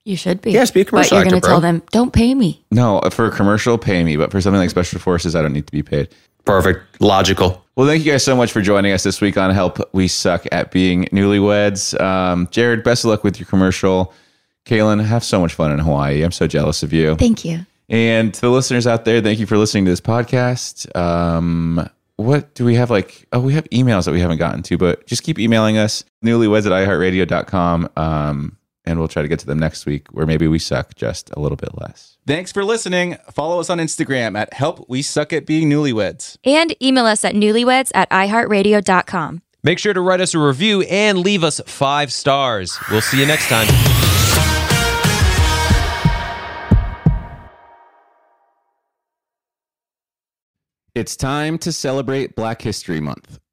You 0.06 0.16
should 0.16 0.40
be. 0.40 0.52
Yes, 0.52 0.70
be 0.70 0.80
a 0.80 0.84
commercial 0.86 1.18
But 1.18 1.24
you're 1.24 1.30
going 1.30 1.42
to 1.42 1.46
tell 1.46 1.60
them, 1.60 1.82
don't 1.92 2.10
pay 2.10 2.34
me. 2.34 2.64
No, 2.70 3.00
uh, 3.00 3.10
for 3.10 3.26
a 3.26 3.30
commercial, 3.30 3.76
pay 3.76 4.02
me, 4.02 4.16
but 4.16 4.30
for 4.32 4.40
something 4.40 4.58
like 4.58 4.70
special 4.70 4.98
forces, 4.98 5.36
I 5.36 5.42
don't 5.42 5.52
need 5.52 5.66
to 5.66 5.72
be 5.72 5.82
paid. 5.82 6.08
Perfect, 6.50 7.00
logical. 7.00 7.64
Well, 7.76 7.86
thank 7.86 8.04
you 8.04 8.10
guys 8.10 8.24
so 8.24 8.34
much 8.34 8.50
for 8.50 8.60
joining 8.60 8.90
us 8.92 9.04
this 9.04 9.20
week 9.20 9.36
on 9.36 9.52
Help 9.52 9.78
We 9.94 10.08
Suck 10.08 10.46
at 10.50 10.72
Being 10.72 11.04
Newlyweds. 11.12 11.98
Um, 12.00 12.48
Jared, 12.50 12.82
best 12.82 13.04
of 13.04 13.10
luck 13.10 13.22
with 13.22 13.38
your 13.38 13.46
commercial. 13.46 14.12
Caelynn, 14.64 15.04
have 15.04 15.22
so 15.22 15.40
much 15.40 15.54
fun 15.54 15.70
in 15.70 15.78
Hawaii. 15.78 16.22
I'm 16.22 16.32
so 16.32 16.48
jealous 16.48 16.82
of 16.82 16.92
you. 16.92 17.14
Thank 17.14 17.44
you. 17.44 17.64
And 17.88 18.34
to 18.34 18.40
the 18.40 18.50
listeners 18.50 18.88
out 18.88 19.04
there, 19.04 19.20
thank 19.20 19.38
you 19.38 19.46
for 19.46 19.56
listening 19.58 19.84
to 19.84 19.92
this 19.92 20.00
podcast. 20.00 20.94
Um, 20.96 21.88
what 22.16 22.52
do 22.56 22.64
we 22.64 22.74
have 22.74 22.90
like? 22.90 23.28
Oh, 23.32 23.38
we 23.38 23.54
have 23.54 23.70
emails 23.70 24.04
that 24.06 24.12
we 24.12 24.20
haven't 24.20 24.38
gotten 24.38 24.64
to, 24.64 24.76
but 24.76 25.06
just 25.06 25.22
keep 25.22 25.38
emailing 25.38 25.78
us, 25.78 26.04
newlyweds 26.24 26.66
at 26.66 26.72
iheartradio.com. 26.72 27.90
Um, 27.96 28.56
and 28.90 28.98
we'll 28.98 29.08
try 29.08 29.22
to 29.22 29.28
get 29.28 29.38
to 29.38 29.46
them 29.46 29.58
next 29.58 29.86
week 29.86 30.08
where 30.08 30.26
maybe 30.26 30.46
we 30.46 30.58
suck 30.58 30.94
just 30.94 31.30
a 31.30 31.40
little 31.40 31.56
bit 31.56 31.70
less. 31.80 32.18
Thanks 32.26 32.52
for 32.52 32.64
listening. 32.64 33.16
Follow 33.30 33.60
us 33.60 33.70
on 33.70 33.78
Instagram 33.78 34.36
at 34.36 34.52
Help 34.52 34.88
We 34.88 35.02
Suck 35.02 35.32
at 35.32 35.46
Being 35.46 35.70
Newlyweds. 35.70 36.36
And 36.44 36.74
email 36.82 37.06
us 37.06 37.24
at 37.24 37.34
newlyweds 37.34 37.90
at 37.94 38.10
iheartradio.com. 38.10 39.42
Make 39.62 39.78
sure 39.78 39.92
to 39.92 40.00
write 40.00 40.20
us 40.20 40.34
a 40.34 40.38
review 40.38 40.82
and 40.82 41.18
leave 41.18 41.44
us 41.44 41.60
five 41.66 42.12
stars. 42.12 42.78
We'll 42.90 43.00
see 43.00 43.20
you 43.20 43.26
next 43.26 43.48
time. 43.48 43.68
It's 50.94 51.16
time 51.16 51.56
to 51.58 51.72
celebrate 51.72 52.34
Black 52.34 52.62
History 52.62 53.00
Month 53.00 53.38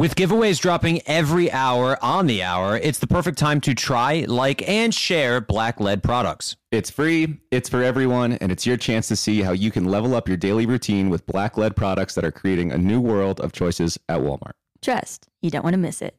With 0.00 0.14
giveaways 0.14 0.58
dropping 0.58 1.02
every 1.06 1.52
hour 1.52 2.02
on 2.02 2.26
the 2.26 2.42
hour, 2.42 2.78
it's 2.78 3.00
the 3.00 3.06
perfect 3.06 3.36
time 3.36 3.60
to 3.60 3.74
try, 3.74 4.24
like, 4.26 4.66
and 4.66 4.94
share 4.94 5.42
black 5.42 5.78
led 5.78 6.02
products. 6.02 6.56
It's 6.70 6.88
free, 6.88 7.38
it's 7.50 7.68
for 7.68 7.82
everyone, 7.82 8.32
and 8.32 8.50
it's 8.50 8.64
your 8.64 8.78
chance 8.78 9.08
to 9.08 9.16
see 9.16 9.42
how 9.42 9.52
you 9.52 9.70
can 9.70 9.84
level 9.84 10.14
up 10.14 10.26
your 10.26 10.38
daily 10.38 10.64
routine 10.64 11.10
with 11.10 11.26
black 11.26 11.58
led 11.58 11.76
products 11.76 12.14
that 12.14 12.24
are 12.24 12.32
creating 12.32 12.72
a 12.72 12.78
new 12.78 12.98
world 12.98 13.40
of 13.40 13.52
choices 13.52 13.98
at 14.08 14.20
Walmart. 14.20 14.52
Trust, 14.80 15.28
you 15.42 15.50
don't 15.50 15.64
want 15.64 15.74
to 15.74 15.78
miss 15.78 16.00
it. 16.00 16.16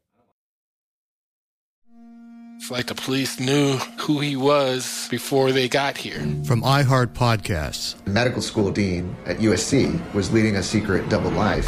It's 2.58 2.70
like 2.70 2.86
the 2.86 2.94
police 2.94 3.40
knew 3.40 3.78
who 4.02 4.20
he 4.20 4.36
was 4.36 5.08
before 5.10 5.52
they 5.52 5.68
got 5.68 5.98
here. 5.98 6.20
From 6.46 6.62
iHeart 6.62 7.16
Podcasts. 7.16 7.96
The 8.04 8.12
medical 8.12 8.44
school 8.44 8.70
dean 8.70 9.16
at 9.26 9.38
USC 9.38 10.14
was 10.14 10.32
leading 10.32 10.58
a 10.58 10.62
secret 10.62 11.10
double 11.10 11.32
life. 11.32 11.68